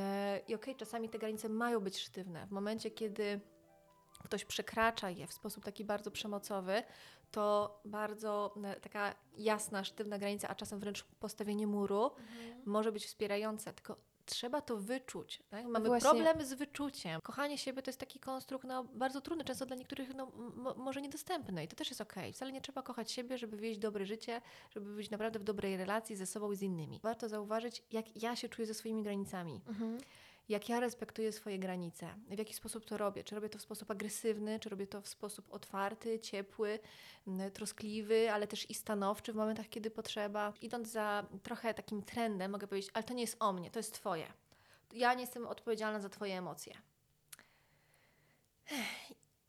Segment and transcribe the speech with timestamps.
[0.00, 2.46] E, I okej, czasami te granice mają być sztywne.
[2.46, 3.40] W momencie, kiedy
[4.24, 6.82] ktoś przekracza je w sposób taki bardzo przemocowy,
[7.30, 12.10] to bardzo e, taka jasna, sztywna granica, a czasem wręcz postawienie muru
[12.64, 13.72] może być wspierające.
[13.72, 15.42] Tylko trzeba to wyczuć.
[15.48, 15.66] Tak?
[15.66, 16.10] Mamy Właśnie.
[16.10, 17.20] problem z wyczuciem.
[17.20, 20.32] Kochanie siebie to jest taki konstrukt no, bardzo trudny, często dla niektórych no,
[20.76, 22.32] może niedostępny i to też jest okej.
[22.32, 26.16] Wcale nie trzeba kochać siebie, żeby wieść dobre życie, żeby być naprawdę w dobrej relacji
[26.16, 27.00] ze sobą i z innymi.
[27.02, 29.60] Warto zauważyć, jak ja się czuję ze swoimi granicami
[30.48, 33.24] jak ja respektuję swoje granice, w jaki sposób to robię.
[33.24, 36.78] Czy robię to w sposób agresywny, czy robię to w sposób otwarty, ciepły,
[37.26, 40.52] m, troskliwy, ale też i stanowczy w momentach, kiedy potrzeba.
[40.62, 43.94] Idąc za trochę takim trendem, mogę powiedzieć, ale to nie jest o mnie, to jest
[43.94, 44.26] Twoje.
[44.92, 46.74] Ja nie jestem odpowiedzialna za Twoje emocje.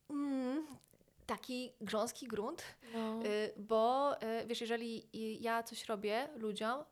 [0.10, 0.68] Mm,
[1.26, 3.20] taki grząski grunt, No.
[3.26, 6.84] Y, bo y, wiesz, jeżeli y, ja coś robię ludziom,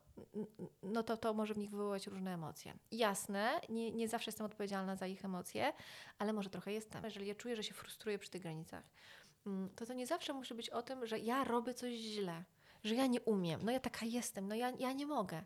[0.82, 2.74] no to to może w nich wywołać różne emocje.
[2.92, 5.72] Jasne, nie, nie zawsze jestem odpowiedzialna za ich emocje,
[6.18, 7.04] ale może trochę jestem.
[7.04, 8.84] Jeżeli ja czuję, że się frustruję przy tych granicach,
[9.46, 12.44] mm, to to nie zawsze musi być o tym, że ja robię coś źle,
[12.84, 15.44] że ja nie umiem, no ja taka jestem, no ja, ja nie mogę.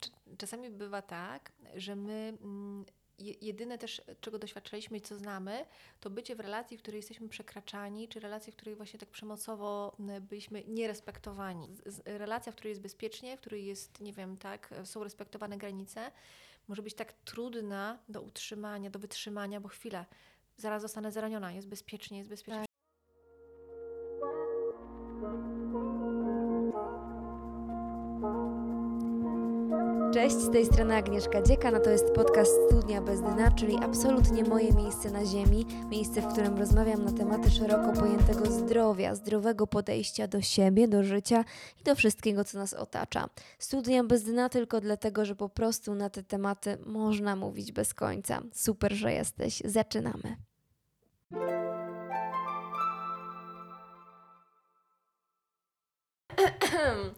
[0.00, 2.84] Cz- Czasami bywa tak, że my mm,
[3.40, 5.66] jedyne też, czego doświadczaliśmy i co znamy,
[6.00, 9.96] to bycie w relacji, w której jesteśmy przekraczani, czy relacji, w której właśnie tak przemocowo
[10.20, 11.68] byliśmy nierespektowani.
[12.04, 16.12] Relacja, w której jest bezpiecznie, w której jest, nie wiem, tak, są respektowane granice,
[16.68, 20.04] może być tak trudna do utrzymania, do wytrzymania, bo chwilę,
[20.56, 22.71] zaraz zostanę zraniona, jest bezpiecznie, jest bezpiecznie.
[30.32, 34.72] Cześć, z tej strony Agnieszka Dziekana, to jest podcast Studnia bez dna, czyli absolutnie moje
[34.72, 40.42] miejsce na ziemi, miejsce, w którym rozmawiam na tematy szeroko pojętego zdrowia, zdrowego podejścia do
[40.42, 41.44] siebie, do życia
[41.80, 43.28] i do wszystkiego, co nas otacza.
[43.58, 48.42] Studnia bez dna tylko dlatego, że po prostu na te tematy można mówić bez końca.
[48.52, 49.62] Super, że jesteś.
[49.64, 50.36] Zaczynamy.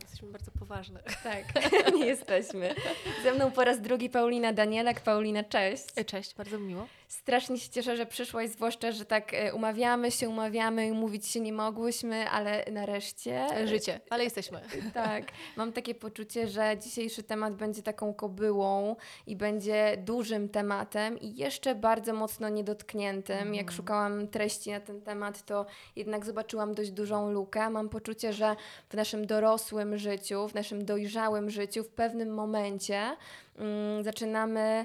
[0.03, 1.01] Jesteśmy bardzo poważne.
[1.25, 1.45] Tak,
[1.97, 2.75] nie jesteśmy.
[3.23, 5.01] Ze mną po raz drugi Paulina Danielak.
[5.01, 5.85] Paulina, cześć.
[6.07, 6.87] Cześć, bardzo mi miło.
[7.09, 11.41] Strasznie się cieszę, że przyszłaś, zwłaszcza, że tak e, umawiamy się, umawiamy i mówić się
[11.41, 13.47] nie mogłyśmy, ale nareszcie.
[13.67, 14.61] Życie, ale jesteśmy.
[14.95, 15.25] Tak,
[15.57, 21.75] mam takie poczucie, że dzisiejszy temat będzie taką kobyłą i będzie dużym tematem i jeszcze
[21.75, 23.55] bardzo mocno niedotkniętym.
[23.55, 25.67] Jak szukałam treści na ten temat, to
[25.97, 27.71] jednak zobaczyłam dość dużą lukę.
[27.71, 28.57] Mam poczucie, że
[28.89, 33.17] w naszym dorosłym życiu, w naszym dojrzałym życiu, w pewnym momencie
[33.57, 34.85] mm, zaczynamy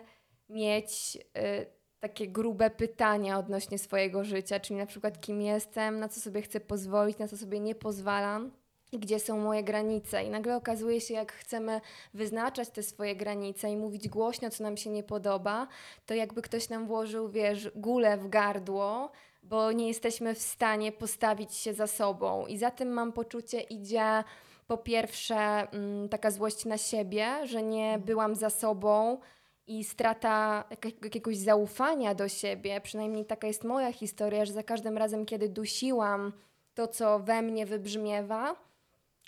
[0.49, 1.17] mieć.
[1.37, 6.41] Y, takie grube pytania odnośnie swojego życia, czyli na przykład kim jestem, na co sobie
[6.41, 8.51] chcę pozwolić, na co sobie nie pozwalam
[8.91, 10.23] i gdzie są moje granice.
[10.23, 11.81] I nagle okazuje się, jak chcemy
[12.13, 15.67] wyznaczać te swoje granice i mówić głośno, co nam się nie podoba,
[16.05, 19.11] to jakby ktoś nam włożył, wiesz, gulę w gardło,
[19.43, 22.47] bo nie jesteśmy w stanie postawić się za sobą.
[22.47, 24.23] I za tym mam poczucie idzie
[24.67, 29.19] po pierwsze mm, taka złość na siebie, że nie byłam za sobą,
[29.69, 34.97] i strata jak- jakiegoś zaufania do siebie, przynajmniej taka jest moja historia, że za każdym
[34.97, 36.33] razem, kiedy dusiłam
[36.73, 38.55] to, co we mnie wybrzmiewa,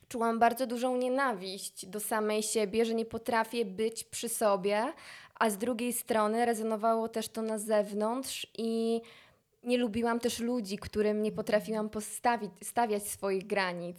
[0.08, 4.94] czułam bardzo dużą nienawiść do samej siebie, że nie potrafię być przy sobie,
[5.40, 9.02] a z drugiej strony rezonowało też to na zewnątrz i
[9.64, 13.98] nie lubiłam też ludzi, którym nie potrafiłam postawić, stawiać swoich granic.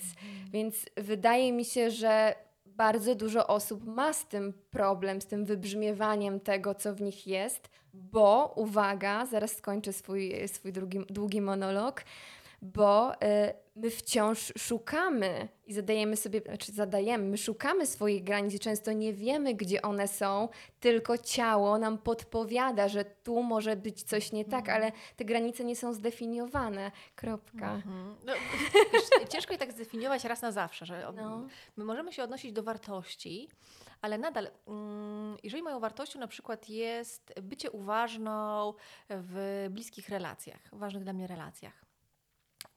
[0.50, 2.34] Więc wydaje mi się, że
[2.76, 7.70] bardzo dużo osób ma z tym problem, z tym wybrzmiewaniem tego, co w nich jest,
[7.94, 12.04] bo uwaga, zaraz skończę swój, swój drugi, długi monolog,
[12.62, 13.18] bo y,
[13.74, 19.12] my wciąż szukamy i zadajemy sobie, znaczy zadajemy, my szukamy swoich granic i często nie
[19.12, 20.48] wiemy, gdzie one są,
[20.80, 25.76] tylko ciało nam podpowiada, że tu może być coś nie tak, ale te granice nie
[25.76, 26.90] są zdefiniowane.
[27.16, 27.72] Kropka.
[27.74, 28.16] Mhm.
[28.26, 28.32] No,
[28.92, 31.48] wiesz, ciężko je tak zdefiniować raz na zawsze, że No.
[31.76, 33.48] my możemy się odnosić do wartości,
[34.00, 38.74] ale nadal, mm, jeżeli moją wartością na przykład jest bycie uważną
[39.10, 41.84] w bliskich relacjach, ważnych dla mnie relacjach,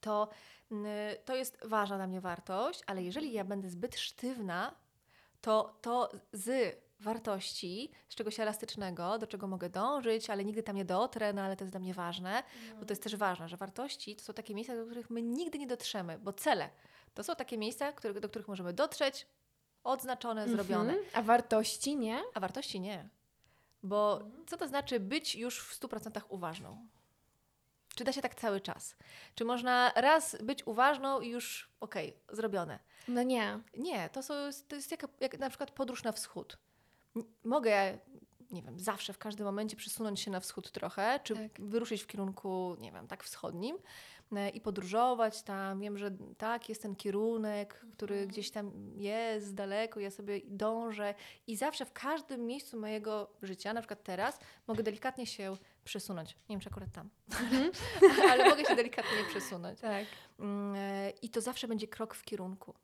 [0.05, 0.27] to,
[0.71, 0.87] mm,
[1.25, 4.75] to jest ważna dla mnie wartość, ale jeżeli ja będę zbyt sztywna,
[5.41, 10.85] to, to z wartości, z czegoś elastycznego, do czego mogę dążyć, ale nigdy tam nie
[10.85, 12.43] dotrę, no ale to jest dla mnie ważne,
[12.79, 15.59] bo to jest też ważne, że wartości to są takie miejsca, do których my nigdy
[15.59, 16.69] nie dotrzemy, bo cele
[17.13, 19.27] to są takie miejsca, które, do których możemy dotrzeć,
[19.83, 21.09] odznaczone, zrobione, Mhm.
[21.13, 22.21] A wartości nie?
[22.33, 23.09] a wartości nie.
[23.83, 26.87] Bo co to znaczy być już w 100% uważną?
[27.95, 28.95] Czy da się tak cały czas?
[29.35, 32.79] Czy można raz być uważną i już okej, zrobione?
[33.07, 33.59] No nie.
[33.77, 34.33] Nie, to, są,
[34.67, 36.57] to jest jak, jak na przykład podróż na wschód.
[37.43, 37.97] Mogę,
[38.51, 41.61] nie wiem, zawsze w każdym momencie przesunąć się na wschód trochę, czy Tak.
[41.61, 43.77] wyruszyć w kierunku, nie wiem, tak wschodnim
[44.35, 45.79] e, i podróżować tam.
[45.79, 51.13] Wiem, że tak, jest ten kierunek, który gdzieś tam jest daleko, ja sobie dążę
[51.47, 56.35] i zawsze w każdym miejscu mojego życia, na przykład teraz, mogę delikatnie się przesunąć.
[56.49, 57.09] Nie wiem, czy akurat tam,
[58.31, 59.79] ale mogę się delikatnie przesunąć.
[59.79, 60.05] Tak.
[60.39, 62.75] Mm, e, I to zawsze będzie krok w kierunku.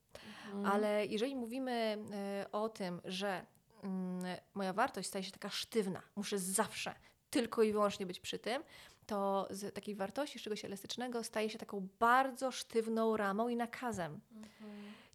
[0.45, 0.65] Mhm.
[0.65, 3.45] Ale jeżeli mówimy e, o tym, że
[3.83, 6.95] mm, moja wartość staje się taka sztywna, muszę zawsze
[7.30, 8.63] tylko i wyłącznie być przy tym,
[9.06, 14.19] to z takiej wartości z czegoś elastycznego staje się taką bardzo sztywną ramą i nakazem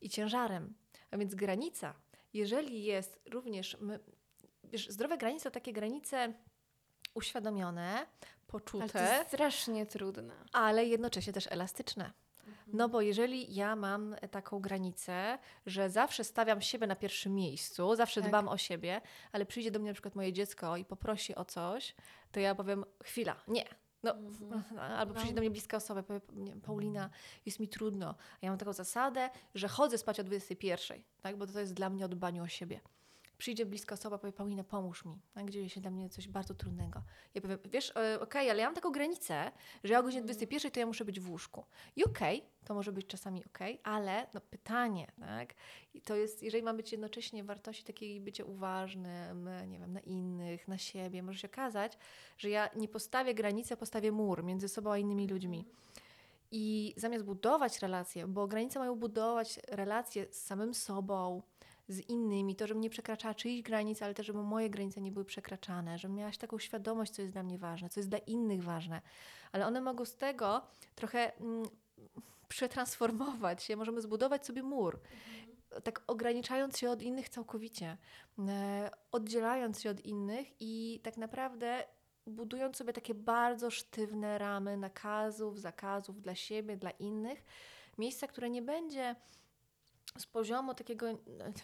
[0.00, 0.74] i ciężarem.
[1.10, 1.94] A więc granica,
[2.34, 4.00] jeżeli jest również, my,
[4.64, 6.34] wiesz, zdrowe granice to takie granice
[7.16, 10.34] uświadomione, Ale to poczute, jest strasznie trudne.
[10.52, 12.12] ale jednocześnie też elastyczne.
[12.66, 18.20] No bo jeżeli ja mam taką granicę, że zawsze stawiam siebie na pierwszym miejscu, zawsze
[18.20, 18.30] Tak.
[18.30, 19.00] dbam o siebie,
[19.32, 21.94] ale przyjdzie do mnie na przykład moje dziecko i poprosi o coś,
[22.32, 23.64] to ja powiem chwila, nie.
[24.02, 24.14] No,
[24.98, 27.10] albo przyjdzie do mnie bliska osoba, powie, nie, Paulina,
[27.46, 28.14] jest mi trudno.
[28.34, 31.36] A ja mam taką zasadę, że chodzę spać o 21, tak?
[31.36, 32.80] bo to jest dla mnie o dbaniu o siebie.
[33.38, 35.20] Przyjdzie bliska osoba, powie, Paulina, pomóż mi.
[35.50, 37.02] Dzieje się dla mnie coś bardzo trudnego.
[37.34, 39.52] Ja powiem, wiesz, e, okej, ale ja mam taką granicę,
[39.84, 41.64] że ja o godzinie 21 to ja muszę być w łóżku.
[41.96, 45.54] I okej, to może być czasami okej, ale no, pytanie, tak?
[45.94, 50.68] I to jest, jeżeli ma być jednocześnie wartości takiej bycia uważnym, nie wiem, na innych,
[50.68, 51.98] na siebie, może się okazać,
[52.38, 55.64] że ja nie postawię granicy, postawię mur między sobą a innymi ludźmi.
[56.50, 61.42] I zamiast budować relacje, bo granice mają budować relacje z samym sobą,
[61.88, 65.24] z innymi, to żebym nie przekraczała czyichś granic, ale też żeby moje granice nie były
[65.24, 69.02] przekraczane, żebym miałaś taką świadomość, co jest dla mnie ważne, co jest dla innych ważne.
[69.52, 70.62] Ale one mogą z tego
[70.94, 71.68] trochę mm,
[72.48, 75.00] przetransformować się, możemy zbudować sobie mur.
[75.84, 77.96] Tak ograniczając się od innych całkowicie,
[78.38, 81.84] e, oddzielając się od innych i tak naprawdę
[82.26, 87.44] budując sobie takie bardzo sztywne ramy nakazów, zakazów dla siebie, dla innych,
[87.98, 89.16] miejsca, które nie będzie
[90.20, 91.06] z poziomu takiego,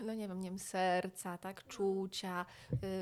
[0.07, 2.47] no nie wiem, nie wiem serca, tak, czucia,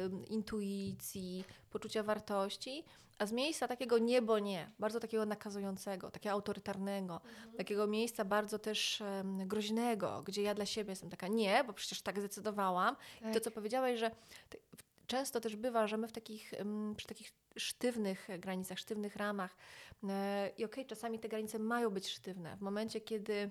[0.04, 2.84] ym, intuicji, poczucia wartości,
[3.18, 7.20] a z miejsca takiego nie, bo nie, bardzo takiego nakazującego, takiego autorytarnego,
[7.56, 9.02] takiego miejsca bardzo też
[9.46, 12.96] groźnego, gdzie ja dla siebie jestem taka nie, bo przecież tak zdecydowałam.
[13.20, 13.42] I to, Tak.
[13.42, 14.10] co powiedziałaś, że
[15.06, 16.52] często też bywa, że my w takich,
[16.96, 19.56] przy takich sztywnych granicach, sztywnych ramach
[20.08, 22.56] e, i okej, czasami te granice mają być sztywne.
[22.56, 23.50] W momencie, kiedy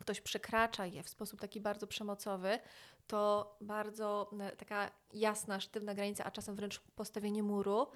[0.00, 2.58] ktoś przekracza je w sposób taki bardzo przemocowy,
[3.06, 7.86] to bardzo e, taka jasna, sztywna granica, a czasem wręcz postawienie muru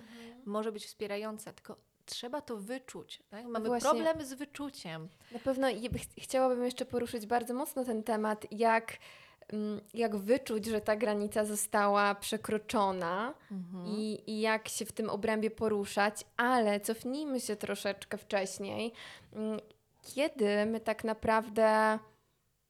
[0.44, 1.76] może być wspierające, tylko
[2.06, 3.23] trzeba to wyczuć.
[3.31, 3.47] Tak?
[3.47, 3.91] Mamy właśnie.
[3.91, 5.08] problem z wyczuciem.
[5.32, 8.99] Na pewno ch- chciałabym jeszcze poruszyć bardzo mocno ten temat, jak,
[9.52, 13.35] mm, jak wyczuć, że ta granica została przekroczona
[13.87, 18.93] i, i jak się w tym obrębie poruszać, ale cofnijmy się troszeczkę wcześniej.
[20.02, 21.99] Kiedy my tak naprawdę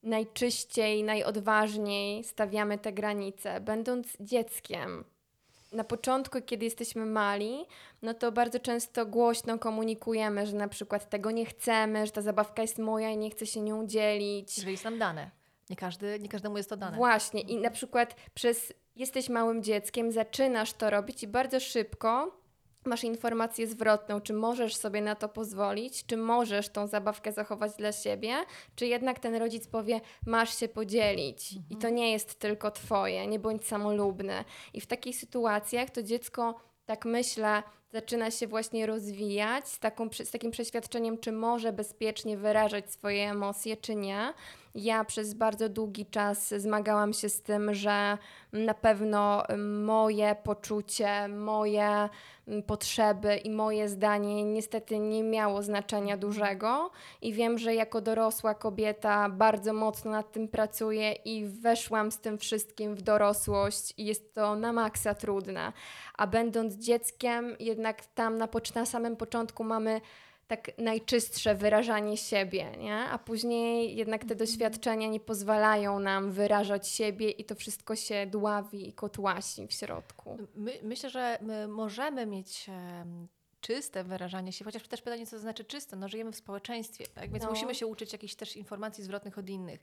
[0.03, 5.03] najczyściej, najodważniej stawiamy te granice, będąc dzieckiem?
[5.71, 7.65] Na początku, kiedy jesteśmy mali,
[8.01, 12.61] no to bardzo często głośno komunikujemy, że na przykład tego nie chcemy, że ta zabawka
[12.61, 14.57] jest moja i nie chcę się nią dzielić.
[14.57, 15.31] Jeżeli jest nam dane.
[15.69, 16.97] Nie, każdy, nie każdemu jest to dane.
[16.97, 22.40] Właśnie, i na przykład przez jesteś małym dzieckiem, zaczynasz to robić i bardzo szybko
[22.85, 27.91] masz informację zwrotną, czy możesz sobie na to pozwolić, czy możesz tą zabawkę zachować dla
[27.91, 28.35] siebie,
[28.75, 33.39] czy jednak ten rodzic powie, masz się podzielić i to nie jest tylko twoje, nie
[33.39, 34.43] bądź samolubny.
[34.73, 40.31] I w takich sytuacjach to dziecko, tak myślę, zaczyna się właśnie rozwijać z, taką, z
[40.31, 44.33] takim przeświadczeniem, czy może bezpiecznie wyrażać swoje emocje, czy nie.
[44.75, 48.17] Ja przez bardzo długi czas zmagałam się z tym, że
[48.53, 49.43] na pewno
[49.83, 52.09] moje poczucie, moje
[52.47, 58.55] mm, potrzeby i moje zdanie niestety nie miało znaczenia dużego i wiem, że jako dorosła
[58.55, 64.33] kobieta bardzo mocno nad tym pracuję i weszłam z tym wszystkim w dorosłość i jest
[64.33, 65.73] to na maksa trudne.
[66.17, 70.01] A będąc dzieckiem, jednak tam na, na samym początku mamy
[70.51, 72.95] tak najczystsze wyrażanie siebie, nie?
[72.95, 78.89] A później jednak te doświadczenia nie pozwalają nam wyrażać siebie i to wszystko się dławi
[78.89, 80.37] i kotłasi w środku.
[80.55, 82.69] My, myślę, że my możemy mieć
[83.61, 85.95] czyste wyrażanie się, chociaż też pytanie, co to znaczy czyste.
[85.95, 87.31] No, żyjemy w społeczeństwie, tak?
[87.31, 87.49] więc No.
[87.49, 89.81] musimy się uczyć jakichś też informacji zwrotnych od innych.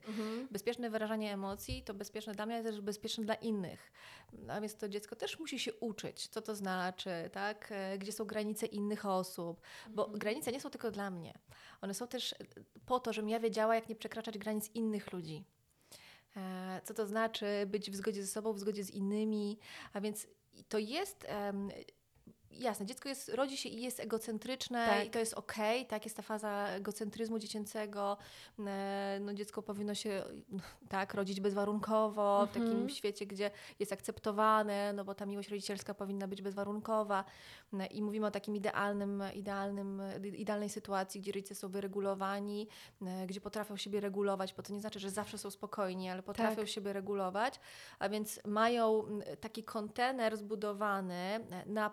[0.51, 3.91] Bezpieczne wyrażanie emocji to bezpieczne dla mnie, ale też bezpieczne dla innych.
[4.49, 7.67] A więc to dziecko też musi się uczyć, co to znaczy, tak?
[7.71, 11.33] E, gdzie są granice innych osób, bo granice nie są tylko dla mnie.
[11.81, 12.35] One są też
[12.85, 15.43] po to, żebym ja wiedziała, jak nie przekraczać granic innych ludzi.
[16.37, 19.59] E, Co to znaczy być w zgodzie ze sobą, w zgodzie z innymi,
[19.93, 20.27] a więc
[20.69, 21.25] to jest.
[22.51, 25.05] Jasne, dziecko jest, rodzi się i jest egocentryczne Tak.
[25.07, 28.17] i to jest okej, tak, jest ta faza egocentryzmu dziecięcego,
[28.67, 30.23] e, no dziecko powinno się
[30.89, 32.65] tak rodzić bezwarunkowo, w Mhm.
[32.65, 37.23] takim świecie, gdzie jest akceptowane, no bo ta miłość rodzicielska powinna być bezwarunkowa
[37.71, 40.01] No i mówimy o takim idealnym, idealnym,
[40.37, 42.67] idealnej sytuacji, gdzie rodzice są wyregulowani,
[43.01, 46.55] e, gdzie potrafią siebie regulować, bo to nie znaczy, że zawsze są spokojni, ale potrafią
[46.55, 46.67] Tak.
[46.67, 47.59] siebie regulować,
[47.99, 49.05] a więc mają
[49.41, 51.89] taki kontener zbudowany e, na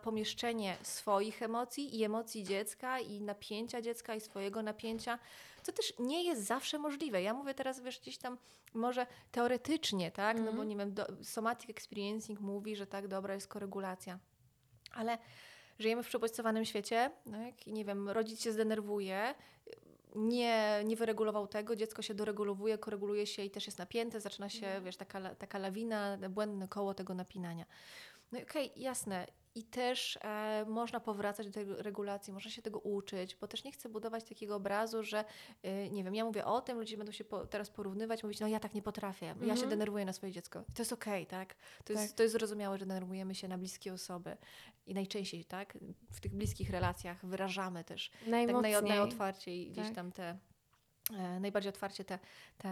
[0.83, 5.19] swoich emocji i emocji dziecka i napięcia dziecka i swojego napięcia,
[5.63, 7.23] co też nie jest zawsze możliwe.
[7.23, 8.39] Ja mówię teraz, wiesz, gdzieś tam
[8.75, 10.69] może teoretycznie, tak, no bo Mhm.
[10.69, 14.19] nie wiem, do, somatic experiencing mówi, że tak, dobra jest koregulacja,
[14.93, 15.19] ale
[15.79, 17.67] żyjemy w przebodźcowanym świecie, tak?
[17.67, 19.35] i nie wiem, rodzic się zdenerwuje,
[20.15, 24.67] nie, nie wyregulował tego, dziecko się doregulowuje, koreguluje się i też jest napięte, zaczyna się,
[24.67, 24.85] Mhm.
[24.85, 27.65] wiesz, taka, taka lawina, błędne koło tego napinania.
[28.33, 29.27] No i okej, jasne.
[29.57, 33.73] I też e, można powracać do tej regulacji, można się tego uczyć, bo też nie
[33.73, 35.25] chcę budować takiego obrazu, że
[35.63, 38.49] e, nie wiem, ja mówię o tym, ludzie będą się po, teraz porównywać, mówić, no
[38.49, 39.71] ja tak nie potrafię, ja się Mhm.
[39.71, 40.65] denerwuję na swoje dziecko.
[40.69, 41.55] I to jest okej, tak?
[41.55, 42.03] To, Tak.
[42.03, 44.37] Jest, to jest zrozumiałe, że denerwujemy się na bliskie osoby.
[44.87, 45.79] I najczęściej, tak?
[46.13, 48.83] W tych bliskich relacjach wyrażamy też tak naj, Najmocniej.
[48.83, 49.95] najotwarciej gdzieś Tak.
[49.95, 50.39] tam te
[51.41, 52.19] najbardziej otwarcie te,
[52.59, 52.69] te,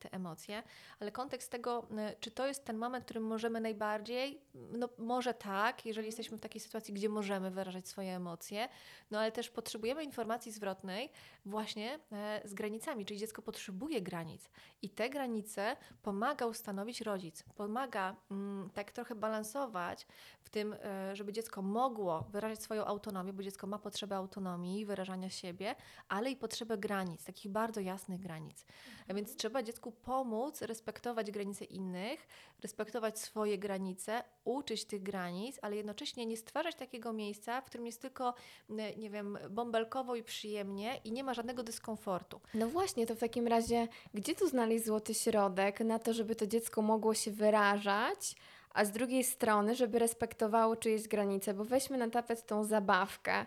[0.00, 0.62] te emocje,
[1.00, 5.34] ale kontekst tego, e, czy to jest ten moment, w którym możemy najbardziej, no może
[5.34, 8.68] tak, jeżeli jesteśmy w takiej sytuacji, gdzie możemy wyrażać swoje emocje,
[9.10, 11.10] no ale też potrzebujemy informacji zwrotnej
[11.44, 14.50] właśnie e, z granicami, czyli dziecko potrzebuje granic.
[14.82, 20.06] I te granice pomaga ustanowić rodzic, pomaga mm, tak trochę balansować
[20.40, 25.30] w tym, e, żeby dziecko mogło wyrażać swoją autonomię, bo dziecko ma potrzebę autonomii, wyrażania
[25.30, 25.74] siebie,
[26.08, 28.66] ale i potrzebę granic, takich bardzo jasnych granic.
[29.08, 32.26] A więc trzeba dziecku pomóc respektować granice innych,
[32.62, 38.02] respektować swoje granice, uczyć tych granic, ale jednocześnie nie stwarzać takiego miejsca, w którym jest
[38.02, 38.34] tylko,
[38.70, 42.40] n- nie wiem, bąbelkowo i przyjemnie i nie ma żadnego dyskomfortu.
[42.54, 46.46] No właśnie, to w takim razie, gdzie tu znaleźć złoty środek na to, żeby to
[46.46, 48.34] dziecko mogło się wyrażać,
[48.70, 51.54] a z drugiej strony, żeby respektowało czyjeś granice?
[51.54, 53.46] Bo weźmy na tapet tą zabawkę.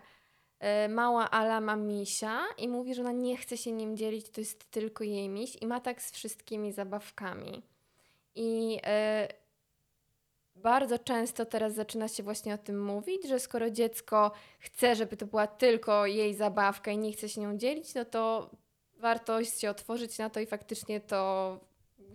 [0.62, 4.40] E, Mała Ala ma misia i mówi, że ona nie chce się nim dzielić, to
[4.40, 7.62] jest tylko jej miś i ma tak z wszystkimi zabawkami.
[8.34, 9.28] I e,
[10.56, 15.26] bardzo często teraz zaczyna się właśnie o tym mówić, że skoro dziecko chce, żeby to
[15.26, 18.50] była tylko jej zabawka i nie chce się nią dzielić, no to
[18.98, 21.60] warto się otworzyć na to i faktycznie to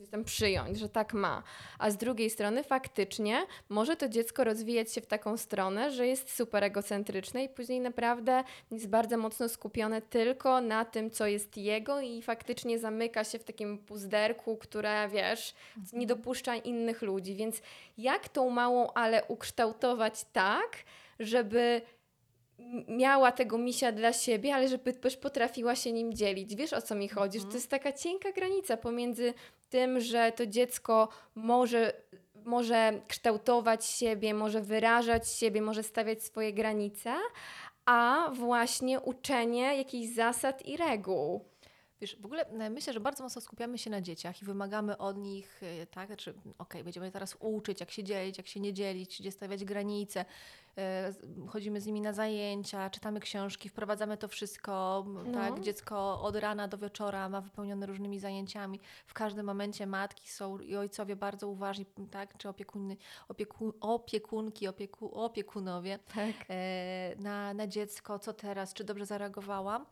[0.07, 1.43] gdzieś tam przyjąć, że tak ma.
[1.79, 6.35] A z drugiej strony faktycznie może to dziecko rozwijać się w taką stronę, że jest
[6.35, 12.01] super egocentryczne i później naprawdę jest bardzo mocno skupione tylko na tym, co jest jego
[12.01, 15.53] i faktycznie zamyka się w takim puzderku, które wiesz,
[15.93, 17.35] nie dopuszcza innych ludzi.
[17.35, 17.61] Więc
[17.97, 20.77] jak tą małą ale ukształtować tak,
[21.19, 21.81] żeby
[22.87, 26.55] miała tego misia dla siebie, ale żeby też potrafiła się nim dzielić.
[26.55, 27.37] Wiesz o co mi chodzi?
[27.37, 27.57] Że to Mhm.
[27.57, 29.33] jest taka cienka granica pomiędzy
[29.69, 31.93] tym, że to dziecko może,
[32.45, 37.13] może kształtować siebie, może wyrażać siebie, może stawiać swoje granice,
[37.85, 41.45] a właśnie uczenie jakichś zasad i reguł.
[42.01, 45.17] Wiesz, w ogóle e, myślę, że bardzo mocno skupiamy się na dzieciach i wymagamy od
[45.17, 49.19] nich, e, tak, znaczy, okej, będziemy teraz uczyć, jak się dzielić, jak się nie dzielić,
[49.19, 50.25] gdzie stawiać granice,
[50.77, 51.13] e,
[51.47, 55.33] chodzimy z nimi na zajęcia, czytamy książki, wprowadzamy to wszystko, No.
[55.33, 60.59] tak, dziecko od rana do wieczora ma wypełnione różnymi zajęciami, w każdym momencie matki są
[60.59, 66.35] i ojcowie bardzo uważni, tak, czy opiekuny, opieku, opiekunki, opieku, opiekunowie, Tak.
[67.19, 69.85] na, na dziecko, co teraz, czy dobrze zareagowałam.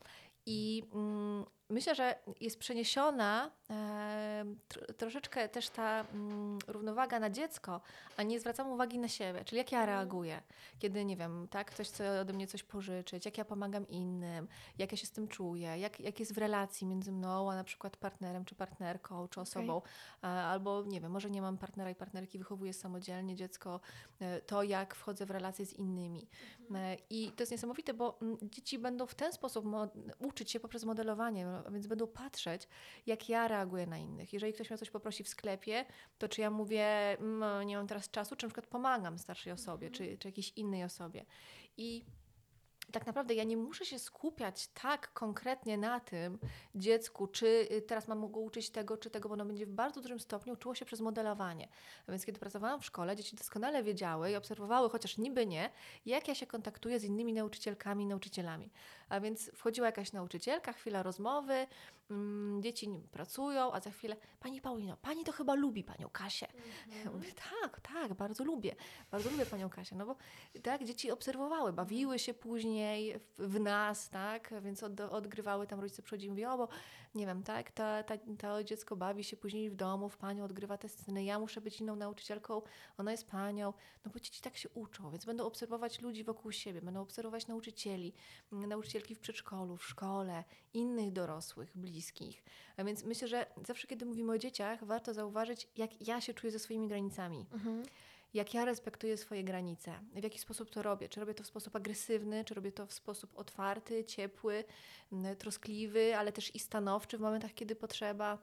[0.48, 7.82] I mm, myślę, że jest przeniesiona e, tr- troszeczkę też ta mm, równowaga na dziecko,
[8.18, 10.42] a nie zwracam uwagi na siebie, czyli jak ja reaguję,
[10.80, 14.92] kiedy, nie wiem, tak, ktoś chce ode mnie coś pożyczyć, jak ja pomagam innym, jak
[14.92, 17.98] ja się z tym czuję, jak, jak jest w relacji między mną, a na przykład
[17.98, 19.82] partnerem, czy partnerką, czy osobą,
[20.24, 23.80] e, albo, nie wiem, może nie mam partnera i partnerki, wychowuję samodzielnie dziecko,
[24.20, 26.28] e, to jak wchodzę w relacje z innymi.
[26.76, 29.66] E, I to jest niesamowite, bo mm, dzieci będą w ten sposób
[30.20, 32.68] uczyć się poprzez modelowanie, a więc będą patrzeć,
[33.06, 34.34] jak ja reaguję na innych.
[34.34, 35.86] Jeżeli ktoś mnie o coś poprosi w sklepie,
[36.18, 36.86] to czy ja mówię,
[37.20, 40.84] "Mm, nie mam teraz czasu, czy na przykład pomagam starszej osobie, czy, czy jakiejś innej
[40.84, 41.26] osobie.
[41.78, 42.06] I
[42.96, 46.40] tak naprawdę ja nie muszę się skupiać tak konkretnie na tym
[46.76, 50.02] dziecku, czy y, teraz mam go uczyć tego, czy tego, bo ono będzie w bardzo
[50.02, 51.68] dużym stopniu uczyło się przez modelowanie.
[52.08, 55.70] A więc kiedy pracowałam w szkole, dzieci doskonale wiedziały i obserwowały, chociaż niby nie,
[56.06, 58.70] jak ja się kontaktuję z innymi nauczycielkami i nauczycielami.
[59.10, 61.68] A więc wchodziła jakaś nauczycielka, chwila rozmowy,
[62.10, 66.48] mm, dzieci nim pracują, a za chwilę, Pani Paulino, Pani to chyba lubi Panią Kasię.
[67.06, 67.32] Ja mówię,
[67.62, 68.76] tak, tak, bardzo lubię,
[69.12, 70.16] bardzo lubię Panią Kasię, no bo
[70.64, 76.02] tak, dzieci obserwowały, bawiły się później w, w nas, tak, więc od, odgrywały tam rodzice
[76.02, 76.68] przychodzili i o, bo
[77.16, 80.78] nie wiem, tak, ta, ta, to dziecko bawi się później w domu, w Panią odgrywa
[80.78, 82.62] te sceny, ja muszę być inną nauczycielką,
[82.98, 83.74] ona jest Panią,
[84.06, 88.14] no bo dzieci tak się uczą, więc będą obserwować ludzi wokół siebie, będą obserwować nauczycieli,
[88.52, 90.44] nauczycielki w przedszkolu, w szkole,
[90.74, 92.44] innych dorosłych, bliskich.
[92.78, 96.52] A więc myślę, że zawsze, kiedy mówimy o dzieciach, warto zauważyć, jak ja się czuję
[96.52, 97.46] ze swoimi granicami.
[98.36, 101.10] Jak ja respektuję swoje granice, w jaki sposób to robię.
[101.10, 104.64] Czy robię to w sposób agresywny, czy robię to w sposób otwarty, ciepły,
[105.12, 108.38] mm, troskliwy, ale też i stanowczy w momentach, kiedy potrzeba.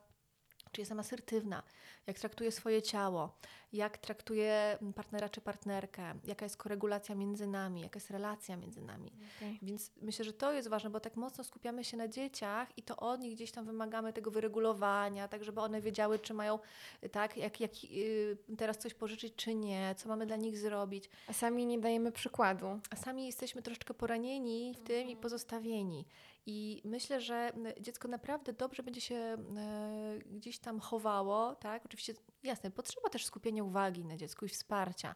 [0.72, 1.62] Czy jestem asertywna,
[2.06, 3.34] jak traktuję swoje ciało,
[3.72, 9.12] jak traktuję partnera czy partnerkę, jaka jest koregulacja między nami, jaka jest relacja między nami.
[9.36, 9.58] Okej.
[9.62, 12.96] Więc myślę, że to jest ważne, bo tak mocno skupiamy się na dzieciach i to
[12.96, 16.58] od nich gdzieś tam wymagamy tego wyregulowania, tak żeby one wiedziały, czy mają,
[17.12, 21.10] tak, jak, jak y, teraz coś pożyczyć, czy nie, co mamy dla nich zrobić.
[21.28, 22.80] A sami nie dajemy przykładu.
[22.90, 26.04] A sami jesteśmy troszeczkę poranieni w tym i pozostawieni.
[26.46, 29.38] I myślę, że dziecko naprawdę dobrze będzie się e,
[30.26, 31.84] gdzieś tam chowało, tak?
[31.86, 35.14] Oczywiście, jasne, potrzeba też skupienia uwagi na dziecku i wsparcia,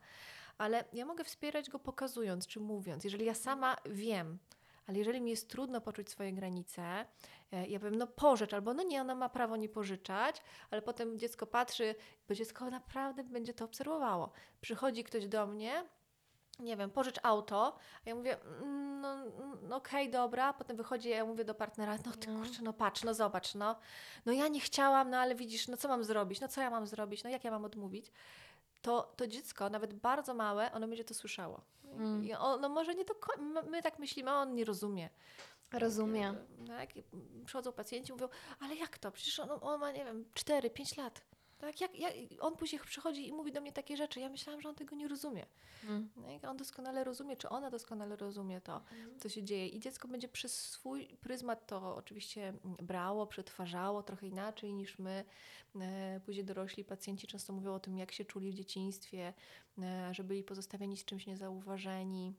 [0.59, 3.05] ale ja mogę wspierać go pokazując czy mówiąc.
[3.05, 4.39] Jeżeli ja sama wiem,
[4.87, 7.07] ale jeżeli mi jest trudno poczuć swoje granice,
[7.53, 11.19] e, ja powiem, no pożycz, albo no nie, ona ma prawo nie pożyczać, ale potem
[11.19, 11.95] dziecko patrzy,
[12.29, 14.33] bo dziecko naprawdę będzie to obserwowało.
[14.61, 15.85] Przychodzi ktoś do mnie,
[16.59, 21.25] nie wiem, pożycz auto, a ja mówię, mm, no, mm, okej, dobra, potem wychodzi, ja
[21.25, 22.39] mówię do partnera, no ty No.
[22.41, 23.77] kurczę, no patrz, no zobacz, no,
[24.27, 26.87] no ja nie chciałam, no ale widzisz, no co mam zrobić, no co ja mam
[26.87, 28.13] zrobić, no jak ja mam odmówić,
[28.83, 31.61] to, to dziecko, nawet bardzo małe, ono będzie to słyszało.
[31.85, 32.25] Mm.
[32.25, 35.11] I ono może nie do końca, my tak myślimy, on nie rozumie.
[35.73, 36.37] Rozumiem.
[36.67, 36.91] Tak,
[37.45, 38.29] przychodzą pacjenci, mówią,
[38.61, 39.13] ale jak to?
[39.13, 41.21] Przecież on, on ma, nie wiem, 4-5 lat.
[41.59, 44.21] Tak, jak, jak, on później przychodzi i mówi do mnie takie rzeczy.
[44.21, 45.47] Ja myślałam, że on tego nie rozumie.
[45.85, 46.11] Mm.
[46.43, 48.83] No on doskonale rozumie, czy ona doskonale rozumie to,
[49.19, 49.69] co się dzieje.
[49.69, 55.25] I dziecko będzie przez swój pryzmat to oczywiście brało, przetwarzało trochę inaczej niż my.
[55.81, 59.35] E, Później dorośli pacjenci często mówią o tym, jak się czuli w dzieciństwie,
[59.79, 62.35] e, że byli pozostawieni z czymś niezauważeni.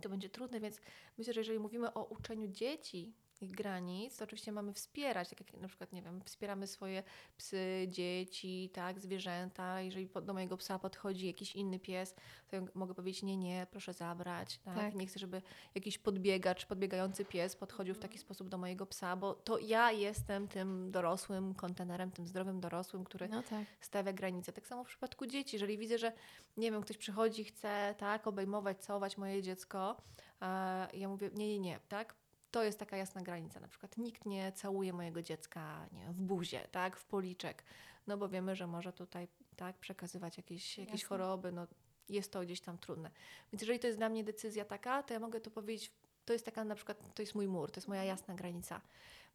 [0.00, 0.80] To będzie trudne, więc
[1.18, 5.60] myślę, że jeżeli mówimy o uczeniu dzieci ich granic, to oczywiście mamy wspierać, tak jak
[5.60, 7.02] na przykład, nie wiem, wspieramy swoje
[7.36, 9.80] psy, dzieci, tak, zwierzęta.
[9.80, 12.14] Jeżeli do mojego psa podchodzi jakiś inny pies,
[12.48, 14.76] to ja mogę powiedzieć, nie, nie, proszę zabrać, tak?
[14.76, 14.94] Tak.
[14.94, 15.42] Nie chcę, żeby
[15.74, 20.48] jakiś podbiegacz, podbiegający pies podchodził w taki sposób do mojego psa, bo to ja jestem
[20.48, 23.64] tym dorosłym kontenerem, tym zdrowym dorosłym, który No tak.
[23.80, 24.52] stawia granice.
[24.52, 25.56] Tak samo w przypadku dzieci.
[25.56, 26.12] Jeżeli widzę, że
[26.56, 29.96] nie wiem, ktoś przychodzi, chce tak, obejmować, całować moje dziecko,
[30.40, 32.14] a ja mówię, nie, nie, nie, tak?
[32.52, 33.60] To jest taka jasna granica.
[33.60, 37.64] Na przykład nikt nie całuje mojego dziecka nie wiem, w buzie, tak, w policzek,
[38.06, 41.08] no bo wiemy, że może tutaj tak przekazywać jakieś, jakieś Jasne.
[41.08, 41.66] choroby, no
[42.08, 43.10] jest to gdzieś tam trudne.
[43.52, 45.92] Więc jeżeli to jest dla mnie decyzja taka, to ja mogę to powiedzieć,
[46.24, 48.80] to jest taka na przykład, to jest mój mur, to jest moja jasna granica.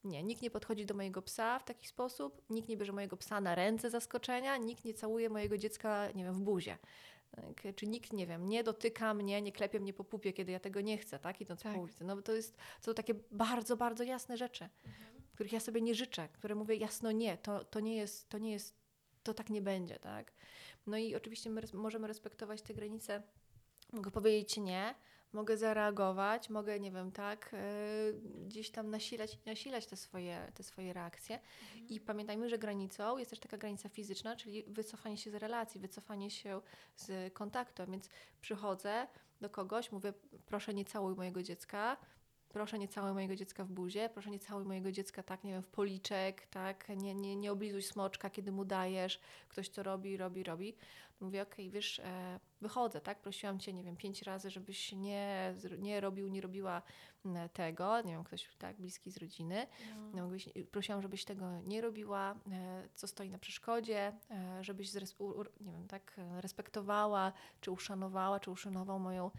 [0.03, 3.41] Nie, nikt nie podchodzi do mojego psa w taki sposób, nikt nie bierze mojego psa
[3.41, 6.77] na ręce zaskoczenia, nikt nie całuje mojego dziecka, nie wiem, w buzie.
[7.31, 7.75] Tak?
[7.75, 10.81] Czy nikt, nie wiem, nie dotyka mnie, nie klepie mnie po pupie, kiedy ja tego
[10.81, 11.41] nie chcę, tak?
[11.41, 11.75] Idąc Tak.
[11.75, 12.03] po ulicy.
[12.03, 14.69] No to jest, to są takie bardzo, bardzo jasne rzeczy,
[15.33, 18.51] których ja sobie nie życzę, które mówię jasno nie, to, to nie jest, to nie
[18.51, 18.75] jest,
[19.23, 20.33] to tak nie będzie, tak?
[20.87, 23.23] No i oczywiście my możemy respektować te granice.
[23.93, 24.95] Mogę powiedzieć nie,
[25.33, 27.55] mogę zareagować, mogę, nie wiem, tak,
[28.13, 31.39] yy, gdzieś tam nasilać, nasilać te swoje, te swoje reakcje.
[31.89, 36.31] I pamiętajmy, że granicą jest też taka granica fizyczna, czyli wycofanie się z relacji, wycofanie
[36.31, 36.61] się
[36.95, 37.83] z kontaktu.
[37.91, 38.09] Więc
[38.41, 39.07] przychodzę
[39.41, 40.13] do kogoś, mówię,
[40.45, 41.97] proszę nie całuj mojego dziecka,
[42.49, 45.61] proszę nie całuj mojego dziecka w buzie, proszę nie całuj mojego dziecka tak, nie wiem,
[45.63, 50.43] w policzek, tak, nie, nie, nie oblizuj smoczka, kiedy mu dajesz, ktoś to robi, robi,
[50.43, 50.75] robi.
[51.19, 56.01] Mówię, okej, wiesz, e, wychodzę, tak, prosiłam Cię, nie wiem, pięć razy, żebyś nie, nie
[56.01, 56.81] robił, nie robiła
[57.53, 59.67] tego, nie wiem, ktoś tak bliski z rodziny,
[60.13, 64.93] no, mówisz, prosiłam, żebyś tego nie robiła, e, co stoi na przeszkodzie, e, żebyś
[65.61, 69.31] nie wiem, tak respektowała, czy uszanowała, czy uszanował moją,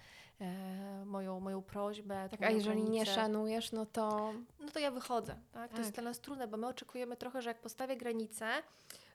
[1.05, 2.29] moją, moją prośbę.
[2.31, 3.15] Tak, a jeżeli nie granicę.
[3.15, 5.71] szanujesz, no to No to ja wychodzę, tak?
[5.71, 5.95] To jest Tak.
[5.95, 8.47] dla nas trudne, bo my oczekujemy trochę, że jak postawię granicę,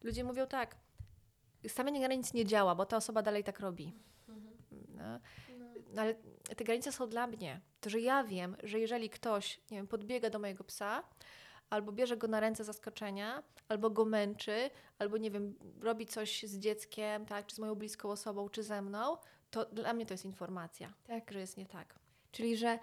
[0.03, 0.75] ludzie mówią tak,
[1.67, 3.93] stawianie granic nie działa, bo ta osoba dalej tak robi.
[4.89, 5.19] No.
[5.93, 6.15] No ale
[6.57, 7.61] te granice są dla mnie.
[7.81, 11.03] To, że ja wiem, że jeżeli ktoś, nie wiem, podbiega do mojego psa,
[11.69, 16.59] albo bierze go na ręce zaskoczenia, albo go męczy, albo nie wiem, robi coś z
[16.59, 19.17] dzieckiem, tak, czy z moją bliską osobą, czy ze mną,
[19.51, 21.31] to dla mnie to jest informacja, tak.
[21.31, 21.95] że jest nie tak.
[22.31, 22.79] Czyli, że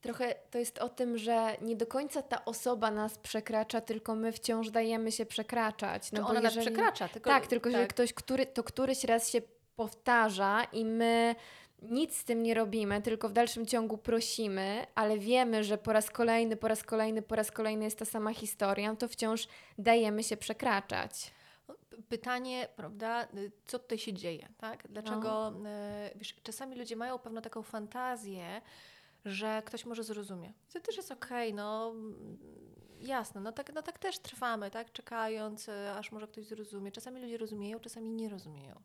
[0.00, 4.32] Trochę to jest o tym, że nie do końca ta osoba nas przekracza, tylko my
[4.32, 6.08] wciąż dajemy się przekraczać.
[6.10, 7.08] Czy No bo ona nas jeżeli- przekracza?
[7.08, 7.88] Tylko, Tak, tylko tak.
[7.88, 9.40] ktoś, który, to któryś raz się
[9.76, 11.34] powtarza i my
[11.82, 16.10] nic z tym nie robimy, tylko w dalszym ciągu prosimy, ale wiemy, że po raz
[16.10, 20.36] kolejny, po raz kolejny, po raz kolejny jest ta sama historia, to wciąż dajemy się
[20.36, 21.30] przekraczać.
[21.66, 21.74] P-
[22.08, 24.88] Pytanie, prawda, y, co tutaj się dzieje, tak?
[24.88, 25.52] Dlaczego,
[26.14, 28.60] y, wiesz, czasami ludzie mają pewną taką fantazję,
[29.24, 30.52] że ktoś może zrozumie.
[30.72, 32.38] To też jest okej, no mm,
[33.00, 34.92] jasne, no tak, no tak też trwamy, tak?
[34.92, 36.92] Czekając, y, aż może ktoś zrozumie.
[36.92, 38.82] Czasami ludzie rozumieją, czasami nie rozumieją.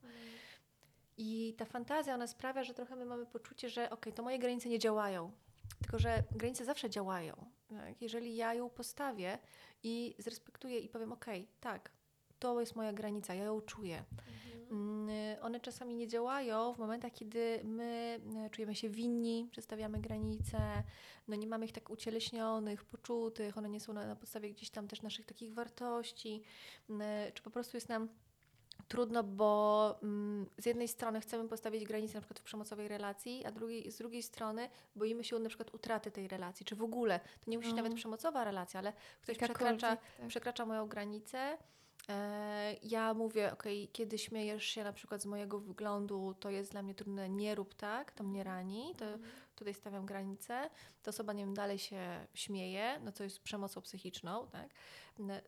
[1.17, 4.69] I ta fantazja, ona sprawia, że trochę my mamy poczucie, że okej, to moje granice
[4.69, 5.31] nie działają.
[5.81, 7.45] Tylko, że granice zawsze działają.
[7.69, 8.01] Tak?
[8.01, 9.37] Jeżeli ja ją postawię
[9.83, 11.91] i zrespektuję i powiem, okej, tak,
[12.39, 14.03] to jest moja granica, ja ją czuję.
[14.53, 14.54] Y,
[15.41, 20.83] One czasami nie działają w momentach, kiedy my y, czujemy się winni, przestawiamy granice,
[21.27, 24.87] no nie mamy ich tak ucieleśnionych, poczutych, one nie są na, na podstawie gdzieś tam
[24.87, 26.41] też naszych takich wartości,
[26.89, 26.93] y,
[27.33, 28.09] czy po prostu jest nam
[28.87, 33.51] trudno, bo mm, z jednej strony chcemy postawić granice na przykład w przemocowej relacji, a
[33.51, 37.51] drugiej, z drugiej strony boimy się na przykład utraty tej relacji, czy w ogóle, to
[37.51, 37.75] nie musi No.
[37.75, 40.27] nawet przemocowa relacja, ale ktoś Jakakolwiek, przekracza tak.
[40.27, 41.57] przekracza moją granicę.
[42.09, 46.81] E, Ja mówię, okej, kiedy śmiejesz się na przykład z mojego wyglądu, to jest dla
[46.81, 49.05] mnie trudne, nie rób tak, to mnie rani, to
[49.55, 50.69] tutaj stawiam granicę.
[51.03, 54.69] Ta osoba, nie wiem, dalej się śmieje, no co jest przemocą psychiczną, tak?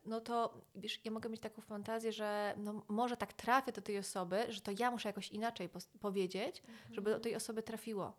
[0.06, 3.98] No- to, wiesz, ja mogę mieć taką fantazję, że no, może tak trafię do tej
[3.98, 8.14] osoby, że to ja muszę jakoś inaczej powiedzieć, żeby do tej osoby trafiło.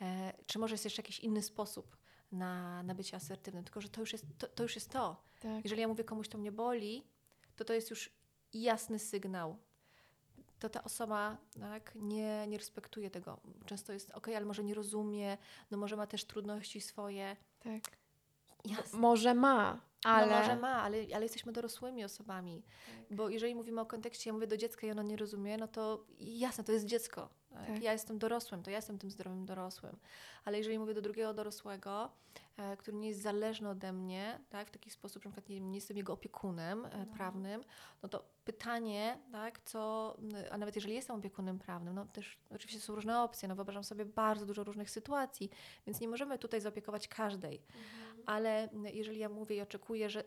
[0.00, 1.96] E, czy może jest jeszcze jakiś inny sposób
[2.32, 4.48] na, na bycie asertywnym, tylko że to już jest to.
[4.48, 5.22] to, już jest to.
[5.40, 5.64] Tak.
[5.64, 7.04] Jeżeli ja mówię komuś, to mnie boli,
[7.60, 8.10] to to jest już
[8.52, 9.56] jasny sygnał.
[10.58, 13.40] To ta osoba tak, nie, nie respektuje tego.
[13.66, 15.38] Często jest, ok, ale może nie rozumie,
[15.70, 17.36] no może ma też trudności swoje.
[17.60, 18.00] tak.
[18.64, 18.98] Jasne.
[18.98, 20.26] Może ma, ale...
[20.26, 22.62] No może ma, ale, ale jesteśmy dorosłymi osobami.
[23.10, 26.06] Bo jeżeli mówimy o kontekście, ja mówię do dziecka i ono nie rozumie, no to
[26.18, 27.28] jasne, to jest dziecko.
[27.66, 27.74] Tak?
[27.74, 27.82] Tak.
[27.82, 29.96] Ja jestem dorosłym, to ja jestem tym zdrowym dorosłym.
[30.44, 32.10] Ale jeżeli mówię do drugiego dorosłego,
[32.56, 35.60] e, który nie jest zależny ode mnie, tak, w taki sposób, że na przykład nie,
[35.60, 37.64] nie jestem jego opiekunem e, prawnym,
[38.02, 40.16] no to pytanie, tak, co,
[40.50, 44.04] a nawet jeżeli jestem opiekunem prawnym, no też oczywiście są różne opcje, no wyobrażam sobie
[44.04, 45.50] bardzo dużo różnych sytuacji,
[45.86, 47.62] więc nie możemy tutaj zaopiekować każdej.
[48.26, 50.24] Ale jeżeli ja mówię i oczekuję, że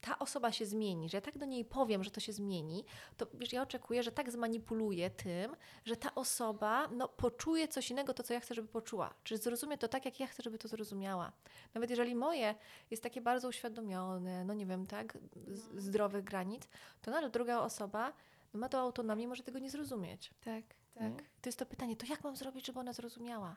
[0.00, 2.84] ta osoba się zmieni, że ja tak do niej powiem, że to się zmieni,
[3.16, 8.14] to wiesz, ja oczekuję, że tak zmanipuluję tym, że ta osoba no, poczuje coś innego,
[8.14, 9.14] to co ja chcę, żeby poczuła.
[9.24, 11.32] Czy zrozumie to tak, jak ja chcę, żeby to zrozumiała.
[11.74, 12.54] Nawet jeżeli moje
[12.90, 16.62] jest takie bardzo uświadomione, no nie wiem, tak, z- zdrowych granic,
[17.02, 18.12] to nadal druga osoba
[18.54, 20.30] no, ma tą autonomię, może tego nie zrozumieć.
[20.44, 21.16] Tak, Tak?
[21.16, 21.24] tak.
[21.40, 23.56] To jest to pytanie, to jak mam zrobić, żeby ona zrozumiała?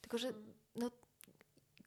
[0.00, 0.32] Tylko, że
[0.74, 0.90] no,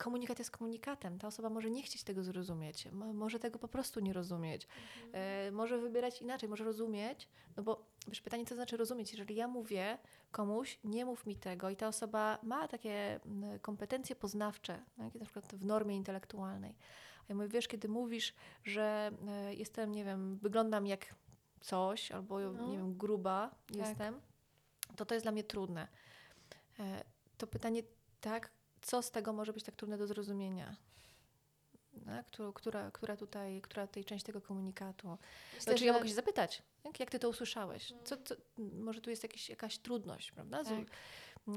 [0.04, 1.20] komunikat jest komunikatem.
[1.20, 4.68] Ta osoba może nie chcieć tego zrozumieć, mo- może tego po prostu nie rozumieć,
[5.14, 9.12] e, może wybierać inaczej, może rozumieć, no bo wiesz, pytanie, co znaczy rozumieć?
[9.12, 9.98] Jeżeli ja mówię
[10.32, 13.20] komuś, nie mów mi tego i ta osoba ma takie
[13.62, 16.76] kompetencje poznawcze, tak, na przykład w normie intelektualnej,
[17.22, 18.34] a ja mówię, wiesz, kiedy mówisz,
[18.64, 21.16] że e, jestem, nie wiem, wyglądam jak
[21.62, 22.68] coś, albo No.
[22.68, 23.78] nie wiem, gruba Tak.
[23.78, 24.22] jestem,
[24.96, 25.88] to to jest dla mnie trudne.
[26.80, 27.04] E,
[27.38, 27.84] To pytanie,
[28.22, 30.76] tak, co z tego może być tak trudne do zrozumienia?
[32.06, 32.26] Tak?
[32.54, 35.18] Która, która, tutaj, która tutaj część tego komunikatu?
[35.54, 37.94] Myślę, Znaczy, ja mogę się zapytać, jak, jak ty to usłyszałeś?
[38.04, 40.64] Co, co, może tu jest jakiś, jakaś trudność, prawda?
[40.64, 40.86] Tak.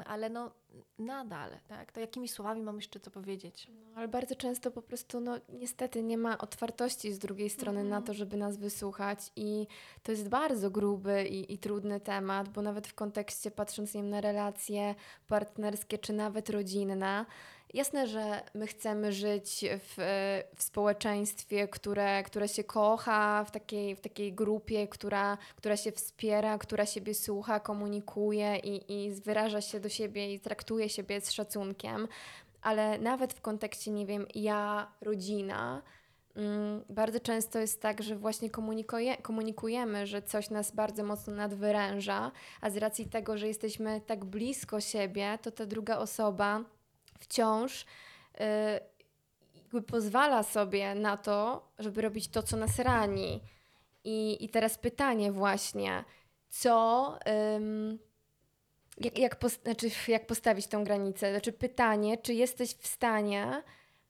[0.07, 0.51] Ale no
[0.99, 1.93] nadal, tak?
[1.93, 3.69] To jakimi słowami mam jeszcze co powiedzieć?
[3.71, 7.97] No, ale bardzo często po prostu, no niestety nie ma otwartości z drugiej strony na
[7.97, 8.03] Mhm.
[8.05, 9.67] to, żeby nas wysłuchać i
[10.03, 14.21] to jest bardzo gruby i, i trudny temat, bo nawet w kontekście patrząc wiem, na
[14.21, 14.95] relacje
[15.29, 17.27] partnerskie czy nawet rodzinne,
[17.75, 19.95] jasne, że my chcemy żyć w,
[20.57, 26.59] w społeczeństwie, które, które się kocha, w takiej, w takiej grupie, która, która się wspiera,
[26.59, 32.09] która siebie słucha, komunikuje i, i wyraża się do siebie i traktuje siebie z szacunkiem.
[32.63, 35.83] Ale nawet w kontekście, nie wiem, ja, rodzina,
[36.37, 42.33] mm, bardzo często jest tak, że właśnie komunikuje, komunikujemy, że coś nas bardzo mocno nadwyręża,
[42.61, 46.65] a z racji tego, że jesteśmy tak blisko siebie, to ta druga osoba
[47.19, 47.87] wciąż y,
[49.55, 53.41] jakby pozwala sobie na to, żeby robić to, co nas rani.
[54.05, 56.05] I, i teraz pytanie właśnie,
[56.49, 57.19] co...
[58.99, 61.31] jak, jak, pos, znaczy, jak postawić tą granicę?
[61.31, 63.63] Znaczy pytanie, czy jesteś w stanie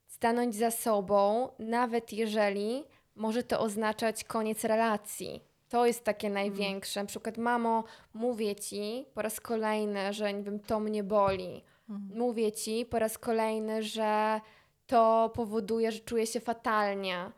[0.07, 2.83] stanąć za sobą, nawet jeżeli
[3.15, 5.43] może to oznaczać koniec relacji.
[5.69, 6.99] To jest takie największe.
[6.99, 11.63] Na przykład, mamo, mówię ci po raz kolejny, że nie wiem, to mnie boli.
[11.89, 12.19] Mhm.
[12.19, 14.41] Mówię ci po raz kolejny, że
[14.87, 17.31] to powoduje, że czuję się fatalnie.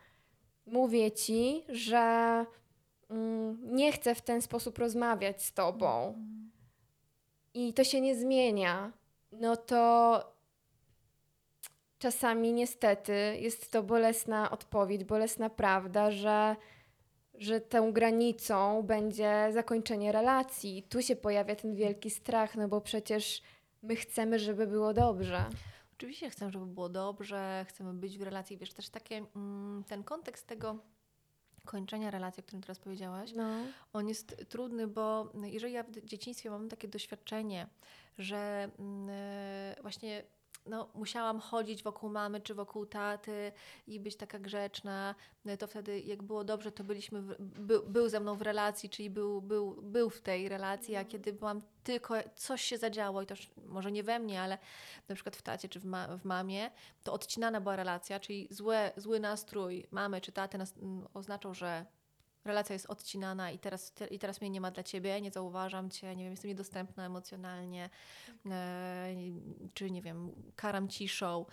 [0.66, 2.44] Mówię ci, że
[3.10, 6.14] mm, nie chcę w ten sposób rozmawiać z tobą
[7.54, 8.92] i to się nie zmienia,
[9.32, 10.22] no to
[11.98, 16.56] czasami niestety jest to bolesna odpowiedź, bolesna prawda, że,
[17.34, 20.82] że tą granicą będzie zakończenie relacji.
[20.82, 23.42] Tu się pojawia ten wielki strach, no bo przecież
[23.82, 25.44] my chcemy, żeby było dobrze.
[25.96, 28.56] Oczywiście chcę, żeby było dobrze, chcemy być w relacji.
[28.58, 30.78] Wiesz, też takie, mm, ten kontekst tego
[31.64, 33.50] kończenia relacji, o którym teraz powiedziałaś, No.
[33.92, 37.66] on jest trudny, bo jeżeli ja w dzieciństwie mam takie doświadczenie,
[38.18, 40.22] że mm, e, właśnie
[40.68, 43.52] no, musiałam chodzić wokół mamy czy wokół taty
[43.86, 48.08] i być taka grzeczna, no, to wtedy jak było dobrze, to byliśmy w, by, był
[48.08, 52.14] ze mną w relacji, czyli był, był, był w tej relacji, a kiedy byłam tylko,
[52.36, 53.34] coś się zadziało i to
[53.66, 54.58] może nie we mnie, ale
[55.08, 56.70] na przykład w tacie czy w, ma, w mamie,
[57.02, 61.86] to odcinana była relacja, czyli złe, zły nastrój mamy czy taty nas, m, oznaczał, że
[62.44, 65.90] relacja jest odcinana i teraz, te, i teraz mnie nie ma dla ciebie, nie zauważam
[65.90, 67.90] cię, nie wiem, jestem niedostępna emocjonalnie,
[68.46, 69.14] e,
[69.74, 71.46] czy nie wiem, karam ciszą.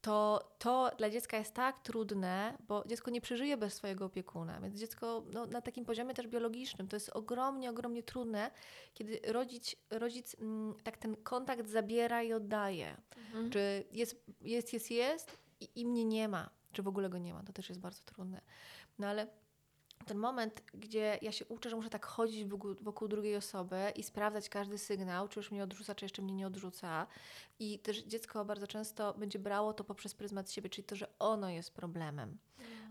[0.00, 4.60] To, to dla dziecka jest tak trudne, bo dziecko nie przeżyje bez swojego opiekuna.
[4.60, 8.50] Więc dziecko no, na takim poziomie też biologicznym to jest ogromnie, ogromnie trudne,
[8.94, 12.96] kiedy rodzic, rodzic mm, tak ten kontakt zabiera i oddaje.
[13.16, 13.50] Mhm.
[13.50, 17.34] Czy jest, jest, jest, jest i, i mnie nie ma, czy w ogóle go nie
[17.34, 17.42] ma.
[17.42, 18.40] To też jest bardzo trudne.
[18.98, 19.26] No ale
[20.04, 24.02] ten moment, gdzie ja się uczę, że muszę tak chodzić wokół, wokół drugiej osoby i
[24.02, 27.06] sprawdzać każdy sygnał, czy już mnie odrzuca, czy jeszcze mnie nie odrzuca.
[27.58, 31.50] I też dziecko bardzo często będzie brało to poprzez pryzmat siebie, czyli to, że ono
[31.50, 32.38] jest problemem.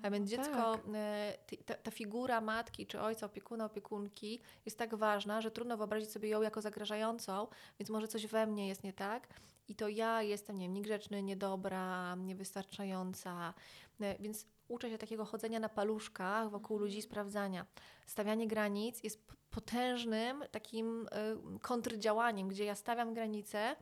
[0.01, 0.81] A więc dziecko, tak.
[0.93, 6.29] e, ta figura matki czy ojca, opiekuna, opiekunki jest tak ważna, że trudno wyobrazić sobie
[6.29, 7.47] ją jako zagrażającą,
[7.79, 9.27] więc może coś we mnie jest nie tak.
[9.67, 13.53] I to ja jestem, nie wiem, niegrzeczny, niedobra, niewystarczająca.
[14.01, 17.65] E, Więc uczę się takiego chodzenia na paluszkach wokół ludzi, sprawdzania.
[18.05, 21.07] Stawianie granic jest potężnym takim
[21.55, 23.75] y, kontrdziałaniem, gdzie ja stawiam granicę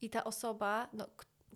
[0.00, 1.06] i ta osoba, no,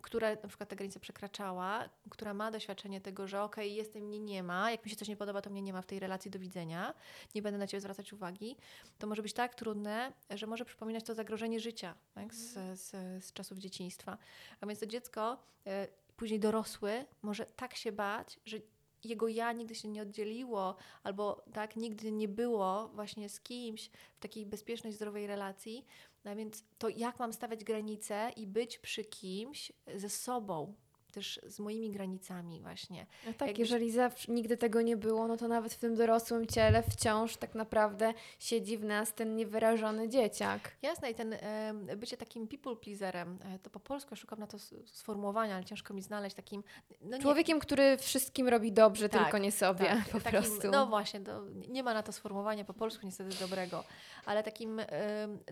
[0.03, 4.43] która na przykład tę granicę przekraczała, która ma doświadczenie tego, że okej, jestem, mnie nie
[4.43, 6.39] ma, jak mi się coś nie podoba, to mnie nie ma w tej relacji, do
[6.39, 6.95] widzenia,
[7.35, 8.57] nie będę na Ciebie zwracać uwagi,
[8.99, 12.91] to może być tak trudne, że może przypominać to zagrożenie życia tak, z, z,
[13.25, 14.19] z czasów dzieciństwa.
[14.61, 15.87] A więc to dziecko, e,
[16.21, 18.57] później dorosły, może tak się bać, że
[19.05, 24.21] jego ja nigdy się nie oddzieliło, albo tak nigdy nie było właśnie z kimś w
[24.21, 25.87] takiej bezpiecznej, zdrowej relacji.
[26.25, 30.75] A więc to, jak mam stawiać granice i być przy kimś ze sobą,
[31.11, 33.07] też z moimi granicami właśnie.
[33.27, 36.83] No tak, jeżeli zawsze nigdy tego nie było, no to nawet w tym dorosłym ciele
[36.83, 40.77] wciąż tak naprawdę siedzi w nas ten niewyrażony dzieciak.
[40.83, 44.47] Jasne, i ten e, bycie takim people pleaserem, e, to po polsku ja szukam na
[44.47, 46.63] to sformułowania, ale ciężko mi znaleźć takim...
[47.01, 50.71] No nie, Człowiekiem, który wszystkim robi dobrze, Tak, tylko nie sobie tak, po takim, prostu.
[50.71, 51.21] No właśnie,
[51.69, 53.85] nie ma na to sformułowania po polsku niestety dobrego,
[54.25, 54.87] ale takim, e,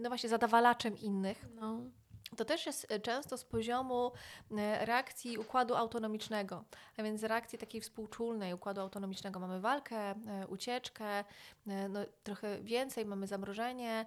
[0.00, 1.44] no właśnie, zadawalaczem innych.
[1.54, 1.80] No.
[2.36, 4.12] To też jest e, często z poziomu
[4.50, 6.64] e, reakcji układu autonomicznego,
[6.96, 9.40] a więc reakcji takiej współczulnej układu autonomicznego.
[9.40, 11.24] Mamy walkę, e, ucieczkę,
[11.66, 14.06] no, trochę więcej, mamy zamrożenie,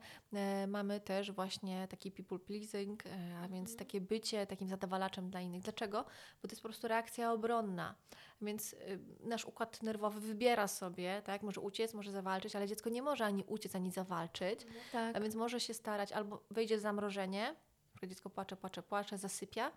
[0.68, 3.04] mamy też właśnie taki people pleasing,
[3.44, 5.62] a więc takie bycie takim zadawalaczem dla innych.
[5.62, 6.04] Dlaczego?
[6.42, 7.96] Bo to jest po prostu reakcja obronna.
[8.42, 8.76] Więc
[9.24, 13.44] nasz układ nerwowy wybiera sobie, tak, może uciec, może zawalczyć, ale dziecko nie może ani
[13.44, 14.66] uciec, ani zawalczyć.
[14.92, 15.16] tak.
[15.16, 17.56] A więc może się starać, albo wejdzie w zamrożenie,
[18.02, 19.72] przykład dziecko płacze, płacze, płacze, zasypia.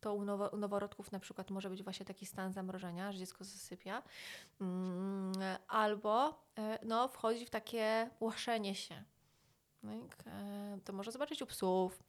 [0.00, 3.44] To u, nowo, u noworodków na przykład może być właśnie taki stan zamrożenia, że dziecko
[3.44, 4.02] zasypia.
[4.60, 5.32] Mm,
[5.68, 9.04] albo e, no, wchodzi w takie łaszenie się.
[9.82, 10.26] Tak?
[10.26, 12.02] E, To może zobaczyć u psów,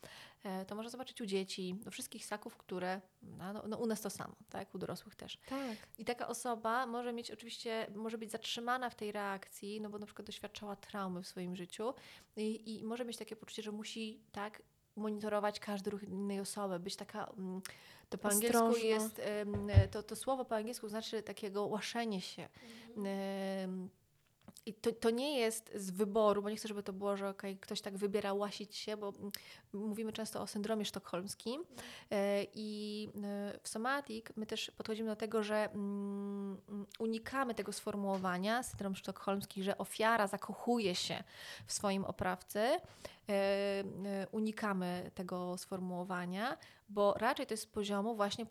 [0.44, 4.02] e, to może zobaczyć u dzieci, u wszystkich ssaków, które, no, no, no u nas
[4.02, 5.38] to samo, tak, u dorosłych też.
[5.50, 5.78] tak.
[5.98, 10.06] I taka osoba może mieć oczywiście, może być zatrzymana w tej reakcji, no bo na
[10.06, 11.94] przykład doświadczała traumy w swoim życiu
[12.36, 14.62] i, i może mieć takie poczucie, że musi tak
[14.96, 17.62] monitorować każdy ruch innej osoby, być taka, mm,
[18.10, 18.88] to po angielsku Ostrożna.
[18.90, 22.50] jest, em, to, to słowo po angielsku znaczy takiego łaszenie się.
[22.98, 23.90] Em,
[24.66, 27.58] I to, to nie jest z wyboru, bo nie chcę, żeby to było, że okej,
[27.58, 29.14] ktoś tak wybiera łasić się, bo
[29.74, 31.64] mówimy często o syndromie sztokholmskim.
[32.12, 36.58] E, I e, w Somatic my też podchodzimy do tego, że mm,
[37.00, 41.24] unikamy tego sformułowania, syndrom sztokholmski, że ofiara zakochuje się
[41.66, 42.60] w swoim oprawcy.
[43.30, 43.84] E,
[44.32, 46.58] Unikamy tego sformułowania,
[46.90, 48.46] bo raczej to jest z poziomu właśnie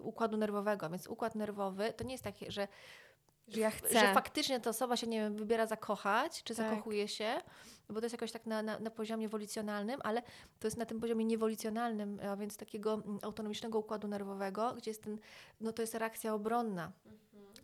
[0.00, 0.90] układu nerwowego.
[0.90, 2.68] Więc układ nerwowy to nie jest takie, że
[3.48, 4.00] Że ja chcę.
[4.00, 6.70] że faktycznie ta osoba się, nie wiem, wybiera zakochać, czy Tak.
[6.70, 7.34] zakochuje się,
[7.88, 10.22] bo to jest jakoś tak na, na, na poziomie wolicjonalnym, ale
[10.60, 15.02] to jest na tym poziomie niewolicjonalnym, a więc takiego mm, autonomicznego układu nerwowego, gdzie jest
[15.02, 15.18] ten,
[15.60, 16.92] no to jest reakcja obronna.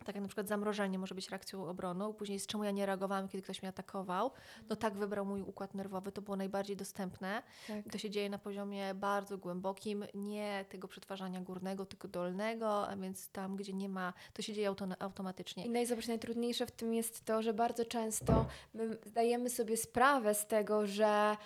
[0.05, 3.27] Tak jak na przykład zamrożenie może być reakcją obronną, później z czemu ja nie reagowałam,
[3.27, 4.31] kiedy ktoś mnie atakował,
[4.69, 7.43] no tak wybrał mój układ nerwowy, to było najbardziej dostępne.
[7.67, 7.91] Tak.
[7.91, 13.29] To się dzieje na poziomie bardzo głębokim, nie tego przetwarzania górnego, tylko dolnego, a więc
[13.29, 15.65] tam, gdzie nie ma, to się dzieje auto, automatycznie.
[15.65, 20.47] I najzobacz, najtrudniejsze w tym jest to, że bardzo często my zdajemy sobie sprawę z
[20.47, 21.37] tego, że,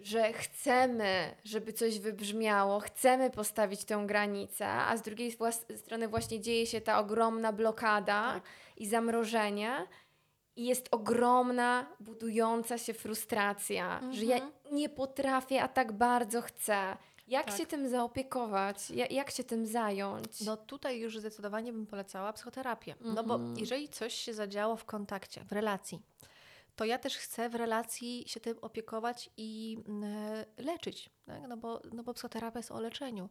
[0.00, 6.40] że chcemy, żeby coś wybrzmiało, chcemy postawić tę granicę, a z drugiej włas- strony właśnie
[6.40, 8.42] dzieje się ta ogromna blokada Tak.
[8.76, 9.86] i zamrożenie.
[10.56, 14.52] I jest ogromna, budująca się frustracja, że ja Mhm.
[14.72, 16.96] nie potrafię, a tak bardzo chcę.
[17.28, 17.56] Jak Tak.
[17.56, 18.90] się tym zaopiekować?
[18.90, 20.40] Ja, jak się tym zająć?
[20.40, 22.94] No tutaj już zdecydowanie bym polecała psychoterapię.
[23.00, 23.56] No bo Mhm.
[23.58, 26.00] jeżeli coś się zadziało w kontakcie, w relacji,
[26.76, 31.10] to ja też chcę w relacji się tym opiekować i mm, leczyć.
[31.26, 31.42] Tak?
[31.48, 33.28] No, bo, no bo psychoterapia jest o leczeniu.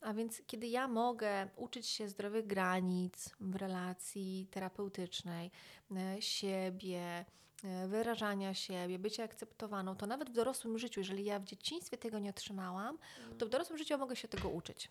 [0.00, 5.50] A więc kiedy ja mogę uczyć się zdrowych granic w relacji terapeutycznej,
[5.96, 7.24] e, siebie,
[7.64, 12.18] e, wyrażania siebie, bycia akceptowaną, to nawet w dorosłym życiu, jeżeli ja w dzieciństwie tego
[12.18, 12.98] nie otrzymałam,
[13.38, 14.90] to w dorosłym życiu mogę się tego uczyć.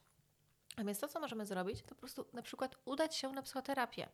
[0.80, 4.10] A więc to, co możemy zrobić, to po prostu na przykład udać się na psychoterapię.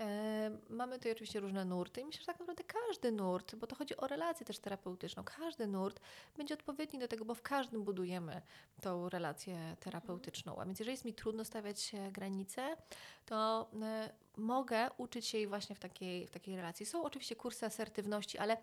[0.00, 3.76] E, mamy tutaj oczywiście różne nurty i myślę, że tak naprawdę każdy nurt, bo to
[3.76, 6.00] chodzi o relację też terapeutyczną, każdy nurt
[6.36, 8.42] będzie odpowiedni do tego, bo w każdym budujemy
[8.80, 10.58] tą relację terapeutyczną.
[10.58, 12.76] A więc jeżeli jest mi trudno stawiać granice,
[13.26, 16.86] to e, mogę uczyć się jej właśnie w takiej, w takiej relacji.
[16.86, 18.56] Są oczywiście kursy asertywności, ale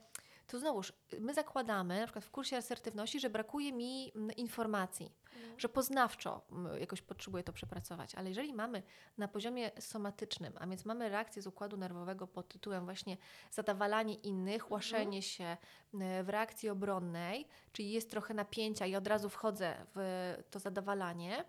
[0.48, 5.12] to znowuż, my zakładamy, na przykład w kursie asertywności, że brakuje mi mm, informacji,
[5.58, 8.84] że poznawczo mm, jakoś potrzebuję to przepracować, ale jeżeli mamy
[9.18, 13.18] na poziomie somatycznym, a więc mamy reakcję z układu nerwowego pod tytułem właśnie
[13.52, 15.58] zadawalanie innych, łaszenie się
[15.94, 21.46] mm, w reakcji obronnej, czyli jest trochę napięcia i od razu wchodzę w to zadawalanie,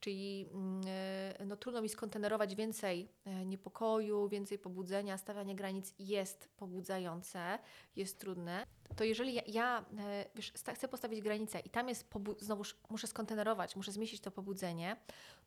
[0.00, 0.80] Czyli mm,
[1.40, 7.58] e, no, trudno mi skontenerować więcej e, niepokoju, więcej pobudzenia, stawianie granic jest pobudzające,
[7.96, 8.66] jest trudne.
[8.96, 12.08] To jeżeli ja, ja e, wiesz, chcę postawić granicę i tam jest,
[12.38, 14.96] znowuż muszę skontenerować, muszę zmieścić to pobudzenie,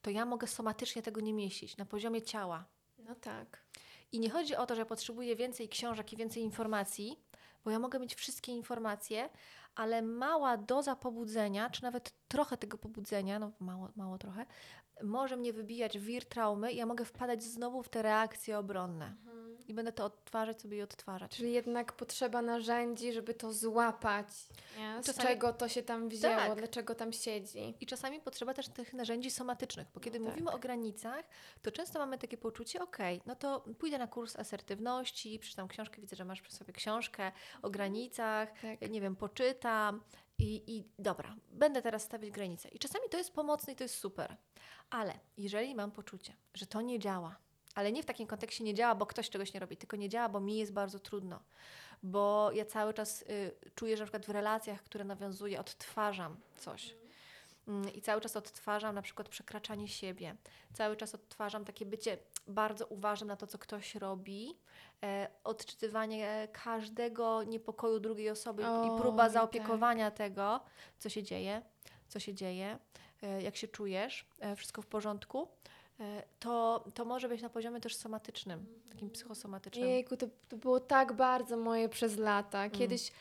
[0.02, 2.66] to ja mogę somatycznie tego nie mieścić na poziomie ciała.
[2.98, 3.64] No tak.
[4.12, 7.20] I nie chodzi o to, że potrzebuję więcej książek i więcej informacji,
[7.64, 9.30] bo ja mogę mieć wszystkie informacje,
[9.76, 14.46] ale mała doza pobudzenia, czy nawet trochę tego pobudzenia, no mało, mało trochę,
[15.04, 19.16] może mnie wybijać wir traumy i ja mogę wpadać znowu w te reakcje obronne.
[19.68, 21.32] I będę to odtwarzać sobie i odtwarzać.
[21.38, 24.28] Czyli jednak potrzeba narzędzi, żeby to złapać.
[24.78, 25.04] Nie?
[25.04, 26.58] Z Czasami- czego to się tam wzięło, Tak.
[26.58, 27.74] dlaczego tam siedzi.
[27.80, 30.34] I czasami potrzeba też tych narzędzi somatycznych, bo kiedy No tak.
[30.36, 31.26] mówimy o granicach,
[31.62, 36.16] to często mamy takie poczucie, okej, no to pójdę na kurs asertywności, przeczytam książkę, widzę,
[36.16, 38.90] że masz przy sobie książkę o granicach, Tak.
[38.92, 40.02] nie wiem, poczytam
[40.40, 42.70] i, i dobra, będę teraz stawiać granice.
[42.70, 44.38] I czasami to jest pomocne i to jest super.
[44.90, 47.36] Ale jeżeli mam poczucie, że to nie działa,
[47.76, 50.30] ale nie w takim kontekście nie działa, bo ktoś czegoś nie robi, tylko nie działa,
[50.30, 51.40] bo mi jest bardzo trudno,
[52.04, 56.96] bo ja cały czas y, czuję, że na przykład w relacjach, które nawiązuję, odtwarzam coś.
[57.68, 60.36] Mm, I cały czas odtwarzam na przykład przekraczanie siebie.
[60.74, 64.58] Cały czas odtwarzam takie bycie bardzo uważnym na to, co ktoś robi,
[65.04, 69.34] e, odczytywanie każdego niepokoju drugiej osoby O, i próba tak.
[69.34, 70.60] zaopiekowania tego,
[71.00, 71.62] co się dzieje,
[72.08, 72.78] co się dzieje,
[73.24, 75.48] e, jak się czujesz, e, wszystko w porządku.
[76.02, 79.88] E, To, to może być na poziomie też somatycznym, takim psychosomatycznym.
[79.90, 82.70] Jejku, to, to było tak bardzo moje przez lata.
[82.70, 83.12] Kiedyś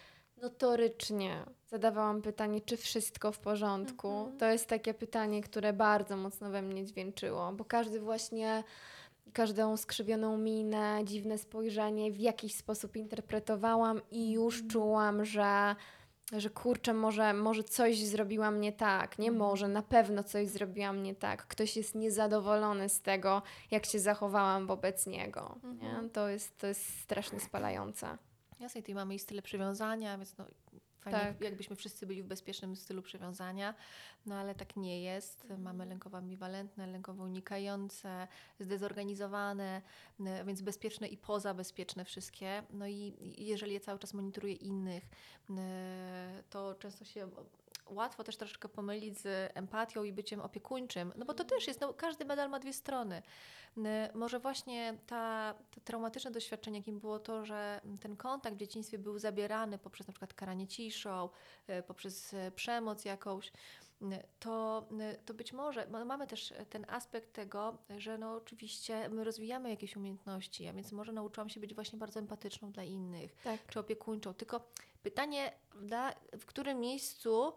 [0.43, 4.09] notorycznie zadawałam pytanie, czy wszystko w porządku.
[4.09, 4.39] Mhm.
[4.39, 8.65] To jest takie pytanie, które bardzo mocno we mnie dźwięczyło, bo każdy właśnie,
[9.33, 14.71] każdą skrzywioną minę, dziwne spojrzenie w jakiś sposób interpretowałam i już Mhm.
[14.71, 15.77] czułam, że
[16.33, 19.49] że kurczę, może, może coś zrobiłam nie tak, nie Mhm.
[19.49, 21.47] może, na pewno coś zrobiłam nie tak.
[21.47, 25.59] Ktoś jest niezadowolony z tego, jak się zachowałam wobec niego.
[25.65, 26.11] Mhm.
[26.11, 28.19] To, jest, to jest strasznie spalające.
[28.61, 30.45] Jasne, tutaj mamy i style przywiązania, więc no,
[31.01, 31.41] fajnie, Tak.
[31.41, 33.75] jakbyśmy wszyscy byli w bezpiecznym stylu przywiązania,
[34.27, 35.43] no ale tak nie jest.
[35.43, 35.63] Mhm.
[35.63, 38.29] Mamy lękowo ambiwalentne, lękowo unikające,
[38.61, 39.83] zdezorganizowane,
[40.21, 42.63] n- więc bezpieczne i pozabezpieczne wszystkie.
[42.71, 45.05] No i jeżeli ja cały czas monitoruję innych,
[45.51, 45.61] n-
[46.51, 47.29] to często się
[47.91, 51.95] łatwo też troszeczkę pomylić z empatią i byciem opiekuńczym, no bo to też jest, no,
[51.95, 53.23] każdy medal ma dwie strony.
[54.15, 59.19] Może właśnie ta, to traumatyczne doświadczenie, jakim było to, że ten kontakt w dzieciństwie był
[59.19, 61.29] zabierany poprzez na przykład karanie ciszą,
[61.67, 63.53] e, poprzez e, przemoc jakąś,
[64.39, 64.89] to,
[65.27, 69.97] to być może no mamy też ten aspekt tego, że no oczywiście my rozwijamy jakieś
[69.97, 73.67] umiejętności, a więc może nauczyłam się być właśnie bardzo empatyczną dla innych, Tak.
[73.67, 74.35] czy opiekuńczą.
[74.35, 74.61] Tylko
[75.03, 75.53] pytanie,
[76.41, 77.53] w którym miejscu,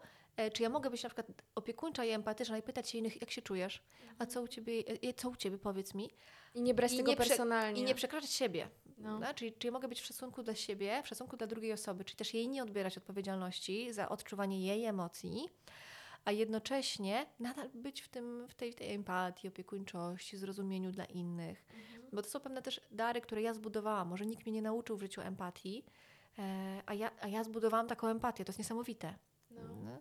[0.52, 3.42] czy ja mogę być na przykład opiekuńcza i empatyczna i pytać się innych, jak się
[3.42, 3.82] czujesz,
[4.18, 6.10] a co u ciebie, e, co u ciebie, powiedz mi.
[6.54, 7.80] I nie brać I tego nie personalnie.
[7.80, 8.68] I nie przekraczać siebie.
[8.98, 9.08] No.
[9.08, 9.34] prawda?
[9.34, 12.16] Czyli czy ja mogę być w szacunku dla siebie, w szacunku dla drugiej osoby, czy
[12.16, 15.48] też jej nie odbierać odpowiedzialności za odczuwanie jej emocji,
[16.24, 21.64] a jednocześnie nadal być w, tym, w, tej, w tej empatii, opiekuńczości, zrozumieniu dla innych.
[22.12, 24.08] Bo to są pewne też dary, które ja zbudowałam.
[24.08, 25.84] Może nikt mnie nie nauczył w życiu empatii,
[26.38, 28.44] e, a, ja, a ja zbudowałam taką empatię.
[28.44, 29.14] To jest niesamowite.
[29.50, 30.00] No.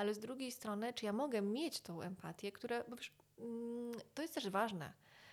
[0.00, 4.22] Ale z drugiej strony, czy ja mogę mieć tą empatię, która, bo wiesz, mm, to
[4.22, 4.92] jest też ważne,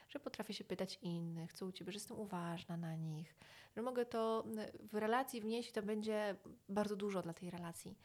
[0.09, 3.35] że potrafię się pytać innych, co u ciebie, że jestem uważna na nich,
[3.75, 4.43] że mogę to
[4.91, 6.35] w relacji wnieść i to będzie
[6.69, 7.97] bardzo dużo dla tej relacji.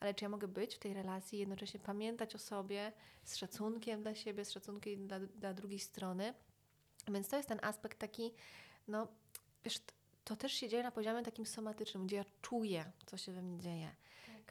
[0.00, 2.92] Ale czy ja mogę być w tej relacji i jednocześnie pamiętać o sobie
[3.24, 6.34] z szacunkiem dla siebie, z szacunkiem dla, dla drugiej strony?
[7.08, 8.32] Więc to jest ten aspekt taki,
[8.88, 9.08] no
[9.64, 9.80] wiesz,
[10.24, 13.58] to też się dzieje na poziomie takim somatycznym, gdzie ja czuję, co się we mnie
[13.58, 13.94] dzieje.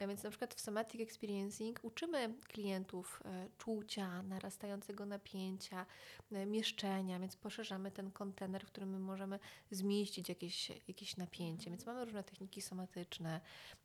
[0.08, 5.86] Więc na przykład w Somatic Experiencing uczymy klientów e, czucia, narastającego napięcia,
[6.32, 9.38] e, mieszczenia, więc poszerzamy ten kontener, w którym my możemy
[9.70, 11.70] zmieścić jakieś, jakieś napięcie.
[11.70, 13.40] Więc mamy różne techniki somatyczne,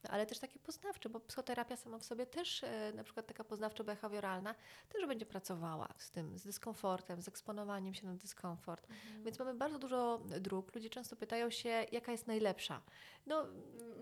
[0.10, 4.56] ale też takie poznawcze, bo psychoterapia sama w sobie też, e, na przykład taka poznawczo-behawioralna,
[4.90, 8.88] też będzie pracowała z tym, z dyskomfortem, z eksponowaniem się na dyskomfort.
[9.24, 10.76] Więc mamy bardzo dużo dróg.
[10.76, 12.82] Ludzie często pytają się, jaka jest najlepsza.
[13.26, 13.46] No,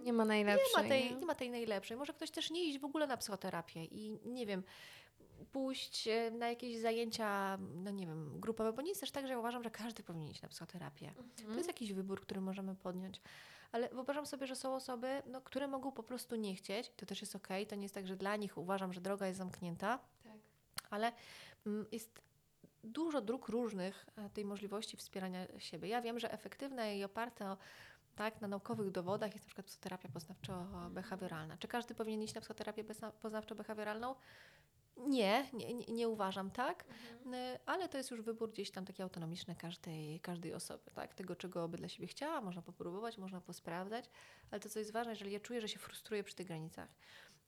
[0.04, 0.68] Nie ma najlepszej.
[0.78, 1.98] nie ma, tej, nie ma tej najlepszej.
[2.04, 4.64] Może ktoś też nie iść w ogóle na psychoterapię i nie wiem,
[5.52, 9.34] pójść e, na jakieś zajęcia, no nie wiem, grupowe, bo nie jest też tak, że
[9.34, 11.14] ja uważam, że każdy powinien iść na psychoterapię.
[11.48, 13.22] To jest jakiś wybór, który możemy podjąć.
[13.72, 16.92] Ale wyobrażam sobie, że są osoby, no, które mogą po prostu nie chcieć.
[16.98, 17.68] To też jest okej.
[17.68, 20.38] To nie jest tak, że dla nich uważam, że droga jest zamknięta, Tak.
[20.90, 21.12] ale
[21.66, 22.22] mm, jest
[22.84, 25.88] dużo dróg różnych e, tej możliwości wspierania siebie.
[25.88, 27.58] Ja wiem, że efektywne i oparte o,
[28.16, 31.58] tak, na naukowych dowodach jest na przykład psychoterapia poznawczo-behawioralna.
[31.60, 32.84] Czy każdy powinien iść na psychoterapię
[33.22, 34.16] poznawczo-behawioralną?
[34.98, 36.86] Nie, nie, nie, uważam tak,
[37.26, 41.14] Y, ale to jest już wybór gdzieś tam taki autonomiczny każdej, każdej osoby, tak?
[41.14, 44.06] Tego, czego by dla siebie chciała, można popróbować, można posprawdzać,
[44.52, 46.90] ale to, co jest ważne, jeżeli ja czuję, że się frustruję przy tych granicach,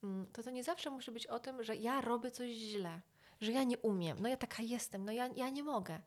[0.03, 3.01] mm, to to nie zawsze musi być o tym, że ja robię coś źle,
[3.41, 5.99] że ja nie umiem, no ja taka jestem, no ja, ja nie mogę.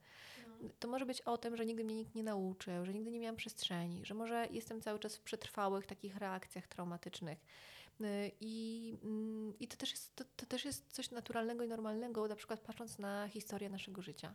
[0.78, 3.36] To może być o tym, że nigdy mnie nikt nie nauczył, że nigdy nie miałam
[3.36, 7.38] przestrzeni, że może jestem cały czas w przetrwałych takich reakcjach traumatycznych.
[8.00, 12.28] Y, I, mm, i to, też jest, to, to też jest coś naturalnego i normalnego,
[12.28, 14.34] na przykład patrząc na historię naszego życia.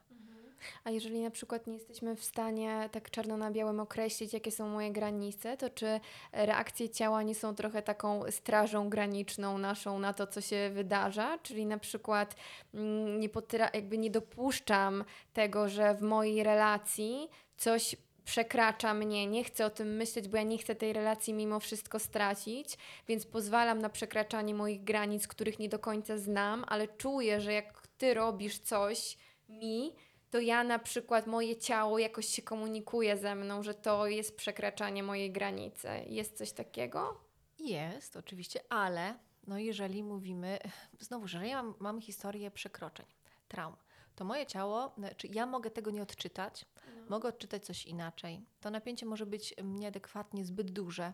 [0.84, 4.70] A jeżeli na przykład nie jesteśmy w stanie tak czarno na białym określić, jakie są
[4.70, 6.00] moje granice, to czy
[6.32, 11.38] reakcje ciała nie są trochę taką strażą graniczną naszą na to, co się wydarza?
[11.44, 12.36] Czyli na przykład
[12.74, 15.04] mm, nie potra- jakby nie dopuszczam
[15.34, 17.96] tego, że w mojej relacji coś
[18.26, 22.00] przekracza mnie, nie chcę o tym myśleć, bo ja nie chcę tej relacji mimo wszystko
[22.00, 27.54] stracić, więc pozwalam na przekraczanie moich granic, których nie do końca znam, ale czuję, że
[27.54, 29.18] jak ty robisz coś
[29.50, 29.96] mi,
[30.34, 35.04] to ja na przykład moje ciało jakoś się komunikuje ze mną, że to jest przekraczanie
[35.04, 35.88] mojej granicy.
[36.08, 37.22] Jest coś takiego?
[37.60, 39.16] Jest, oczywiście, ale
[39.48, 40.60] no jeżeli mówimy,
[41.00, 43.06] znowu, że ja mam, mam historię przekroczeń,
[43.48, 43.76] traum,
[44.16, 46.66] to moje ciało, czy ja mogę tego nie odczytać,
[47.10, 48.46] mogę odczytać coś inaczej.
[48.62, 51.14] To napięcie może być nieadekwatnie zbyt duże,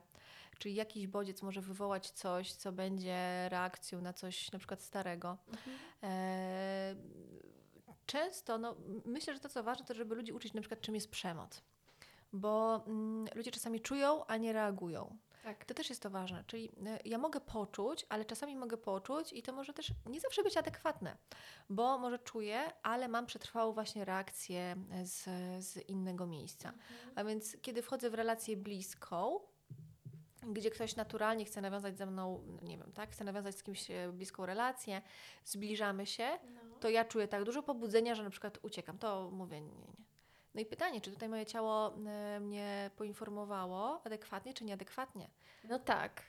[0.59, 5.37] czyli jakiś bodziec może wywołać coś, co będzie reakcją na coś na przykład starego.
[6.03, 6.95] E,
[8.09, 11.11] często, no, myślę, że to co ważne, to żeby ludzi uczyć na przykład czym jest
[11.11, 11.61] przemoc.
[12.33, 15.17] Bo mm, ludzie czasami czują, a nie reagują.
[15.43, 15.65] Tak.
[15.65, 19.41] To też jest to ważne, czyli y, ja mogę poczuć, ale czasami mogę poczuć i
[19.43, 21.17] to może też nie zawsze być adekwatne,
[21.69, 25.23] bo może czuję, ale mam przetrwałą właśnie reakcję z,
[25.65, 26.73] z innego miejsca.
[27.15, 29.39] A więc kiedy wchodzę w relację bliską,
[30.43, 33.91] gdzie ktoś naturalnie chce nawiązać ze mną, no nie wiem, tak, chce nawiązać z kimś
[33.91, 35.01] e, bliską relację,
[35.45, 36.39] zbliżamy się,
[36.79, 38.97] to ja czuję tak dużo pobudzenia, że na przykład uciekam.
[38.97, 39.93] To mówię nie, nie.
[40.55, 45.29] No i pytanie, czy tutaj moje ciało e, mnie poinformowało adekwatnie, czy nieadekwatnie?
[45.63, 46.23] No tak.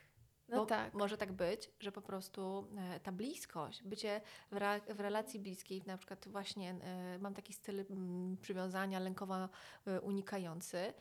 [0.51, 0.95] No Bo tak.
[0.95, 4.21] Może tak być, że po prostu e, ta bliskość, bycie
[4.51, 9.49] w, re, w relacji bliskiej, na przykład właśnie e, mam taki styl mm, przywiązania lękowo
[9.87, 10.93] e, unikający,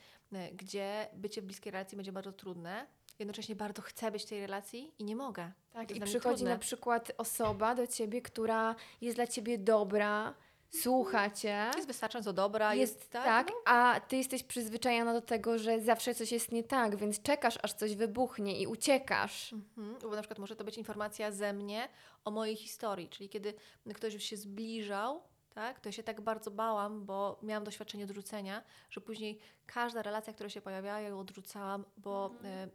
[0.54, 2.88] gdzie bycie w bliskiej relacji będzie bardzo trudne,
[3.20, 5.52] jednocześnie bardzo chcę być w tej relacji i nie mogę.
[5.72, 6.54] Tak, i przychodzi trudne.
[6.54, 10.34] na przykład osoba do ciebie, która jest dla ciebie dobra,
[10.72, 11.72] słucha cię.
[11.76, 13.56] Jest wystarczająco dobra, Jest jest, tak, tak, no.
[13.66, 17.74] a ty jesteś przyzwyczajona do tego, że zawsze coś jest nie tak, więc czekasz, aż
[17.74, 19.54] coś wybuchnie i uciekasz.
[19.54, 21.90] Mhm, bo na przykład może to być informacja ze mnie
[22.26, 23.54] o mojej historii, czyli kiedy
[23.94, 25.22] ktoś już się zbliżał,
[25.54, 30.34] tak, to ja się tak bardzo bałam, bo miałam doświadczenie odrzucenia, że później każda relacja,
[30.34, 32.68] która się pojawiała, ja ją odrzucałam, bo e,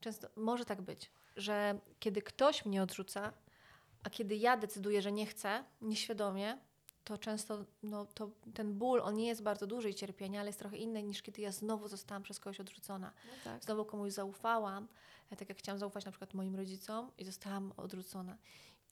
[0.00, 3.32] często może tak być, że kiedy ktoś mnie odrzuca,
[4.02, 6.58] a kiedy ja decyduję, że nie chcę, nieświadomie,
[7.04, 10.58] to często no, to, ten ból, on nie jest bardzo duży i cierpienie, ale jest
[10.58, 13.12] trochę inny niż kiedy ja znowu zostałam przez kogoś odrzucona
[13.44, 13.64] tak.
[13.64, 14.88] znowu komuś zaufałam,
[15.30, 18.38] e, tak jak chciałam zaufać na przykład moim rodzicom i zostałam odrzucona.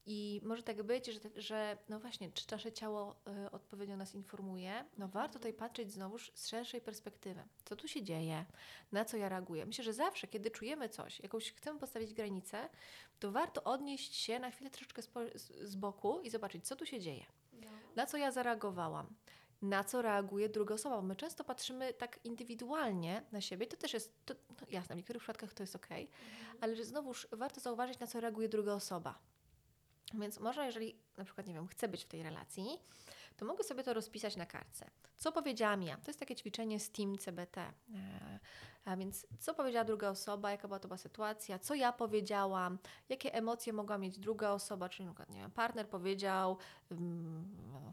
[0.06, 4.84] I może tak być, że, że no właśnie, czy nasze ciało y, odpowiednio nas informuje,
[4.98, 7.42] no warto tutaj patrzeć znowuż z szerszej perspektywy.
[7.64, 8.44] Co tu się dzieje?
[8.92, 9.66] Na co ja reaguję?
[9.66, 12.68] Myślę, że zawsze, kiedy czujemy coś, jakąś chcemy postawić granicę,
[13.18, 15.10] to warto odnieść się na chwilę troszeczkę z,
[15.62, 17.24] z boku i zobaczyć, co tu się dzieje.
[17.96, 19.06] Na co ja zareagowałam?
[19.62, 20.96] Na co reaguje druga osoba?
[20.96, 23.66] Bo my często patrzymy tak indywidualnie na siebie.
[23.66, 25.88] To też jest, to, no jasne, w niektórych przypadkach to jest ok,
[26.60, 29.18] ale że znowuż warto zauważyć, na co reaguje druga osoba.
[30.14, 32.78] Więc może, jeżeli na przykład, nie wiem, chcę być w tej relacji,
[33.36, 34.90] to mogę sobie to rozpisać na kartce.
[35.16, 35.96] Co powiedziałam ja?
[35.96, 37.58] To jest takie ćwiczenie z Team CBT.
[37.58, 37.72] E,
[38.84, 42.78] A więc co powiedziała druga osoba, jaka była to była sytuacja, co ja powiedziałam,
[43.08, 46.56] jakie emocje mogła mieć druga osoba, czyli na przykład, nie wiem, partner powiedział
[46.90, 47.92] mm,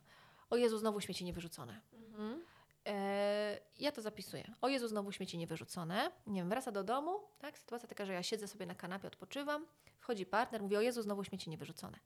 [0.49, 1.81] o Jezu, znowu śmieci niewyrzucone.
[1.93, 2.41] Mhm.
[2.85, 4.51] E, ja to zapisuję.
[4.61, 6.11] O Jezu, znowu śmieci niewyrzucone.
[6.27, 7.57] Nie wiem, wraca do domu, tak?
[7.57, 9.65] Sytuacja taka, że ja siedzę sobie na kanapie, odpoczywam,
[9.99, 11.99] wchodzi partner, mówi o Jezu, znowu śmieci niewyrzucone.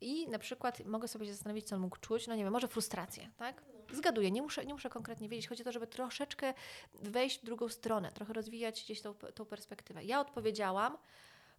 [0.00, 2.68] I na przykład mogę sobie się zastanowić, co on mógł czuć, no nie wiem, może
[2.68, 3.62] frustrację, tak?
[3.92, 5.48] Zgaduję, nie muszę, nie muszę konkretnie wiedzieć.
[5.48, 6.54] Chodzi o to, żeby troszeczkę
[6.94, 10.04] wejść w drugą stronę, trochę rozwijać gdzieś tą, tą perspektywę.
[10.04, 10.98] Ja odpowiedziałam,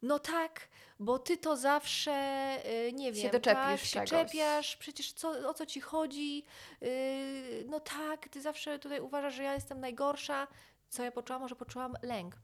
[0.02, 0.68] no tak,
[1.00, 2.12] bo ty to zawsze,
[2.88, 6.46] y, nie Się wiem, doczepisz tak, się czepiasz, przecież co, o co ci chodzi,
[6.84, 10.48] y, no tak, ty zawsze tutaj uważasz, że ja jestem najgorsza.
[10.90, 11.42] Co ja poczułam?
[11.42, 12.36] Może poczułam lęk.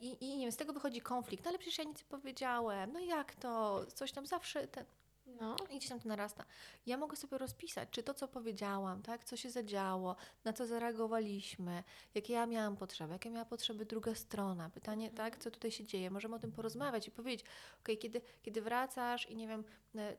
[0.00, 1.44] I, I nie wiem, z tego wychodzi konflikt.
[1.44, 2.92] No ale przecież ja nic nie powiedziałem.
[2.92, 3.80] No jak to?
[3.94, 4.68] Coś tam zawsze...
[4.68, 4.84] Te...
[5.26, 5.56] No.
[5.70, 6.44] I gdzieś tam to narasta.
[6.86, 11.84] Ja mogę sobie rozpisać, czy to, co powiedziałam, tak, co się zadziało, na co zareagowaliśmy,
[12.14, 14.70] jakie ja miałam potrzeby, jakie miała potrzeby druga strona.
[14.70, 16.10] Pytanie, tak, co tutaj się dzieje.
[16.10, 17.46] Możemy o tym porozmawiać i powiedzieć,
[17.80, 19.64] okej, kiedy, kiedy wracasz i nie wiem,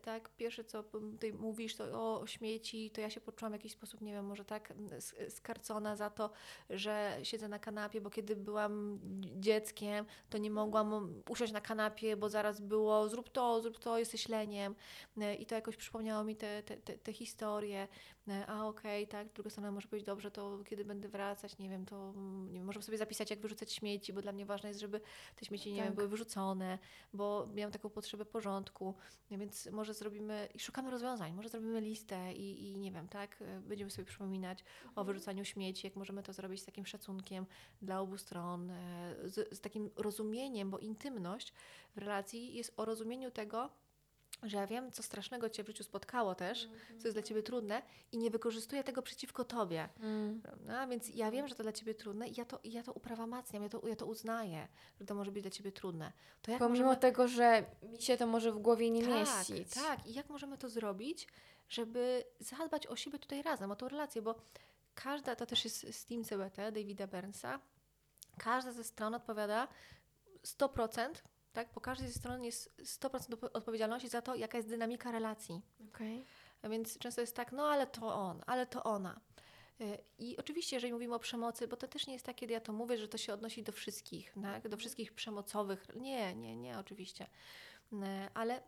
[0.02, 0.84] tak, pierwsze co
[1.20, 4.46] ty mówisz, to o śmieci, to ja się poczułam w jakiś sposób, nie wiem, może
[4.46, 4.74] tak
[5.30, 6.30] skarcona za to,
[6.70, 9.00] że siedzę na kanapie, bo kiedy byłam
[9.40, 14.30] dzieckiem, to nie mogłam usiąść na kanapie, bo zaraz było zrób to, zrób to, jesteś
[14.30, 14.76] leniem.
[15.18, 17.88] E, I to jakoś przypomniało mi te, te, te, te historie.
[18.28, 21.86] E, A okej, tak, druga strona może powiedzieć, dobrze, to kiedy będę wracać, nie wiem,
[21.86, 24.82] to mm, nie wiem, może sobie zapisać, jak wyrzucać śmieci, bo dla mnie ważne jest,
[24.82, 25.02] żeby
[25.36, 25.86] te śmieci, nie Tak.
[25.88, 26.80] wiem, były wyrzucone,
[27.14, 28.96] bo miałam taką potrzebę porządku,
[29.32, 33.42] E, więc może zrobimy, i szukamy rozwiązań, może zrobimy listę i, i nie wiem, tak,
[33.42, 34.64] e, będziemy sobie przypominać
[34.96, 37.46] o wyrzucaniu śmieci, jak możemy to zrobić z takim szacunkiem
[37.82, 38.72] dla obu stron,
[39.24, 41.54] z, z takim rozumieniem, bo intymność
[41.96, 43.70] w relacji jest o rozumieniu tego,
[44.44, 46.68] że ja wiem, co strasznego Cię w życiu spotkało też,
[47.00, 47.82] co jest dla Ciebie trudne
[48.12, 49.90] i nie wykorzystuję tego przeciwko Tobie.
[50.00, 50.42] Mm.
[50.42, 50.88] Prawda?
[50.88, 53.70] Więc ja wiem, że to dla Ciebie trudne i ja to, ja to uprawomacniam, ja
[53.70, 54.68] to, ja to uznaję,
[55.00, 56.12] że to może być dla Ciebie trudne.
[56.42, 57.02] To jak Pomimo możemy...
[57.02, 59.74] tego, że mi się to może w głowie nie tak, mieścić.
[59.74, 60.08] tak.
[60.08, 61.28] I jak możemy to zrobić,
[61.70, 64.36] żeby zadbać o siebie tutaj razem, o tą relację, bo
[64.96, 67.60] każda, to też jest z Team CBT, Davida Burnsa,
[68.38, 69.68] każda ze stron odpowiada
[70.44, 71.10] 100%,
[71.56, 71.70] tak?
[71.70, 75.62] Po każdej ze stron jest 100% odpo- odpowiedzialności za to, jaka jest dynamika relacji.
[75.94, 76.26] Okej.
[76.62, 79.20] A więc często jest tak, no ale to on, ale to ona.
[79.82, 82.62] Y, I oczywiście, jeżeli mówimy o przemocy, bo to też nie jest tak, kiedy ja
[82.62, 84.70] to mówię, że to się odnosi do wszystkich, tak?
[84.70, 85.88] do wszystkich przemocowych.
[85.96, 87.28] Nie, nie, nie, oczywiście.
[87.94, 87.98] Y,
[88.34, 88.62] Ale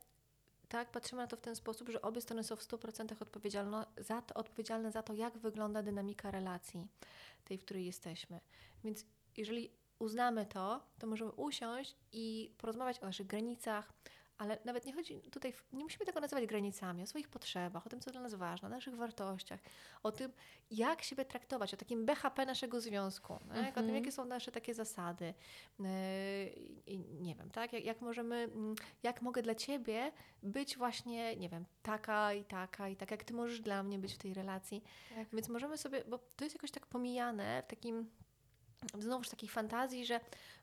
[0.70, 4.22] tak, patrzymy na to w ten sposób, że obie strony są w 100% odpowiedzialno, za
[4.22, 6.88] to, odpowiedzialne za to, jak wygląda dynamika relacji,
[7.46, 8.40] tej, w której jesteśmy.
[8.84, 9.06] Więc
[9.38, 13.94] jeżeli uznamy to, to możemy usiąść i porozmawiać o naszych granicach,
[14.38, 18.00] ale nawet nie chodzi tutaj, nie musimy tego nazywać granicami, o swoich potrzebach, o tym,
[18.00, 19.60] co dla nas ważne, o naszych wartościach,
[20.04, 20.32] o tym,
[20.72, 23.96] jak siebie traktować, o takim BHP naszego związku, o tym, Mhm.
[23.96, 25.34] jakie są nasze takie zasady.
[25.80, 25.86] Yy,
[27.22, 27.74] nie wiem, tak?
[27.74, 30.12] Jak, jak możemy, mm, jak mogę dla Ciebie
[30.44, 34.14] być właśnie, nie wiem, taka i taka i tak, jak Ty możesz dla mnie być
[34.14, 34.84] w tej relacji.
[35.16, 35.28] Tak.
[35.34, 38.10] Więc możemy sobie, bo to jest jakoś tak pomijane w takim,
[39.00, 40.20] znowuż takiej fantazji, że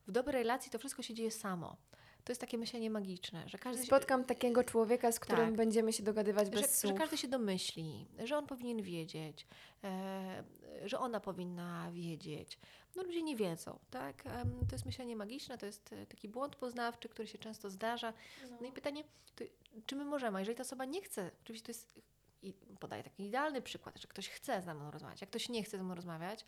[0.07, 1.77] w dobrej relacji to wszystko się dzieje samo.
[2.25, 5.57] To jest takie myślenie magiczne, że każdy się- Spotkam takiego człowieka, z którym Tak.
[5.57, 6.99] będziemy się dogadywać bez że, że słów.
[6.99, 9.47] każdy się domyśli, że on powinien wiedzieć,
[9.85, 10.45] e,
[10.85, 12.59] że ona powinna wiedzieć.
[12.97, 14.27] No ludzie nie wiedzą, tak?
[14.27, 18.13] Em, to jest myślenie magiczne, to jest e, taki błąd poznawczy, który się często zdarza.
[18.61, 19.05] No i pytanie,
[19.37, 19.45] to,
[19.87, 22.01] czy my możemy, jeżeli ta osoba nie chce, oczywiście to jest
[22.43, 25.79] i podaję taki idealny przykład, że ktoś chce ze mną rozmawiać, jak ktoś nie chce
[25.79, 26.45] ze mną rozmawiać,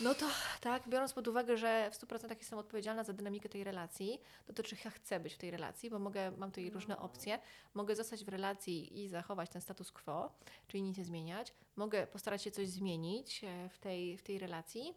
[0.00, 0.26] no to
[0.60, 4.62] tak, biorąc pod uwagę, że w 100% jestem odpowiedzialna za dynamikę tej relacji, no to
[4.62, 7.38] czy ja chcę być w tej relacji, bo mogę, mam tutaj różne opcje,
[7.74, 10.32] mogę zostać w relacji i zachować ten status quo,
[10.68, 14.94] czyli nic nie zmieniać, mogę postarać się coś zmienić e, w tej, w tej relacji,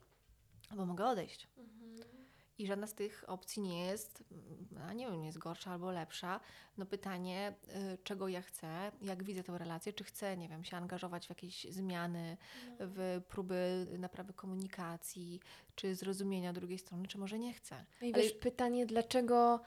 [0.70, 1.48] albo mogę odejść.
[2.58, 4.24] I żadna z tych opcji nie jest,
[4.88, 6.40] a nie wiem, nie jest gorsza albo lepsza.
[6.78, 7.54] No pytanie,
[7.94, 11.30] y, czego ja chcę, jak widzę tę relację, czy chcę, nie wiem, się angażować w
[11.30, 12.38] jakieś zmiany,
[12.80, 15.40] w próby naprawy komunikacji,
[15.76, 17.86] czy zrozumienia drugiej strony, czy może nie chcę.
[18.02, 19.60] No I Ale- wiesz, pytanie, dlaczego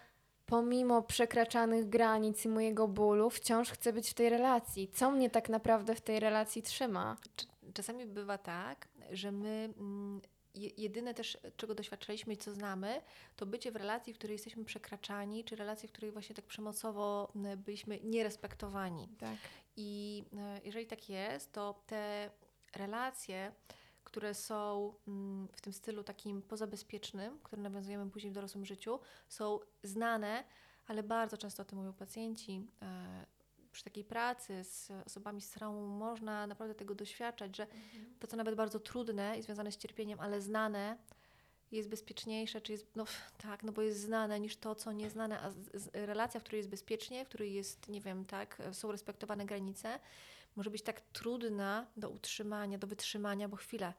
[0.46, 4.88] pomimo przekraczanych granic i mojego bólu wciąż chcę być w tej relacji?
[4.88, 7.16] Co mnie tak naprawdę w tej relacji trzyma?
[7.74, 10.20] Czasami bywa tak, że my mm,
[10.76, 13.02] jedyne też, czego doświadczaliśmy i co znamy,
[13.36, 17.32] to bycie w relacji, w której jesteśmy przekraczani, czy relacji, w której właśnie tak przemocowo
[17.56, 19.08] byliśmy nierespektowani.
[19.18, 19.36] Tak.
[19.76, 22.30] I e, jeżeli tak jest, to te
[22.76, 23.52] relacje,
[24.04, 24.94] które są
[25.52, 28.98] w tym stylu takim pozabezpiecznym, które nawiązujemy później w dorosłym życiu,
[29.28, 30.44] są znane,
[30.86, 32.66] ale bardzo często o tym mówią pacjenci.
[33.78, 37.66] Przy takiej pracy z osobami z traumą można naprawdę tego doświadczać, że
[38.18, 40.96] to, co nawet bardzo trudne i związane z cierpieniem, ale znane,
[41.72, 43.04] jest bezpieczniejsze, czy jest, no
[43.42, 46.68] tak, no bo jest znane niż to, co nieznane, a z, relacja, w której jest
[46.68, 49.98] bezpiecznie, w której jest, nie wiem, tak, są respektowane granice,
[50.56, 53.92] może być tak trudna do utrzymania, do wytrzymania, bo chwilę,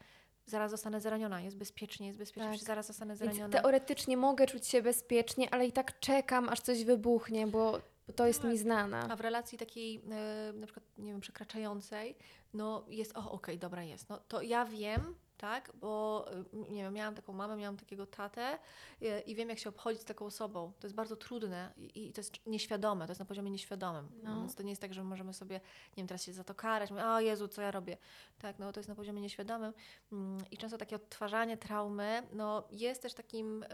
[0.45, 2.67] zaraz zostanę zraniona, jest bezpiecznie, jest bezpiecznie, Tak.
[2.67, 3.61] zaraz zostanę Więc zraniona.
[3.61, 8.27] teoretycznie mogę czuć się bezpiecznie, ale i tak czekam, aż coś wybuchnie, bo, bo to
[8.27, 8.51] jest Tak.
[8.51, 8.99] mi znane.
[9.09, 12.15] A w relacji takiej e, na przykład, nie wiem, przekraczającej,
[12.53, 14.09] no jest, o okej, dobra jest.
[14.09, 18.59] No to ja wiem, tak, bo e, nie wiem, miałam taką mamę, miałam takiego tatę
[19.01, 20.71] e, i wiem, jak się obchodzić z taką osobą.
[20.79, 24.09] To jest bardzo trudne i, i to jest nieświadome, to jest na poziomie nieświadomym.
[24.23, 24.39] No.
[24.39, 25.55] Więc to nie jest tak, że możemy sobie,
[25.89, 27.97] nie wiem, teraz się za to karać, mówię, o Jezu, co ja robię.
[28.39, 29.73] Tak, no to jest na poziomie nieświadomym
[30.11, 33.65] Mm, i często takie odtwarzanie traumy, no jest też takim,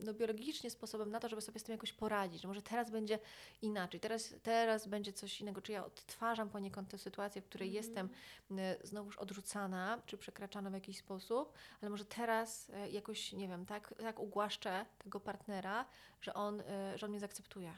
[0.00, 3.18] no biologicznie sposobem na to, żeby sobie z tym jakoś poradzić, że może teraz będzie
[3.62, 8.08] inaczej, teraz, teraz będzie coś innego, czy ja odtwarzam poniekąd tę sytuację, w której jestem
[8.50, 13.66] e, znowuż odrzucana, czy przekraczana w jakiś sposób, ale może teraz e, jakoś, nie wiem,
[13.66, 15.86] tak, tak ugłaszczę tego partnera,
[16.20, 17.74] że on, e, że on mnie zaakceptuje.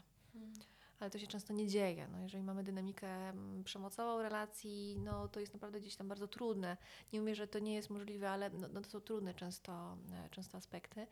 [1.01, 2.09] Ale to się często nie dzieje.
[2.13, 6.77] No, jeżeli mamy dynamikę mm, przemocową relacji, no to jest naprawdę gdzieś tam bardzo trudne.
[7.13, 10.29] Nie mówię, że to nie jest możliwe, ale no, no to są trudne często, e,
[10.31, 11.07] często aspekty.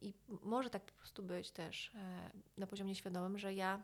[0.00, 1.92] I może tak po prostu być też
[2.56, 3.82] na poziomie świadomym, że ja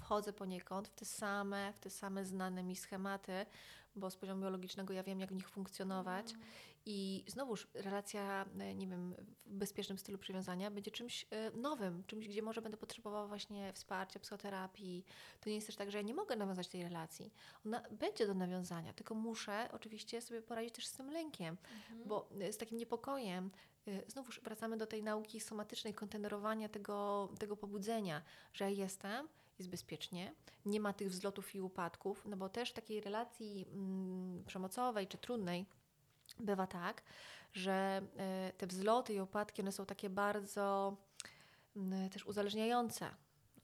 [0.00, 3.46] wchodzę poniekąd w te same, w te same znane mi schematy,
[3.96, 6.34] bo z poziomu biologicznego ja wiem, jak w nich funkcjonować.
[6.86, 9.14] I znowuż relacja, e, nie wiem,
[9.46, 14.20] w bezpiecznym stylu przywiązania będzie czymś e, nowym, czymś, gdzie może będę potrzebowała właśnie wsparcia,
[14.20, 15.04] psychoterapii.
[15.40, 17.32] To nie jest też tak, że ja nie mogę nawiązać tej relacji.
[17.66, 21.56] Ona będzie do nawiązania, tylko muszę oczywiście sobie poradzić też z tym lękiem,
[22.04, 23.50] bo e, z takim niepokojem,
[24.06, 28.22] znowuż wracamy do tej nauki somatycznej, kontenerowania tego, tego pobudzenia,
[28.52, 29.28] że ja jestem,
[29.58, 30.34] jest bezpiecznie,
[30.64, 35.18] nie ma tych wzlotów i upadków, no bo też w takiej relacji mm, przemocowej czy
[35.18, 35.66] trudnej
[36.40, 37.02] bywa tak,
[37.52, 40.96] że e, te wzloty i upadki, one są takie bardzo
[41.76, 43.10] mm, też uzależniające.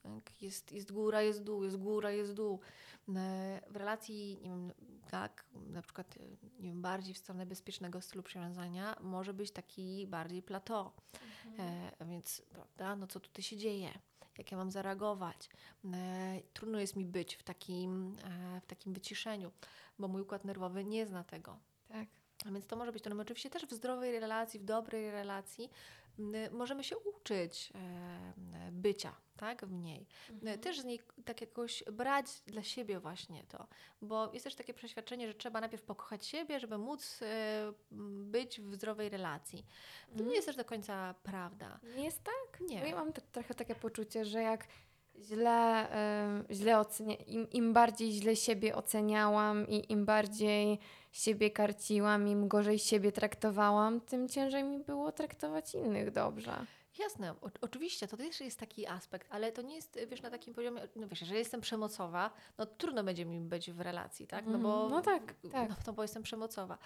[0.02, 0.42] Tak?
[0.42, 2.60] Jest, jest góra, jest dół, jest góra, jest dół.
[3.08, 4.72] E, W relacji, nie wiem,
[5.10, 6.20] tak, na przykład, e,
[6.60, 10.90] nie wiem, bardziej w stronę bezpiecznego stylu przywiązania może być taki bardziej plateau.
[11.58, 13.98] E, więc, prawda, no co tutaj się dzieje?
[14.38, 15.48] Jak ja mam zareagować?
[15.94, 19.50] E, trudno jest mi być w takim, e, w takim wyciszeniu,
[19.98, 21.58] bo mój układ nerwowy nie zna tego.
[21.88, 22.08] Tak.
[22.46, 23.22] A więc to może być trudne.
[23.22, 25.70] Oczywiście też w zdrowej relacji, w dobrej relacji
[26.50, 27.72] możemy się uczyć
[28.72, 30.06] bycia tak, w niej.
[30.44, 33.66] E, Też z niej tak jakoś brać dla siebie właśnie to,
[34.02, 37.72] bo jest też takie przeświadczenie, że trzeba najpierw pokochać siebie, żeby móc e,
[38.24, 39.66] być w zdrowej relacji.
[40.16, 41.80] To nie jest też do końca prawda.
[41.96, 42.60] Nie jest tak?
[42.60, 42.88] Nie.
[42.88, 44.66] Ja mam trochę takie poczucie, że jak
[45.22, 45.88] źle,
[46.50, 50.78] źle ocenia, im, im bardziej źle siebie oceniałam i im bardziej
[51.12, 56.66] siebie karciłam, im gorzej siebie traktowałam, tym ciężej mi było traktować innych dobrze.
[56.98, 60.54] Jasne, o, oczywiście, to też jest taki aspekt, ale to nie jest, wiesz, na takim
[60.54, 64.46] poziomie, no wiesz, jeżeli jestem przemocowa, no trudno będzie mi być w relacji, tak?
[64.46, 65.68] No bo, Mm, no tak, tak.
[65.68, 66.78] No, no bo jestem przemocowa.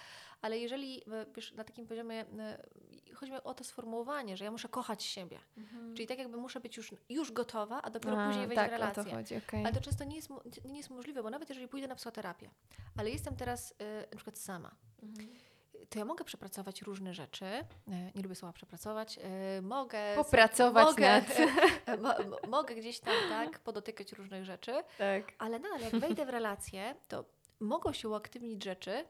[0.43, 2.67] Ale jeżeli, e, wiesz, na takim poziomie, e,
[3.15, 5.39] chodzi mi o to sformułowanie, że ja muszę kochać siebie.
[5.95, 8.73] Czyli tak jakby muszę być już, już gotowa, a dopiero A, później wejść tak, w
[8.73, 9.03] relację.
[9.03, 9.65] o to chodzi, okej.
[9.65, 10.29] Ale to często nie jest,
[10.65, 12.51] nie jest możliwe, bo nawet jeżeli pójdę na psychoterapię,
[12.97, 15.29] ale jestem teraz e, na przykład sama, Mhm.
[15.91, 17.45] To ja mogę przepracować różne rzeczy.
[17.45, 17.65] E,
[18.15, 19.19] Nie lubię słowa przepracować.
[19.23, 19.99] E, Mogę.
[20.17, 21.39] Popracować mogę, nad.
[22.03, 25.33] mo- mo- mogę gdzieś tam, tak, podotykać różnych rzeczy, Tak.
[25.39, 27.25] ale nadal jak wejdę w relację, to
[27.61, 29.05] mogą się uaktywnić rzeczy,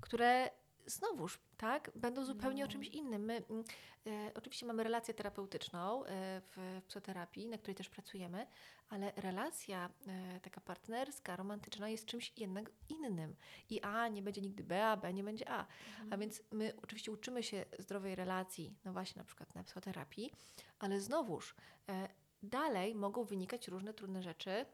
[0.00, 0.50] które
[0.86, 2.72] znowuż, tak, będą zupełnie o No.
[2.72, 3.22] czymś innym.
[3.24, 3.64] My mm,
[4.06, 8.46] e, oczywiście mamy relację terapeutyczną e, w, w psychoterapii, na której też pracujemy,
[8.88, 13.36] ale relacja e, taka partnerska, romantyczna jest czymś jednak innym.
[13.70, 15.66] I A nie będzie nigdy B, a B nie będzie A.
[16.10, 20.32] A więc my oczywiście uczymy się zdrowej relacji, no właśnie na przykład na psychoterapii,
[20.78, 21.54] ale znowuż
[21.88, 22.08] e,
[22.42, 24.66] dalej mogą wynikać różne trudne rzeczy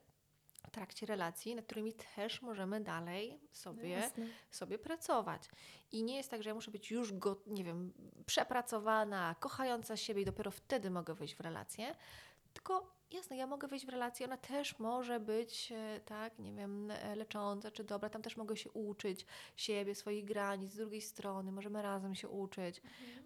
[0.68, 4.26] trakcie relacji, nad którymi też możemy dalej sobie, Jasne.
[4.50, 5.48] sobie pracować.
[5.92, 7.92] I nie jest tak, że ja muszę być już, go, nie wiem,
[8.26, 11.94] przepracowana, kochająca siebie i dopiero wtedy mogę wejść w relację.
[12.52, 16.90] Tylko jasne, ja mogę wejść w relację, ona też może być, e, tak, nie wiem,
[16.90, 21.52] e, lecząca czy dobra, tam też mogę się uczyć siebie, swoich granic, z drugiej strony,
[21.52, 22.82] możemy razem się uczyć.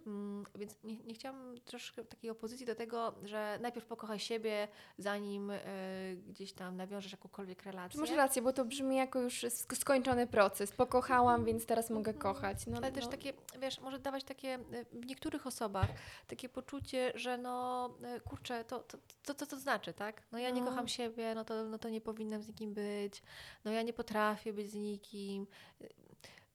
[0.07, 4.68] Mm, więc nie, nie chciałam troszkę takiej opozycji do tego, że najpierw pokochaj siebie,
[4.99, 5.61] zanim e,
[6.28, 8.01] gdzieś tam nawiążesz jakąkolwiek relację.
[8.01, 10.72] Masz rację, bo to brzmi jako już sk- skończony proces.
[10.72, 12.66] Pokochałam, więc teraz mogę kochać.
[12.66, 13.11] No, Ale też no.
[13.11, 14.59] takie, wiesz, może dawać takie
[14.93, 15.89] w niektórych osobach
[16.26, 17.91] takie poczucie, że no
[18.28, 20.23] kurczę, to, to, to, to, to znaczy, tak?
[20.33, 20.66] No ja nie No.
[20.66, 23.23] kocham siebie, no to, no to nie powinnam z nikim być,
[23.64, 25.47] no ja nie potrafię być z nikim.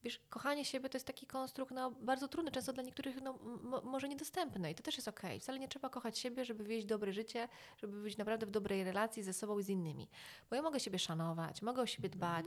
[0.04, 3.40] Wiesz, kochanie siebie to jest taki konstrukt no, bardzo trudny, często dla niektórych no,
[3.84, 5.40] może niedostępny i to też jest okej.
[5.40, 7.48] Wcale nie trzeba kochać siebie, żeby wieść dobre życie,
[7.78, 10.10] żeby być naprawdę w dobrej relacji ze sobą i z innymi.
[10.50, 12.46] Bo ja mogę siebie szanować, mogę o siebie dbać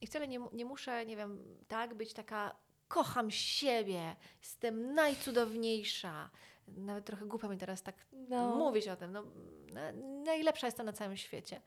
[0.00, 2.56] i wcale nie, nie muszę, nie wiem, tak, być taka
[2.88, 6.30] kocham siebie, jestem najcudowniejsza.
[6.76, 7.94] Nawet trochę głupio mi teraz tak
[8.28, 8.54] No.
[8.56, 9.12] mówić o tym.
[9.12, 9.22] No,
[9.72, 9.92] na,
[10.24, 11.60] najlepsza jestem na całym świecie.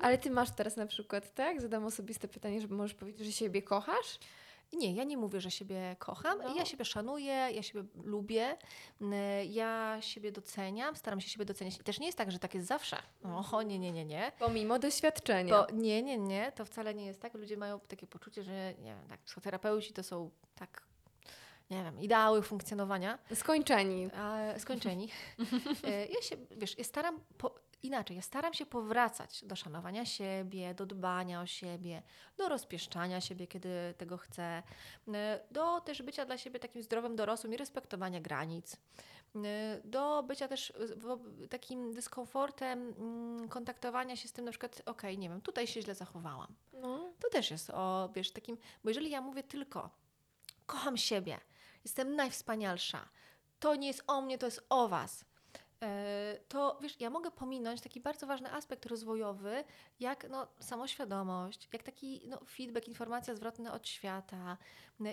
[0.00, 1.60] Ale ty masz teraz na przykład, tak?
[1.60, 4.18] Zadam osobiste pytanie, żeby możesz powiedzieć, że siebie kochasz?
[4.72, 6.38] Nie, ja nie mówię, że siebie kocham.
[6.38, 6.54] No.
[6.56, 8.56] Ja siebie szanuję, ja siebie lubię,
[9.48, 11.76] ja siebie doceniam, staram się siebie doceniać.
[11.80, 12.96] I też nie jest tak, że tak jest zawsze.
[13.52, 14.32] O, nie, nie, nie, nie.
[14.38, 15.54] Pomimo doświadczenia.
[15.66, 17.34] Bo nie, nie, nie, to wcale nie jest tak.
[17.34, 20.82] Ludzie mają takie poczucie, że nie wiem, tak, psychoterapeuci to są tak,
[21.70, 23.18] nie wiem, ideały funkcjonowania.
[23.34, 24.10] Skończeni.
[24.58, 25.08] Skończeni.
[25.84, 30.74] E, ja się, wiesz, ja staram, po, inaczej, ja staram się powracać do szanowania siebie,
[30.74, 32.02] do dbania o siebie,
[32.36, 34.62] do rozpieszczania siebie, kiedy tego chcę,
[35.14, 38.76] e, do też bycia dla siebie takim zdrowym dorosłym i respektowania granic,
[39.36, 40.72] e, do bycia też
[41.50, 45.94] takim dyskomfortem mm, kontaktowania się z tym na przykład, okej, nie wiem, tutaj się źle
[45.94, 46.54] zachowałam.
[46.72, 47.12] No.
[47.20, 49.90] To też jest o, wiesz, takim, bo jeżeli ja mówię tylko,
[50.66, 51.40] kocham siebie,
[51.84, 53.08] jestem najwspanialsza,
[53.60, 55.24] to nie jest o mnie, to jest o was.
[55.82, 59.64] e, To wiesz, ja mogę pominąć taki bardzo ważny aspekt rozwojowy,
[60.00, 64.56] jak no, samoświadomość, jak taki no, feedback, informacja zwrotna od świata,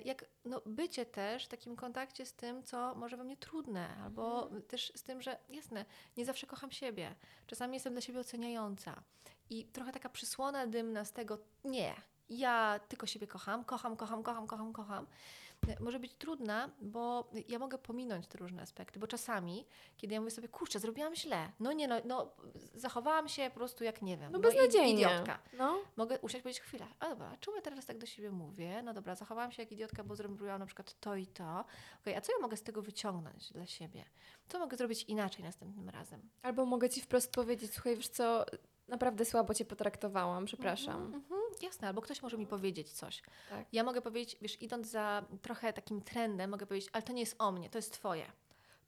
[0.05, 4.49] jak no, bycie też w takim kontakcie z tym, co może we mnie trudne, albo
[4.67, 5.85] też z tym, że jasne,
[6.17, 7.15] nie zawsze kocham siebie,
[7.47, 9.03] czasami jestem dla siebie oceniająca.
[9.49, 11.95] I trochę taka przysłona dymna z tego, nie,
[12.29, 17.59] ja tylko siebie kocham, kocham, kocham, kocham, kocham, kocham, e, może być trudna, bo ja
[17.59, 19.65] mogę pominąć te różne aspekty, bo czasami,
[19.97, 22.31] kiedy ja mówię sobie, kurczę, zrobiłam źle, no nie, no, no
[22.75, 24.91] zachowałam się po prostu jak nie wiem, No i- beznadziejnie.
[24.93, 25.39] idiotka.
[25.57, 25.79] No.
[25.95, 28.81] Mogę usiąść i powiedzieć chwilę, a dobra, czemu ja teraz tak do siebie mówię?
[28.83, 31.65] No dobra, zachowałam się jak idiotka, bo zrobiłam na przykład to i to.
[32.01, 34.05] Okej, a co ja mogę z tego wyciągnąć dla siebie?
[34.47, 36.29] Co mogę zrobić inaczej następnym razem?
[36.41, 38.45] Albo mogę ci wprost powiedzieć, słuchaj, wiesz co,
[38.91, 41.13] naprawdę słabo cię potraktowałam, przepraszam.
[41.13, 43.21] Mhm, jasne, albo ktoś może mi powiedzieć coś.
[43.49, 43.65] Tak.
[43.73, 47.35] Ja mogę powiedzieć, wiesz, idąc za trochę takim trendem, mogę powiedzieć, ale to nie jest
[47.39, 48.25] o mnie, to jest twoje.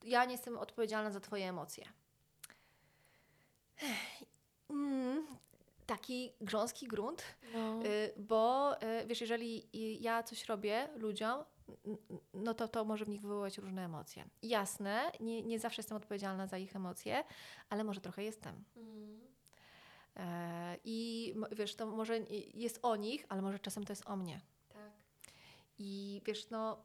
[0.04, 1.86] Ja nie jestem odpowiedzialna za twoje emocje.
[4.70, 5.28] Mm,
[5.86, 7.24] taki grząski grunt,
[7.54, 7.84] No.
[7.86, 11.44] y, bo y, wiesz, jeżeli y, ja coś robię ludziom,
[12.34, 14.26] no to to może w nich wywołać różne emocje.
[14.42, 17.24] Jasne, nie, nie zawsze jestem odpowiedzialna za ich emocje,
[17.70, 18.64] ale może trochę jestem.
[18.78, 18.80] E,
[20.84, 24.16] I m- wiesz, to może i- jest o nich, ale może czasem to jest o
[24.16, 24.42] mnie.
[24.70, 24.92] Tak.
[25.80, 26.78] I wiesz, no,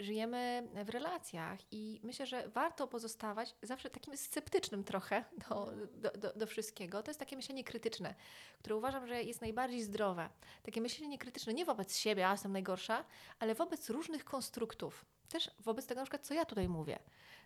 [0.00, 6.32] żyjemy w relacjach i myślę, że warto pozostawać zawsze takim sceptycznym trochę do, do, do,
[6.32, 7.02] do wszystkiego.
[7.02, 8.14] To jest takie myślenie krytyczne,
[8.58, 10.28] które uważam, że jest najbardziej zdrowe.
[10.62, 13.04] Takie myślenie krytyczne nie wobec siebie, a jestem najgorsza,
[13.38, 15.04] ale wobec różnych konstruktów.
[15.34, 16.98] Też wobec tego na przykład, co ja tutaj mówię.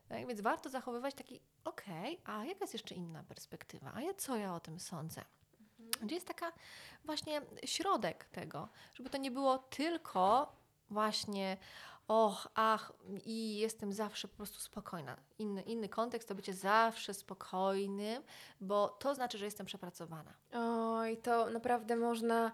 [0.09, 0.27] Tak?
[0.27, 3.93] Więc warto zachowywać taki, okej, a jaka jest jeszcze inna perspektywa?
[3.95, 5.25] A ja co ja o tym sądzę?
[6.03, 6.53] Gdzie jest taka
[7.05, 10.53] właśnie środek tego, żeby to nie było tylko
[10.91, 11.57] właśnie
[12.09, 12.93] och, ach
[13.25, 15.17] i jestem zawsze po prostu spokojna.
[15.39, 18.23] Inny, inny kontekst to bycie zawsze spokojnym,
[18.61, 20.35] bo to znaczy, że jestem przepracowana.
[20.53, 22.53] Oj, to naprawdę można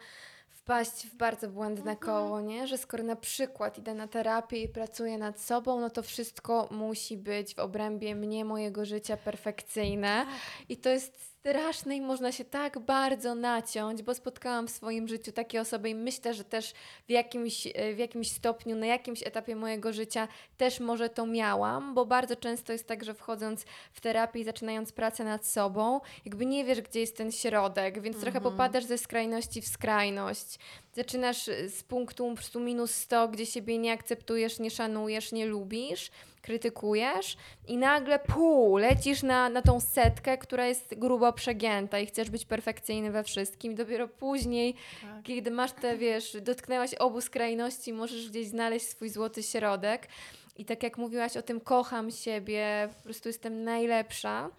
[0.65, 1.97] wpaść w bardzo błędne Mhm.
[1.99, 2.67] koło, nie?
[2.67, 7.17] Że skoro na przykład idę na terapię i pracuję nad sobą, no to wszystko musi
[7.17, 10.27] być w obrębie mnie, mojego życia perfekcyjne.
[10.69, 15.33] I to jest straszne i można się tak bardzo naciąć, bo spotkałam w swoim życiu
[15.33, 16.73] takie osoby i myślę, że też
[17.09, 21.95] w jakimś, e, w jakimś stopniu, na jakimś etapie mojego życia też może to miałam,
[21.95, 26.47] bo bardzo często jest tak, że wchodząc w terapię i zaczynając pracę nad sobą, jakby
[26.47, 28.53] nie wiesz, gdzie jest ten środek, więc trochę Mhm.
[28.53, 30.59] popadasz ze skrajności w skrajność.
[30.95, 35.47] Zaczynasz y, z punktu po prostu minus 100, gdzie siebie nie akceptujesz, nie szanujesz, nie
[35.47, 36.11] lubisz,
[36.43, 37.37] krytykujesz
[37.69, 42.47] i nagle pół, lecisz na, na tą setkę, która jest grubo przegięta i chcesz być
[42.47, 43.73] perfekcyjny we wszystkim.
[43.73, 45.23] I dopiero później, Tak.
[45.23, 50.09] kiedy masz te, wiesz, dotknęłaś obu skrajności, możesz gdzieś znaleźć swój złoty środek.
[50.57, 54.51] I tak jak mówiłaś o tym, kocham siebie, po prostu jestem najlepsza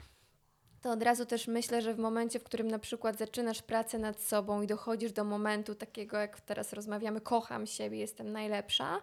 [0.85, 4.21] to od razu też myślę, że w momencie, w którym na przykład zaczynasz pracę nad
[4.21, 9.01] sobą i dochodzisz do momentu takiego, jak teraz rozmawiamy, kocham siebie, jestem najlepsza,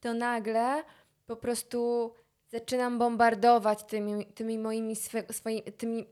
[0.00, 0.82] to nagle
[1.26, 2.10] po prostu
[2.48, 6.06] zaczynam bombardować tymi, tymi moimi swe, swoimi, tymi,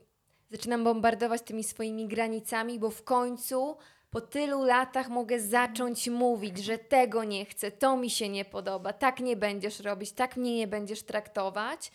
[0.51, 3.77] zaczynam bombardować tymi swoimi granicami, bo w końcu
[4.09, 8.93] po tylu latach mogę zacząć mówić, że tego nie chcę, to mi się nie podoba,
[8.93, 11.91] tak nie będziesz robić, tak mnie nie będziesz traktować.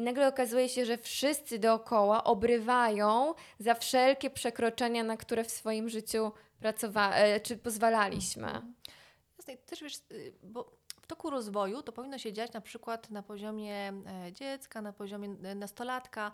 [0.00, 5.88] I nagle okazuje się, że wszyscy dookoła obrywają za wszelkie przekroczenia, na które w swoim
[5.88, 6.32] życiu
[6.62, 8.62] pracowa- czy pozwalaliśmy.
[9.38, 10.70] Jasne, też wiesz, y, bo
[11.02, 13.74] w toku rozwoju to powinno się dziać na przykład na poziomie
[14.26, 16.32] e, dziecka, na poziomie e, nastolatka,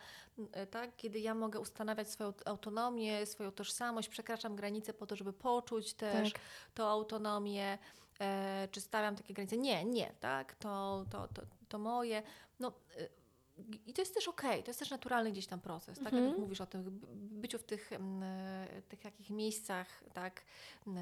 [0.52, 0.96] e, tak?
[0.96, 6.32] kiedy ja mogę ustanawiać swoją autonomię, swoją tożsamość, przekraczam granice po to, żeby poczuć też
[6.32, 6.42] Tak.
[6.74, 7.78] tą autonomię,
[8.20, 9.56] e, czy stawiam takie granice.
[9.56, 12.22] Nie, nie, tak, to, to, to, to moje.
[12.60, 13.08] No, y,
[13.86, 16.12] i to jest też okej, to jest też naturalny gdzieś tam proces, tak?
[16.12, 16.40] Jak Mhm.
[16.40, 18.22] mówisz o tym byciu w tych, mm,
[18.88, 20.42] tych takich miejscach, tak,
[20.86, 20.98] mm,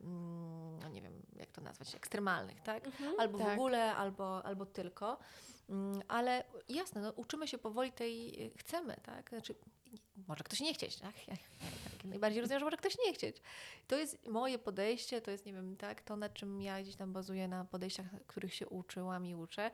[0.00, 2.88] mm, no nie wiem, jak to nazwać, ekstremalnych, tak?
[3.18, 3.52] Albo w tak.
[3.52, 5.18] ogóle, albo, albo tylko.
[5.68, 9.28] Mm, Ale jasne, no, uczymy się powoli tej, e, chcemy, tak?
[9.30, 9.54] Znaczy,
[10.28, 11.28] może ktoś nie chcieć, tak?
[11.28, 11.34] Ja,
[11.92, 13.36] tak najbardziej rozumiem, że może ktoś nie chcieć.
[13.86, 17.12] To jest moje podejście, to jest, nie wiem, tak, to na czym ja gdzieś tam
[17.12, 19.70] bazuję, na podejściach, których się uczyłam i uczę,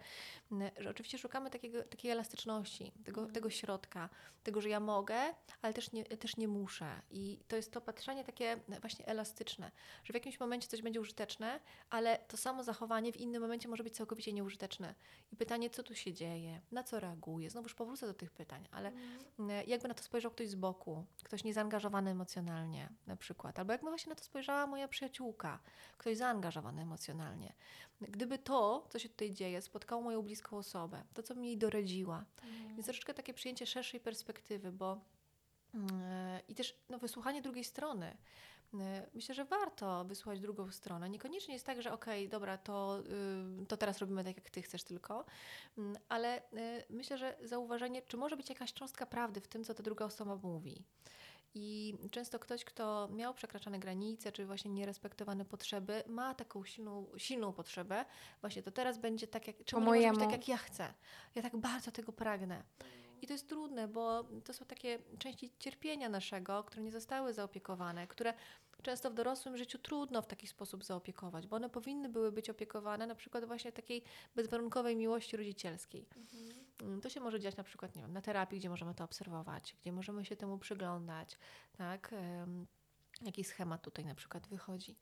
[0.79, 4.09] że oczywiście szukamy takiego, takiej elastyczności, tego, tego środka,
[4.43, 5.17] tego, że ja mogę,
[5.63, 7.03] ale też nie, też nie muszę.
[7.11, 9.71] I to jest to patrzenie takie właśnie elastyczne,
[10.05, 13.85] że w jakimś momencie coś będzie użyteczne, ale to samo zachowanie w innym momencie może
[13.85, 14.95] być całkowicie nieużyteczne.
[15.33, 17.51] I pytanie, co tu się dzieje, na co reaguje.
[17.51, 18.93] Znowuż powrócę do tych pytań, ale
[19.39, 23.89] mm, jakby na to spojrzał ktoś z boku, ktoś niezaangażowany emocjonalnie na przykład, albo jakby
[23.89, 25.59] właśnie na to spojrzała moja przyjaciółka,
[25.99, 27.53] ktoś zaangażowany emocjonalnie.
[28.01, 32.25] Gdyby to, co się tutaj dzieje, spotkało moją bliską osobę, to, co mi jej doradziła,
[32.75, 35.01] więc troszeczkę takie przyjęcie szerszej perspektywy, bo
[35.75, 35.91] mm,
[36.49, 38.17] i też no, wysłuchanie drugiej strony.
[38.81, 41.11] E, Myślę, że warto wysłuchać drugą stronę.
[41.11, 43.01] Niekoniecznie jest tak, że okej, dobra, to,
[43.63, 45.25] y, to teraz robimy tak, jak ty chcesz tylko,
[45.79, 49.75] Mm, ale y, myślę, że zauważenie, czy może być jakaś cząstka prawdy w tym, co
[49.75, 50.85] ta druga osoba mówi.
[51.55, 57.53] I często ktoś, kto miał przekraczane granice, czy właśnie nierespektowane potrzeby, ma taką silną, silną
[57.53, 58.05] potrzebę,
[58.41, 60.95] właśnie to teraz będzie tak, jak, czemu nie może być tak, jak ja chcę.
[61.35, 62.63] Ja tak bardzo tego pragnę.
[63.23, 68.07] I to jest trudne, bo to są takie części cierpienia naszego, które nie zostały zaopiekowane,
[68.07, 68.35] które
[68.83, 73.07] często w dorosłym życiu trudno w taki sposób zaopiekować, bo one powinny były być opiekowane
[73.07, 74.03] na przykład właśnie takiej
[74.35, 76.07] bezwarunkowej miłości rodzicielskiej.
[76.83, 79.77] Mm, To się może dziać na przykład, nie wiem, na terapii, gdzie możemy to obserwować,
[79.83, 81.39] gdzie możemy się temu przyglądać,
[81.79, 82.15] tak?
[83.23, 84.97] Jaki schemat tutaj na przykład wychodzi.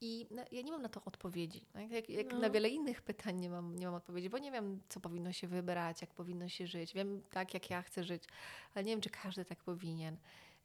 [0.00, 1.66] I no, ja nie mam na to odpowiedzi.
[1.72, 1.90] Tak?
[1.90, 2.38] Jak, jak No.
[2.38, 5.46] na wiele innych pytań nie mam, nie mam odpowiedzi, bo nie wiem, co powinno się
[5.46, 6.94] wybrać, jak powinno się żyć.
[6.94, 8.24] Wiem tak, jak ja chcę żyć,
[8.74, 10.16] ale nie wiem, czy każdy tak powinien.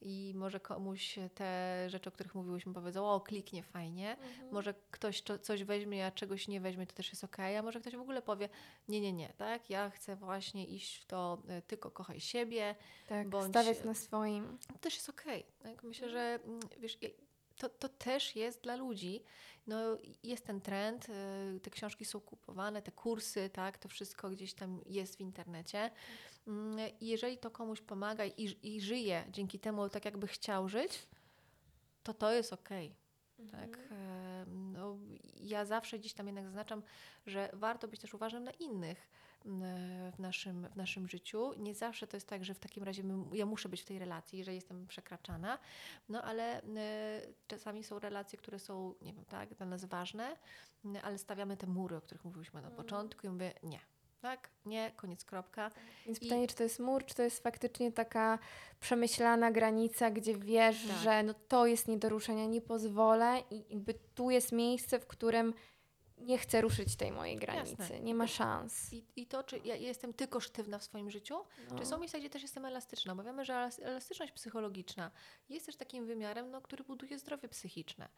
[0.02, 4.18] I może komuś te rzeczy, o których mówiłyśmy, powiedzą, o, kliknie fajnie.
[4.52, 7.58] Może ktoś coś weźmie, a czegoś nie weźmie, to też jest okej.
[7.58, 8.50] A może ktoś w ogóle powie,
[8.88, 9.70] nie, nie, nie, tak?
[9.70, 12.76] Ja chcę właśnie iść w to, e, tylko kochaj siebie.
[13.08, 14.58] Tak, bądź- stawiać na swoim.
[14.74, 15.45] To też jest okej.
[15.64, 15.84] tak?
[15.84, 16.98] Myślę, że mm, wiesz,
[17.58, 19.24] to, to też jest dla ludzi.
[19.68, 19.78] No,
[20.24, 23.78] jest ten trend, y, te książki są kupowane, te kursy, tak?
[23.78, 25.91] To wszystko gdzieś tam jest w internecie.
[26.48, 31.08] Mm, I jeżeli to komuś pomaga i, i żyje dzięki temu tak, jakby chciał żyć,
[32.04, 32.95] to to jest okej.
[33.52, 33.78] Tak?
[33.91, 34.98] E, No,
[35.39, 36.84] ja zawsze gdzieś tam jednak zaznaczam,
[37.26, 39.10] że warto być też uważnym na innych
[39.45, 39.64] m,
[40.12, 41.54] w naszym, w naszym życiu.
[41.58, 44.00] Nie zawsze to jest tak, że w takim razie my, ja muszę być w tej
[44.00, 45.60] relacji, jeżeli jestem przekraczana,
[46.10, 50.38] no ale e, czasami są relacje, które są, nie wiem, tak, dla nas ważne,
[51.04, 53.80] ale stawiamy te mury, o których mówiliśmy na początku i mówię nie.
[54.28, 54.49] Tak?
[54.65, 55.71] Nie, koniec, kropka.
[56.05, 58.39] Więc I- pytanie, czy to jest mur, czy to jest faktycznie taka
[58.80, 60.97] przemyślana granica, gdzie wiesz, Tak.
[60.97, 65.07] że no to jest nie do ruszenia, nie pozwolę i jakby tu jest miejsce, w
[65.07, 65.53] którym
[66.28, 67.75] nie chcę ruszyć tej mojej granicy.
[67.80, 67.99] Jasne.
[67.99, 68.93] Nie ma szans.
[68.93, 71.36] I, I to, czy ja jestem tylko sztywna w swoim życiu,
[71.71, 71.80] No.
[71.80, 75.11] czy są miejsca, gdzie też jestem elastyczna, bo wiemy, że elas- elastyczność psychologiczna
[75.49, 78.09] jest też takim wymiarem, no, który buduje zdrowie psychiczne.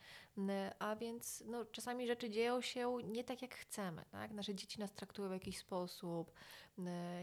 [0.80, 4.05] A więc no, czasami rzeczy dzieją się nie tak, jak chcemy.
[4.12, 4.32] Tak?
[4.32, 6.32] Nasze dzieci nas traktują w jakiś sposób,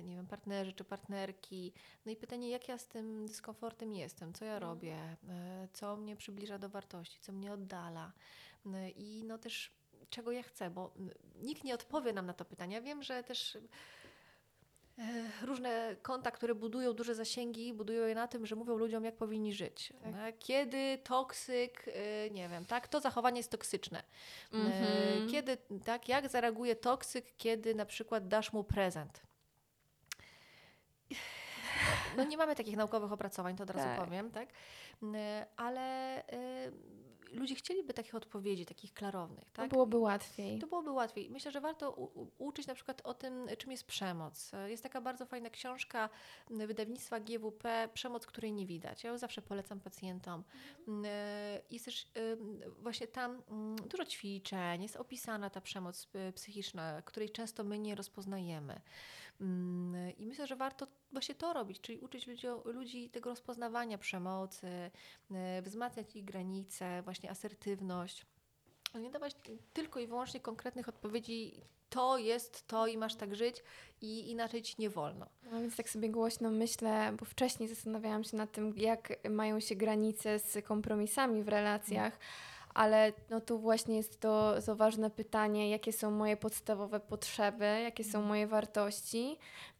[0.03, 1.72] nie wiem, partnerzy czy partnerki.
[2.07, 4.70] No i pytanie, jak ja z tym dyskomfortem jestem, co ja Mhm.
[4.72, 8.12] robię, e, co mnie przybliża do wartości, co mnie oddala.
[8.97, 9.72] I no też
[10.11, 10.95] czego ja chcę, bo
[11.43, 12.75] nikt nie odpowie nam na to pytanie.
[12.75, 13.59] Ja wiem, że też
[14.99, 15.03] e,
[15.47, 19.55] różne konta, które budują duże zasięgi, budują je na tym, że mówią ludziom, jak powinni
[19.55, 19.93] żyć.
[20.13, 20.39] Tak.
[20.39, 23.99] Kiedy toksyk, e, nie wiem, tak, to zachowanie jest toksyczne.
[23.99, 25.29] E, Mhm.
[25.31, 29.23] Kiedy, tak, jak zareaguje toksyk, kiedy na przykład dasz mu prezent.
[32.17, 34.05] No nie mamy takich naukowych opracowań, to od razu Tak.
[34.05, 34.49] powiem, tak?
[35.57, 36.23] Ale
[37.37, 39.70] ludzie chcieliby takich odpowiedzi, takich klarownych, To tak?
[39.70, 40.59] byłoby łatwiej.
[40.59, 41.30] To byłoby łatwiej.
[41.30, 44.53] Myślę, że warto u, uczyć na przykład o tym, czym jest przemoc.
[44.66, 46.09] Jest taka bardzo fajna książka
[46.51, 49.05] wydawnictwa GWP, Przemoc, której nie widać.
[49.05, 50.45] Ja ją zawsze polecam pacjentom.
[50.89, 56.32] M, e, Jest też em, właśnie tam mm, dużo ćwiczeń, jest opisana ta przemoc e,
[56.32, 58.80] psychiczna, której często my nie rozpoznajemy.
[59.41, 64.91] Mm, I myślę, że warto właśnie to robić, czyli uczyć ludzi, ludzi tego rozpoznawania przemocy,
[65.30, 68.26] e, wzmacniać ich granice, właśnie asertywność.
[68.95, 69.37] Nie dawać
[69.72, 71.61] tylko i wyłącznie konkretnych odpowiedzi,
[71.91, 73.62] to jest to i masz tak żyć
[74.01, 75.26] i inaczej ci nie wolno.
[75.53, 79.76] No więc tak sobie głośno myślę, bo wcześniej zastanawiałam się nad tym, jak mają się
[79.76, 82.18] granice z kompromisami w relacjach,
[82.77, 88.05] ale no tu właśnie jest to, to ważne pytanie, jakie są moje podstawowe potrzeby, jakie
[88.05, 89.39] są moje wartości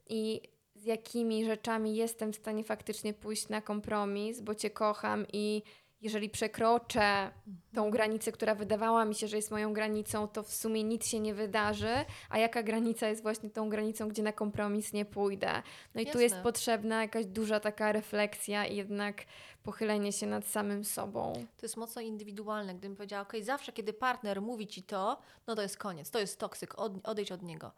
[0.09, 0.41] i
[0.75, 5.63] z jakimi rzeczami jestem w stanie faktycznie pójść na kompromis, bo Cię kocham i
[6.07, 7.31] jeżeli przekroczę
[7.75, 11.21] tą granicę, która wydawała mi się, że jest moją granicą, to w sumie nic się
[11.21, 11.95] nie wydarzy,
[12.31, 15.63] a jaka granica jest właśnie tą granicą, gdzie na kompromis nie pójdę.
[15.95, 16.23] No i tu Jasne.
[16.23, 19.25] jest potrzebna jakaś duża taka refleksja i jednak
[19.63, 21.33] pochylenie się nad samym sobą.
[21.57, 22.75] To jest mocno indywidualne.
[22.75, 26.39] Gdybym powiedziała, ok, zawsze kiedy partner mówi ci to, no to jest koniec, to jest
[26.39, 27.73] toksyk, od, odejdź od niego.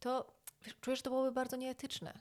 [0.00, 0.26] To
[0.62, 2.12] wiesz, czuję, że to byłoby bardzo nieetyczne,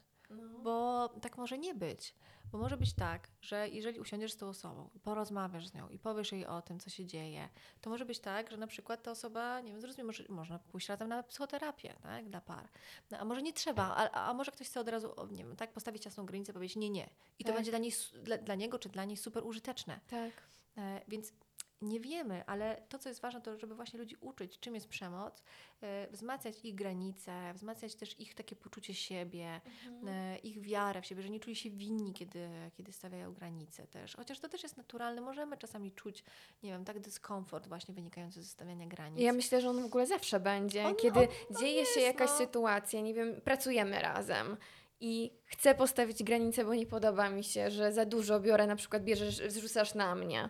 [0.64, 2.16] bo tak może nie być.
[2.52, 6.00] Bo może być tak, że jeżeli usiądziesz z tą osobą i porozmawiasz z nią i
[6.00, 7.50] powiesz jej o tym, co się dzieje,
[7.82, 10.90] to może być tak, że na przykład ta osoba, nie wiem, zrozumie, może, można pójść
[10.90, 12.70] razem na psychoterapię, tak, dla par.
[13.12, 15.72] No, a może nie trzeba, a, a może ktoś chce od razu, nie wiem, tak,
[15.74, 17.10] postawić jasną granicę, powiedzieć nie, nie.
[17.40, 17.56] I to Tak.
[17.56, 17.92] będzie dla, niej,
[18.24, 20.00] dla, dla niego czy dla niej super użyteczne.
[20.10, 20.32] Tak.
[20.78, 21.34] E, Więc
[21.82, 25.44] nie wiemy, ale to, co jest ważne, to żeby właśnie ludzi uczyć, czym jest przemoc,
[25.82, 29.62] e, wzmacniać ich granice, wzmacniać też ich takie poczucie siebie,
[30.08, 34.16] e, ich wiarę w siebie, że nie czuli się winni, kiedy, kiedy stawiają granice też.
[34.16, 36.24] Chociaż to też jest naturalne, możemy czasami czuć,
[36.64, 39.20] nie wiem, tak dyskomfort właśnie wynikający ze stawiania granic.
[39.20, 40.86] Ja myślę, że on w ogóle zawsze będzie.
[40.86, 41.28] On- Kiedy on-
[41.60, 42.38] dzieje się jest, jakaś no.
[42.38, 44.58] sytuacja, nie wiem, pracujemy razem
[45.00, 49.04] i chcę postawić granicę, bo nie podoba mi się, że za dużo biorę, na przykład
[49.04, 50.50] bierzesz, zrzucasz na mnie,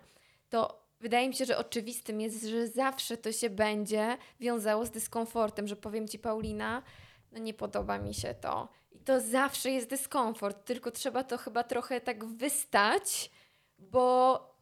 [0.49, 5.67] to wydaje mi się, że oczywistym jest, że zawsze to się będzie wiązało z dyskomfortem,
[5.67, 6.83] że powiem Ci, Paulina,
[7.31, 8.69] no nie podoba mi się to.
[8.91, 13.31] I to zawsze jest dyskomfort, tylko trzeba to chyba trochę tak wystać,
[13.79, 14.56] bo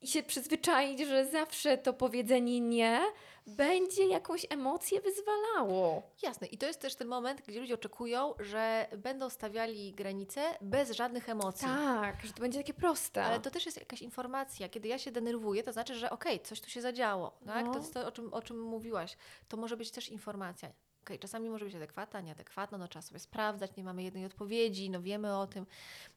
[0.00, 3.00] i się przyzwyczaić, że zawsze to powiedzenie nie
[3.46, 6.02] będzie jakąś emocję wyzwalało.
[6.22, 6.46] Jasne.
[6.46, 11.28] I to jest też ten moment, gdzie ludzie oczekują, że będą stawiali granice bez żadnych
[11.28, 11.66] emocji.
[11.66, 13.24] Tak, że to będzie takie proste.
[13.24, 14.68] Ale to też jest jakaś informacja.
[14.68, 17.38] Kiedy ja się denerwuję, to znaczy, że okej, coś tu się zadziało.
[17.46, 17.66] Tak?
[17.66, 17.72] No.
[17.72, 19.16] To jest to, o czym, o czym mówiłaś.
[19.48, 20.72] To może być też informacja.
[21.10, 25.02] Okej, czasami może być adekwatna, nieadekwatna, no trzeba sobie sprawdzać, nie mamy jednej odpowiedzi, no
[25.02, 25.66] wiemy o tym,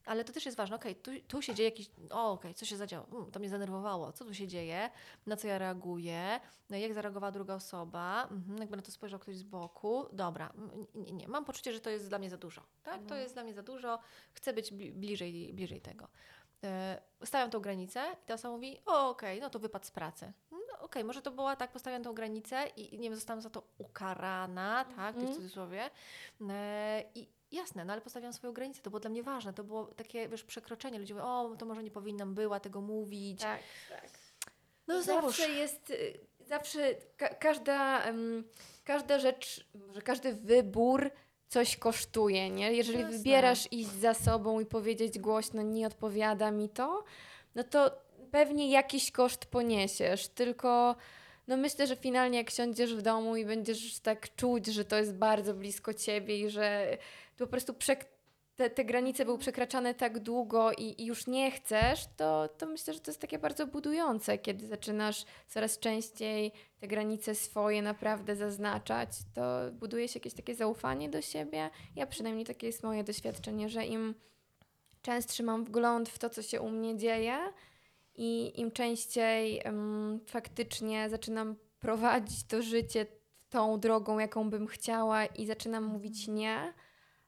[0.05, 0.75] ale to też jest ważne.
[0.75, 4.11] Okej, tu, tu się dzieje jakiś, o okej, co się zadziało, mm, to mnie zdenerwowało,
[4.11, 4.89] co tu się dzieje,
[5.25, 6.39] na co ja reaguję,
[6.69, 10.53] no, jak zareagowała druga osoba, mhm, jakby na to spojrzał ktoś z boku, dobra,
[10.95, 13.15] nie, nie, mam poczucie, że to jest dla mnie za dużo, tak, to No.
[13.15, 13.99] jest dla mnie za dużo,
[14.33, 16.07] chcę być bli- bliżej, bliżej tego.
[16.63, 20.33] E, Stawiam tą granicę i ta osoba mówi, o okej, no to wypad z pracy.
[20.83, 24.85] Okej, może to była tak, postawiam tą granicę i nie wiem, zostałam za to ukarana,
[24.95, 25.35] tak, w Mhm.
[25.35, 25.89] cudzysłowie.
[26.49, 29.85] E, I jasne, no ale postawiłam swoją granicę, to było dla mnie ważne, to było
[29.85, 30.99] takie, wiesz, przekroczenie.
[30.99, 33.41] Ludzie mówią, o, to może nie powinnam była tego mówić.
[33.41, 33.59] tak,
[33.89, 34.09] tak.
[34.87, 38.43] No znowuż, zawsze jest, y, zawsze ka- każda, em,
[38.83, 41.11] każda rzecz, może każdy wybór
[41.47, 42.73] coś kosztuje, nie?
[42.73, 43.17] Jeżeli Jasne.
[43.17, 47.03] wybierasz iść za sobą i powiedzieć głośno, nie odpowiada mi to,
[47.55, 48.02] no to
[48.33, 50.95] pewnie jakiś koszt poniesiesz, tylko
[51.47, 55.13] no myślę, że finalnie jak siądziesz w domu i będziesz tak czuć, że to jest
[55.13, 56.97] bardzo blisko ciebie i że
[57.37, 57.75] po prostu
[58.55, 62.93] te, te granice były przekraczane tak długo i, i już nie chcesz, to, to myślę,
[62.93, 69.09] że to jest takie bardzo budujące, kiedy zaczynasz coraz częściej te granice swoje naprawdę zaznaczać,
[69.33, 71.69] to buduje się jakieś takie zaufanie do siebie.
[71.95, 74.15] Ja przynajmniej takie jest moje doświadczenie, że im
[75.01, 77.37] częstszy mam wgląd w to, co się u mnie dzieje
[78.15, 83.05] i im częściej em, faktycznie zaczynam prowadzić to życie
[83.49, 86.73] tą drogą, jaką bym chciała i zaczynam mówić nie,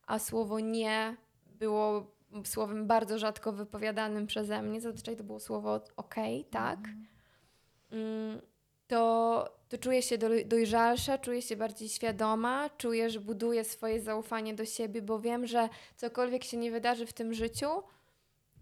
[0.08, 4.82] a słowo nie było słowem bardzo rzadko wypowiadanym przeze mnie.
[4.82, 6.80] Zazwyczaj to było słowo okej, tak.
[7.92, 8.42] Mm,
[8.88, 14.54] To, to czuję się doj- dojrzalsza, czuję się bardziej świadoma, czuję, że buduję swoje zaufanie
[14.54, 17.68] do siebie, bo wiem, że cokolwiek się nie wydarzy w tym życiu,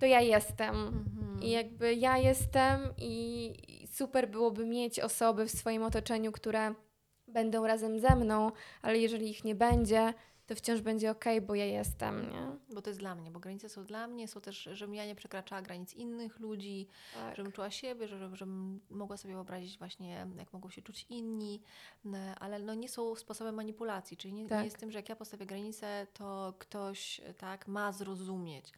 [0.03, 0.75] to ja jestem.
[0.75, 1.43] Mhm.
[1.43, 3.53] I jakby ja jestem i
[3.91, 6.73] super byłoby mieć osoby w swoim otoczeniu, które
[7.27, 8.51] będą razem ze mną,
[8.81, 10.13] ale jeżeli ich nie będzie,
[10.45, 12.47] to wciąż będzie ok, bo ja jestem, nie?
[12.75, 15.15] Bo to jest dla mnie, bo granice są dla mnie, są też, żebym ja nie
[15.15, 17.35] przekraczała granic innych ludzi, Tak.
[17.35, 21.61] żebym czuła siebie, że- żebym mogła sobie wyobrazić właśnie, jak mogą się czuć inni,
[22.39, 24.59] ale no nie są sposobem manipulacji, czyli nie, Tak.
[24.59, 28.71] nie jest tym, że jak ja postawię granicę, to ktoś tak ma zrozumieć.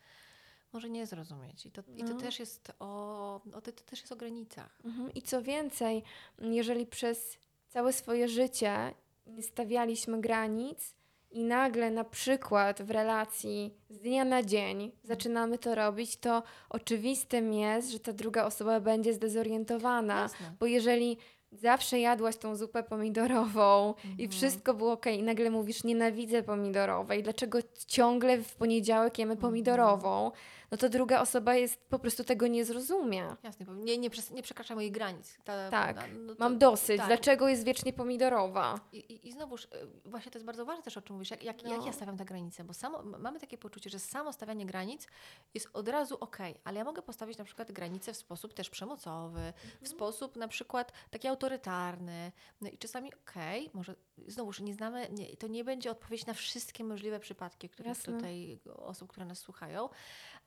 [0.76, 1.66] Może nie zrozumieć.
[1.66, 2.20] I to, i to No.
[2.20, 4.80] też jest o, o to, to też jest o granicach.
[4.86, 5.14] Mhm.
[5.14, 6.04] I co więcej,
[6.40, 7.38] jeżeli przez
[7.70, 8.94] całe swoje życie
[9.28, 10.96] nie stawialiśmy granic
[11.32, 17.54] i nagle na przykład w relacji z dnia na dzień zaczynamy to robić, to oczywistym
[17.54, 20.22] jest, że ta druga osoba będzie zdezorientowana.
[20.22, 20.52] Jasne.
[20.60, 21.18] Bo jeżeli
[21.52, 24.30] zawsze jadłaś tą zupę pomidorową i Mhm.
[24.30, 29.42] wszystko było ok, i nagle mówisz nienawidzę pomidorowej, dlaczego ciągle w poniedziałek jemy Mhm.
[29.52, 30.32] pomidorową,
[30.72, 33.36] no to druga osoba jest po prostu tego nie zrozumie.
[33.44, 35.38] Jasne, nie, nie, nie przekraczaj moich granic.
[35.44, 37.08] Ta, Tak, na- no to- Mam dosyć, tak.
[37.08, 38.80] dlaczego jest wiecznie pomidorowa?
[38.92, 39.68] I, i, I znowuż, y,
[40.06, 41.70] właśnie to jest bardzo ważne też, o czym mówisz, jak, jak, No.
[41.76, 45.08] jak ja stawiam te granice, bo samo, mamy takie poczucie, że samo stawianie granic
[45.54, 49.54] jest od razu ok, ale ja mogę postawić na przykład granice w sposób też przemocowy,
[49.82, 53.34] w sposób na przykład taki autorytarny, no i czasami ok,
[53.74, 53.96] może
[54.28, 58.14] znowuż nie znamy, nie, to nie będzie odpowiedź na wszystkie możliwe przypadki, które Jasne.
[58.14, 59.90] tutaj osób, które nas słuchają,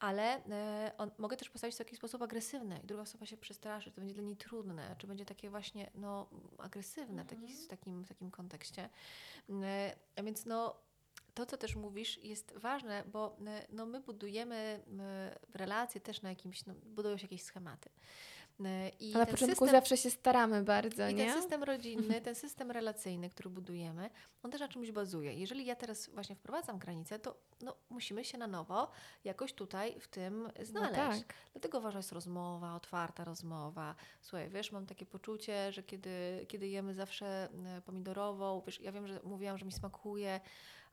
[0.00, 3.90] ale e, on, mogę też postawić w taki sposób agresywny i druga osoba się przestraszy,
[3.90, 6.26] to będzie dla niej trudne, czy będzie takie właśnie no,
[6.58, 8.88] agresywne w, taki, w, takim, w takim kontekście.
[9.50, 10.76] E, a więc no,
[11.34, 14.80] to, co też mówisz, jest ważne, bo e, no, my budujemy
[15.54, 17.90] relacje też na jakimś, no, budują się jakieś schematy.
[19.00, 21.26] I A na początku system- zawsze się staramy bardzo, i nie?
[21.26, 24.10] ten system rodzinny, ten system relacyjny, który budujemy,
[24.42, 25.34] on też na czymś bazuje.
[25.34, 28.90] Jeżeli ja teraz właśnie wprowadzam granicę, to no, musimy się na nowo
[29.24, 30.96] jakoś tutaj w tym No znaleźć.
[31.26, 31.34] tak.
[31.52, 33.94] Dlatego ważna jest rozmowa, otwarta rozmowa.
[34.20, 39.06] Słuchaj, wiesz, mam takie poczucie, że kiedy, kiedy jemy zawsze e, pomidorową, wiesz, ja wiem,
[39.06, 40.40] że mówiłam, że mi smakuje,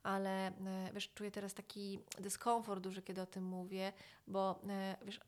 [0.03, 0.53] ale e,
[0.93, 3.93] wiesz, czuję teraz taki dyskomfort duży, kiedy o tym mówię,
[4.27, 5.19] bo e, wiesz,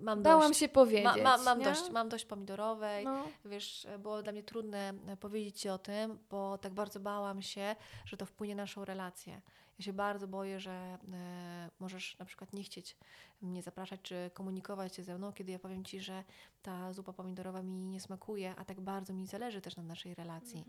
[0.00, 0.60] mam Bałam dość.
[0.60, 1.04] się powiedzieć.
[1.04, 1.64] Ma, ma, mam, nie?
[1.64, 3.04] dość, mam dość pomidorowej.
[3.04, 3.24] No.
[3.44, 7.76] Wiesz, było dla mnie trudne e, powiedzieć Ci o tym, bo tak bardzo bałam się,
[8.04, 9.42] że to wpłynie na naszą relację.
[9.78, 12.96] Ja się bardzo boję, że e, możesz na przykład nie chcieć
[13.42, 16.24] mnie zapraszać czy komunikować się ze mną, kiedy ja powiem Ci, że
[16.62, 20.64] ta zupa pomidorowa mi nie smakuje, a tak bardzo mi zależy też na naszej relacji.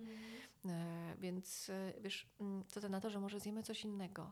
[0.65, 4.31] E, więc e, wiesz, mm, co to na to, że może zjemy coś innego.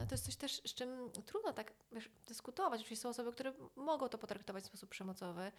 [0.00, 2.80] No, to jest coś też, z czym trudno tak wiesz, dyskutować.
[2.80, 5.52] Oczywiście są osoby, które mogą to potraktować w sposób przemocowy,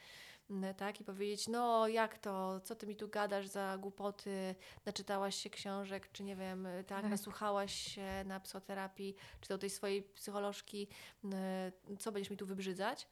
[0.50, 5.36] mm, tak, i powiedzieć, no jak to, co ty mi tu gadasz za głupoty, naczytałaś
[5.36, 7.12] się książek, czy nie wiem, tak, Tak.
[7.12, 10.88] nasłuchałaś się na psychoterapii, czy do tej swojej psycholożki,
[11.24, 13.08] mm, co będziesz mi tu wybrzydzać.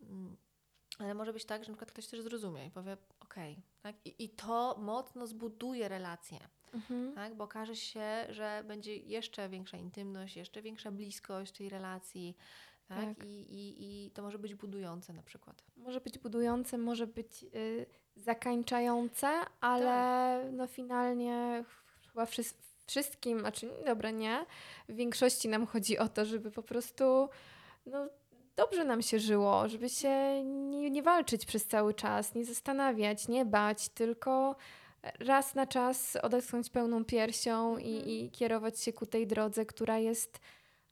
[0.00, 0.36] Mm,
[0.98, 4.24] Ale może być tak, że na przykład ktoś też zrozumie i powie, okej, tak, I,
[4.24, 6.38] i to mocno zbuduje relacje
[6.74, 7.12] Mhm.
[7.14, 7.34] tak?
[7.34, 12.36] bo okaże się, że będzie jeszcze większa intymność, jeszcze większa bliskość tej relacji.
[12.88, 13.18] Tak?
[13.18, 13.26] Tak.
[13.26, 15.64] I, i, I to może być budujące na przykład.
[15.76, 19.28] Może być budujące, może być y, zakańczające,
[19.60, 19.84] ale
[20.44, 20.52] Tak.
[20.52, 21.64] no finalnie
[22.08, 22.54] chyba wszys-
[22.86, 24.46] wszystkim, znaczy dobra, nie,
[24.88, 27.28] w większości nam chodzi o to, żeby po prostu
[27.86, 28.08] no,
[28.56, 33.44] dobrze nam się żyło, żeby się nie, nie walczyć przez cały czas, nie zastanawiać, nie
[33.44, 34.56] bać, tylko
[35.18, 37.86] raz na czas odetchnąć pełną piersią Mhm.
[37.86, 40.40] i, i kierować się ku tej drodze, która jest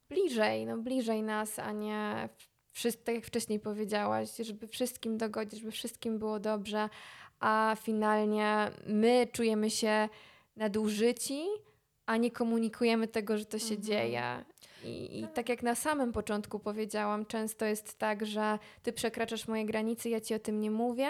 [0.08, 2.28] bliżej, no bliżej nas, a nie
[2.70, 6.88] wszyscy, tak jak wcześniej powiedziałaś, żeby wszystkim dogodzić, żeby wszystkim było dobrze,
[7.40, 10.08] a finalnie my czujemy się
[10.56, 11.44] nadużyci,
[12.06, 13.82] a nie komunikujemy tego, że to się Mhm.
[13.82, 14.44] dzieje.
[14.84, 19.64] I, I tak jak na samym początku powiedziałam, często jest tak, że ty przekraczasz moje
[19.64, 21.08] granice, ja ci o tym nie mówię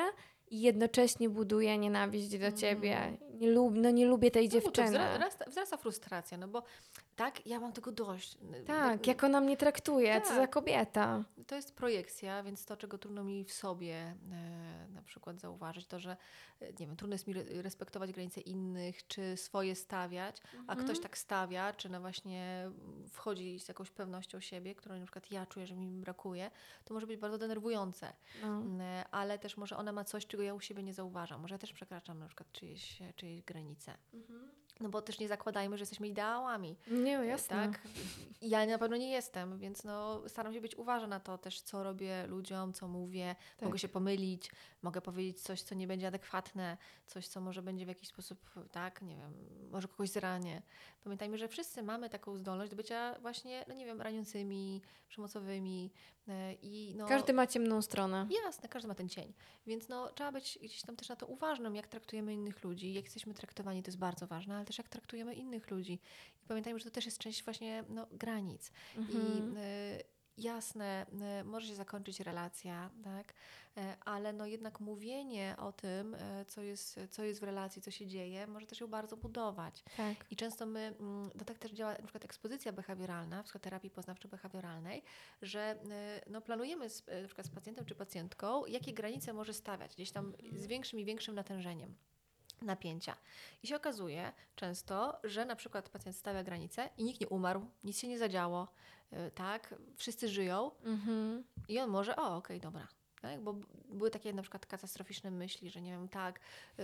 [0.52, 3.16] i jednocześnie buduje nienawiść do ciebie.
[3.34, 4.88] Nie, lub, no nie lubię tej No, dziewczyny.
[4.88, 6.62] wzrasta, wzrasta frustracja, no bo
[7.16, 8.38] tak, ja mam tego dość.
[8.66, 10.36] Tak, jak ona mnie traktuje, co Tak.
[10.36, 11.24] za kobieta.
[11.46, 13.94] To jest projekcja, więc to, czego trudno mi w sobie
[14.32, 16.16] e, na przykład zauważyć, to, że
[16.60, 20.36] e, nie wiem, trudno jest mi re- respektować granice innych, czy swoje stawiać,
[20.66, 22.70] a ktoś tak stawia, czy no właśnie
[23.10, 26.50] wchodzi z jakąś pewnością siebie, którą na przykład ja czuję, że mi brakuje,
[26.84, 28.12] to może być bardzo denerwujące.
[28.42, 28.62] No.
[29.10, 31.40] Ale też może ona ma coś, czego ja u siebie nie zauważam.
[31.40, 33.94] Może ja też przekraczam na przykład czyjeś, czyjeś granice.
[34.82, 36.76] No bo też nie zakładajmy, że jesteśmy ideałami.
[36.90, 37.56] Nie, jasne.
[37.56, 37.80] Tak?
[38.40, 41.82] Ja na pewno nie jestem, więc no, staram się być uważna na to też, co
[41.82, 43.36] robię ludziom, co mówię.
[43.56, 43.66] Tak.
[43.66, 44.50] Mogę się pomylić,
[44.82, 46.76] mogę powiedzieć coś, co nie będzie adekwatne,
[47.06, 49.34] coś, co może będzie w jakiś sposób, tak, nie wiem,
[49.70, 50.62] może kogoś zranię.
[51.04, 55.90] Pamiętajmy, że wszyscy mamy taką zdolność do bycia właśnie, no nie wiem, raniącymi, przemocowymi
[56.94, 57.06] no...
[57.06, 58.28] Każdy ma ciemną stronę.
[58.44, 59.32] Jasne, każdy ma ten cień.
[59.66, 63.04] Więc no, trzeba być gdzieś tam też na to uważnym, jak traktujemy innych ludzi, jak
[63.04, 66.00] jesteśmy traktowani, to jest bardzo ważne, ale też jak traktujemy innych ludzi.
[66.44, 68.72] I pamiętajmy, że to też jest część właśnie no, granic.
[68.96, 69.20] Mhm.
[69.20, 70.11] I y,
[70.54, 71.06] jasne,
[71.40, 73.34] y, może się zakończyć relacja, tak?
[73.76, 77.90] E, ale no jednak mówienie o tym, e, co jest, co jest w relacji, co
[77.90, 79.84] się dzieje, może też ją bardzo budować.
[79.96, 80.16] Tak.
[80.30, 85.02] I często my, mm, to tak też działa na przykład ekspozycja behawioralna w psychoterapii poznawczo-behawioralnej,
[85.42, 85.76] że
[86.26, 90.10] y, no, planujemy z, na przykład z pacjentem czy pacjentką, jakie granice może stawiać gdzieś
[90.10, 91.94] tam z większym i większym natężeniem
[92.62, 93.16] napięcia.
[93.62, 97.98] I się okazuje często, że na przykład pacjent stawia granice i nikt nie umarł, nic
[97.98, 98.68] się nie zadziało,
[99.12, 101.44] y, tak, wszyscy żyją Mhm.
[101.68, 102.88] i on może, o okej, dobra.
[103.22, 103.40] Tak?
[103.40, 103.54] Bo
[103.88, 106.40] były takie na przykład katastroficzne myśli, że nie wiem, tak,
[106.78, 106.82] y,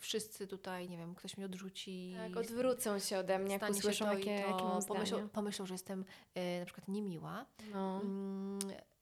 [0.00, 2.14] wszyscy tutaj, nie wiem, ktoś mnie odrzuci.
[2.18, 6.04] Tak, odwrócą się ode mnie, jak usłyszą, jakie, to, pomyślą, pomyślą, że jestem
[6.36, 7.46] y, na przykład niemiła.
[7.72, 8.00] No.
[8.00, 8.95] A-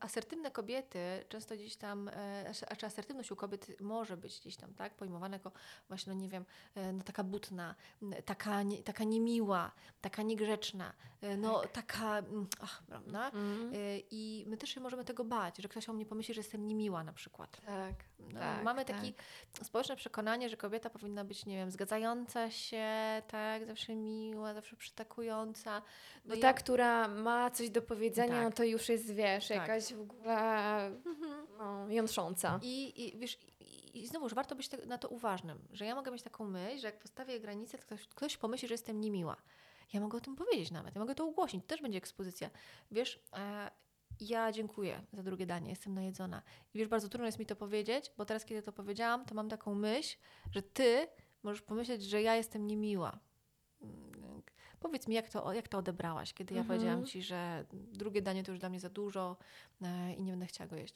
[0.00, 0.98] Asertywne kobiety
[1.28, 4.94] często gdzieś tam, e, as- a czy asertywność u kobiet może być gdzieś tam, tak,
[4.94, 5.52] pojmowana jako
[5.88, 6.44] właśnie, no nie wiem,
[6.74, 7.74] e, no taka butna,
[8.24, 13.28] taka, nie, taka niemiła, taka niegrzeczna, e, no taka, mm, ach, prawda?
[13.28, 16.66] E, I my też się możemy tego bać, że ktoś o mnie pomyśli, że jestem
[16.66, 17.60] niemiła na przykład.
[17.66, 17.94] Tak.
[18.32, 18.96] No, Tak, mamy tak.
[18.96, 19.12] takie
[19.62, 22.86] społeczne przekonanie, że kobieta powinna być, nie wiem, zgadzająca się,
[23.28, 25.82] tak, zawsze miła, zawsze przytakująca.
[26.24, 28.44] No i- ta, która ma coś do powiedzenia, Tak.
[28.44, 29.58] no to już jest, wiesz, Tak.
[29.74, 30.90] Jakaś w ogóle
[31.58, 32.60] no, jątrząca.
[32.62, 36.10] I, i wiesz, i, i znowuż warto być te, na to uważnym, że ja mogę
[36.10, 39.36] mieć taką myśl, że jak postawię granicę, to ktoś, ktoś pomyśli, że jestem niemiła.
[39.92, 42.50] Ja mogę o tym powiedzieć nawet, ja mogę to ugłośnić, to też będzie ekspozycja.
[42.90, 43.70] Wiesz, e,
[44.20, 46.42] ja dziękuję za drugie danie, jestem najedzona.
[46.74, 49.48] I wiesz, bardzo trudno jest mi to powiedzieć, bo teraz, kiedy to powiedziałam, to mam
[49.48, 50.16] taką myśl,
[50.50, 51.08] że ty
[51.42, 53.18] możesz pomyśleć, że ja jestem niemiła.
[54.82, 56.78] Powiedz mi, jak to, jak to odebrałaś, kiedy ja Mhm.
[56.78, 59.36] powiedziałam ci, że drugie danie to już dla mnie za dużo
[59.82, 60.94] e, i nie będę chciała go jeść.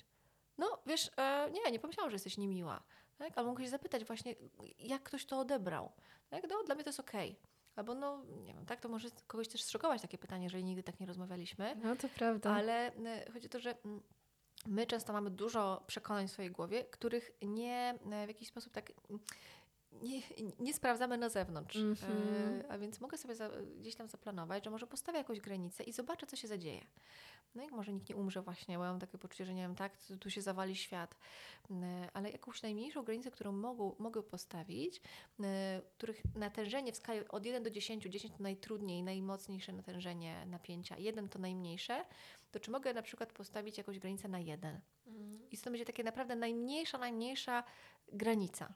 [0.59, 2.83] No, wiesz, e, nie, nie pomyślałam, że jesteś niemiła.
[3.19, 3.33] Tak?
[3.37, 4.35] Ale mogę się zapytać właśnie,
[4.79, 5.93] jak ktoś to odebrał.
[6.31, 6.45] Tak?
[6.51, 7.37] No, dla mnie to jest okej.
[7.77, 11.01] Albo no, nie wiem, tak, to może kogoś też zszokować takie pytanie, jeżeli nigdy tak
[11.01, 11.77] nie rozmawialiśmy.
[11.83, 12.51] No to prawda.
[12.51, 14.03] Ale e, chodzi o to, że mm,
[14.67, 17.95] my często mamy dużo przekonań w swojej głowie, których nie
[18.25, 18.93] w jakiś sposób tak
[20.03, 20.23] nie,
[20.59, 21.77] nie sprawdzamy na zewnątrz.
[21.77, 22.13] Mhm.
[22.61, 23.51] E, a więc mogę sobie za,
[23.81, 26.87] gdzieś tam zaplanować, że może postawię jakąś granicę i zobaczę, co się zadzieje.
[27.55, 29.75] No i może nikt nie umrze właśnie, bo ja mam takie poczucie, że nie wiem,
[29.75, 31.17] tak, tu, się zawali świat.
[31.71, 35.01] E, ale jakąś najmniejszą granicę, którą mogą, mogę postawić,
[35.41, 40.99] e, których natężenie w skali od 1 do 10, 10 to najtrudniej, najmocniejsze natężenie napięcia,
[40.99, 42.05] 1 to najmniejsze,
[42.53, 44.81] to czy mogę na przykład postawić jakąś granicę na 1?
[45.07, 45.51] Mhm.
[45.51, 47.65] I to będzie takie naprawdę najmniejsza, najmniejsza
[48.13, 48.75] granica.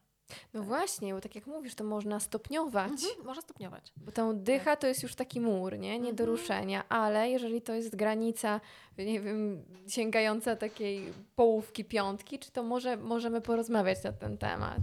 [0.55, 2.90] No właśnie, bo tak jak mówisz, to można stopniować.
[2.90, 3.93] Mhm, można stopniować.
[3.97, 5.98] Bo ta dycha to jest już taki mur, nie?
[5.98, 6.39] Nie do Mhm.
[6.39, 8.61] ruszenia, ale jeżeli to jest granica,
[8.98, 14.78] nie wiem, sięgająca takiej połówki piątki, czy to może możemy porozmawiać na ten temat?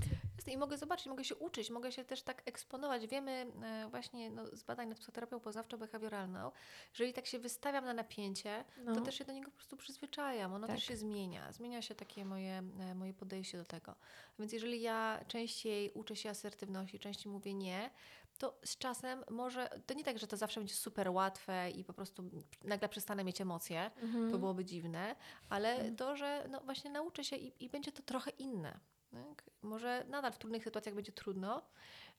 [0.47, 3.07] I mogę zobaczyć, mogę się uczyć, mogę się też tak eksponować.
[3.07, 3.31] Wiemy
[3.63, 6.51] e, właśnie no, z badań nad psychoterapią poznawczo-behawioralną,
[6.93, 8.95] że jeżeli tak się wystawiam na napięcie, No.
[8.95, 10.53] to też się do niego po prostu przyzwyczajam.
[10.53, 10.75] Ono Tak.
[10.75, 11.51] też się zmienia.
[11.51, 13.95] Zmienia się takie moje, e, moje podejście do tego.
[14.39, 17.89] Więc jeżeli ja częściej uczę się asertywności, częściej mówię nie,
[18.37, 21.93] to z czasem może, to nie tak, że to zawsze będzie super łatwe i po
[21.93, 22.23] prostu
[22.63, 24.31] nagle przestanę mieć emocje, Mhm.
[24.31, 25.15] to byłoby dziwne,
[25.49, 28.79] ale to, że no właśnie nauczę się i, i będzie to trochę inne.
[29.11, 29.49] Tak?
[29.61, 31.61] Może nadal w trudnych sytuacjach będzie trudno,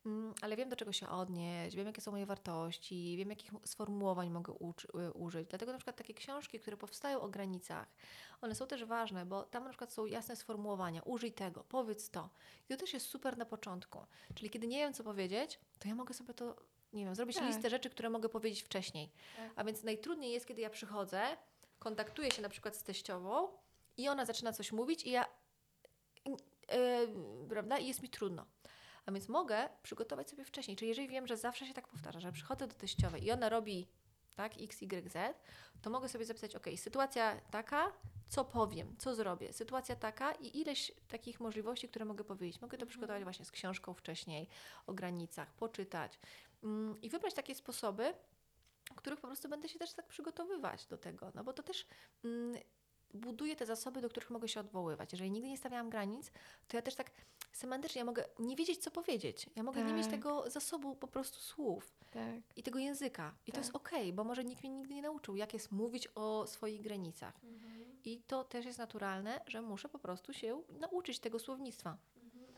[0.06, 4.30] mm, ale wiem do czego się odnieść, wiem jakie są moje wartości, wiem jakich sformułowań
[4.30, 5.48] mogę y, użyć.
[5.48, 7.88] Dlatego na przykład takie książki, które powstają o granicach,
[8.40, 12.30] one są też ważne, bo tam na przykład są jasne sformułowania, użyj tego, powiedz to.
[12.64, 14.06] I to też jest super na początku.
[14.34, 16.56] Czyli kiedy nie wiem co powiedzieć, to ja mogę sobie to,
[16.92, 17.46] nie wiem, zrobić Tak.
[17.46, 19.12] listę rzeczy, które mogę powiedzieć wcześniej.
[19.36, 19.52] Tak.
[19.56, 21.22] A więc najtrudniej jest, kiedy ja przychodzę,
[21.78, 23.48] kontaktuję się na przykład z teściową
[23.96, 25.24] i ona zaczyna coś mówić i ja
[26.70, 27.78] yy, prawda?
[27.78, 28.46] I jest mi trudno.
[29.06, 30.76] A więc mogę przygotować sobie wcześniej.
[30.76, 33.88] Czyli jeżeli wiem, że zawsze się tak powtarza, że przychodzę do teściowej i ona robi
[34.34, 35.36] tak, X, Y, Z,
[35.82, 37.92] to mogę sobie zapisać, ok, sytuacja taka,
[38.28, 42.60] co powiem, co zrobię, sytuacja taka i ileś takich możliwości, które mogę powiedzieć.
[42.60, 44.48] Mogę to przygotować właśnie z książką wcześniej,
[44.86, 46.18] o granicach, poczytać
[46.62, 48.14] mm, i wybrać takie sposoby,
[48.96, 51.86] których po prostu będę się też tak przygotowywać do tego, no bo to też
[52.24, 52.60] mm,
[53.14, 55.12] buduje te zasoby, do których mogę się odwoływać.
[55.12, 56.30] Jeżeli nigdy nie stawiałam granic,
[56.68, 57.10] to ja też tak
[57.52, 59.46] semantycznie ja mogę nie wiedzieć, co powiedzieć.
[59.56, 60.14] Ja mogę nie mieć Tak.
[60.14, 62.24] tego zasobu po prostu słów Tak.
[62.56, 63.34] i tego języka.
[63.46, 63.82] I to jest Tak.
[63.82, 67.34] okej, bo może nikt mnie nigdy nie nauczył, jak jest mówić o swoich granicach.
[68.04, 71.96] I to też jest naturalne, że muszę po prostu się nauczyć tego słownictwa.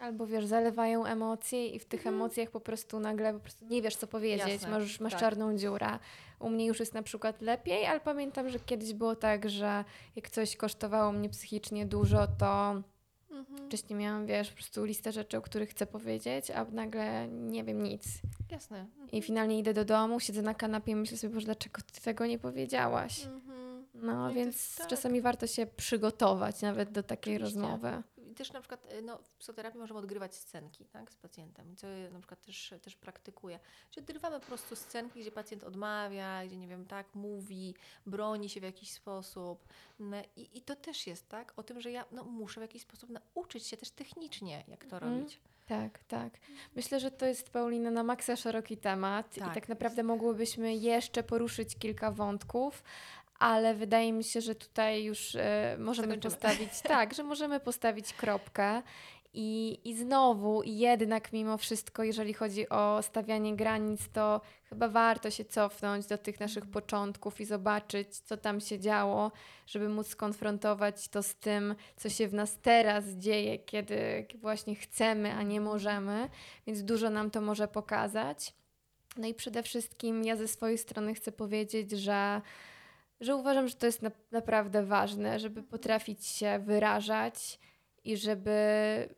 [0.00, 2.14] Albo wiesz, zalewają emocje i w tych Mhm.
[2.14, 5.20] emocjach po prostu nagle po prostu nie wiesz, co powiedzieć, Jasne, masz, masz tak.
[5.20, 5.98] czarną dziurę.
[6.40, 9.84] U mnie już jest na przykład lepiej, ale pamiętam, że kiedyś było tak, że
[10.16, 12.82] jak coś kosztowało mnie psychicznie dużo, to
[13.30, 13.66] Mhm.
[13.68, 17.82] wcześniej miałam, wiesz, po prostu listę rzeczy, o których chcę powiedzieć, a nagle nie wiem
[17.82, 18.04] nic.
[18.50, 18.78] Jasne.
[18.80, 19.10] Mhm.
[19.10, 22.26] I finalnie idę do domu, siedzę na kanapie i myślę sobie, Boże, dlaczego ty tego
[22.26, 23.24] nie powiedziałaś?
[23.26, 23.86] Mhm.
[23.94, 24.86] No, No i więc tak.
[24.86, 27.60] czasami warto się przygotować nawet do takiej Oczywiście.
[27.60, 28.02] rozmowy.
[28.40, 32.10] Też na przykład y, no, w psychoterapii możemy odgrywać scenki tak, z pacjentem, co ja
[32.10, 33.60] na przykład też, też praktykuję.
[33.90, 37.74] Czyli odgrywamy po prostu scenki, gdzie pacjent odmawia, gdzie nie wiem, tak, mówi,
[38.06, 39.64] broni się w jakiś sposób.
[39.98, 42.82] No, I, I to też jest tak, o tym, że ja no, muszę w jakiś
[42.82, 45.18] sposób nauczyć się też technicznie, jak to Mhm.
[45.18, 45.40] robić.
[45.66, 46.32] Tak, tak.
[46.76, 51.22] Myślę, że to jest, Paulina, na maksa szeroki temat i Tak, tak naprawdę mogłybyśmy jeszcze
[51.22, 52.82] poruszyć kilka wątków,
[53.40, 56.34] ale wydaje mi się, że tutaj już e, możemy Zakończymy.
[56.34, 58.82] postawić, tak, że możemy postawić kropkę.
[59.34, 65.44] I, I znowu, jednak mimo wszystko, jeżeli chodzi o stawianie granic, to chyba warto się
[65.44, 66.72] cofnąć do tych naszych Mhm.
[66.72, 69.32] początków i zobaczyć, co tam się działo,
[69.66, 75.32] żeby móc skonfrontować to z tym, co się w nas teraz dzieje, kiedy właśnie chcemy,
[75.34, 76.28] a nie możemy,
[76.66, 78.54] więc dużo nam to może pokazać.
[79.16, 82.40] No i przede wszystkim ja ze swojej strony chcę powiedzieć, że,
[83.20, 87.58] że uważam, że to jest na, naprawdę ważne, żeby potrafić się wyrażać
[88.04, 88.54] i żeby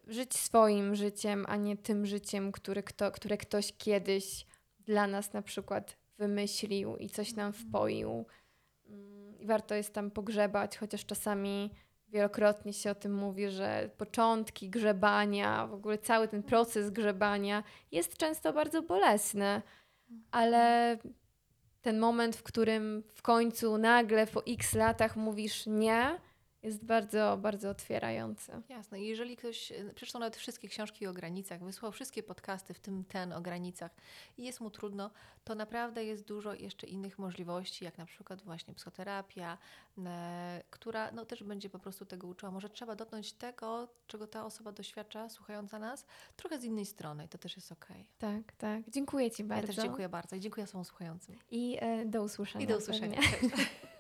[0.06, 4.46] żyć swoim życiem, a nie tym życiem, które, kto, które ktoś kiedyś
[4.80, 8.24] dla nas na przykład wymyślił i coś nam wpoił.
[8.88, 11.70] Mm, I warto jest tam pogrzebać, chociaż czasami
[12.08, 17.62] wielokrotnie się o tym mówi, że początki grzebania, w ogóle cały ten proces grzebania
[17.92, 19.62] jest często bardzo bolesny,
[20.30, 20.96] ale
[21.82, 26.18] ten moment, w którym w końcu nagle po x latach mówisz nie,
[26.62, 28.52] jest bardzo, bardzo otwierający.
[28.68, 29.01] Jasne.
[29.01, 33.05] I jeżeli ktoś y, przeczytał nawet wszystkie książki o granicach, wysłał wszystkie podcasty, w tym
[33.05, 33.90] ten o granicach
[34.39, 35.10] i jest mu trudno,
[35.44, 39.59] to naprawdę jest dużo jeszcze innych możliwości, jak na przykład właśnie psychoterapia,
[39.98, 42.52] e, która no, też będzie po prostu tego uczyła.
[42.52, 46.06] Może trzeba dotknąć tego, czego ta osoba doświadcza, słuchająca nas,
[46.36, 48.09] trochę z innej strony to też jest okej.
[48.18, 48.90] Tak, tak.
[48.90, 49.62] Dziękuję Ci bardzo.
[49.62, 51.39] Ja też dziękuję bardzo i dziękuję osobom słuchającym.
[51.51, 52.64] I e, do usłyszenia.
[52.64, 53.18] I do usłyszenia.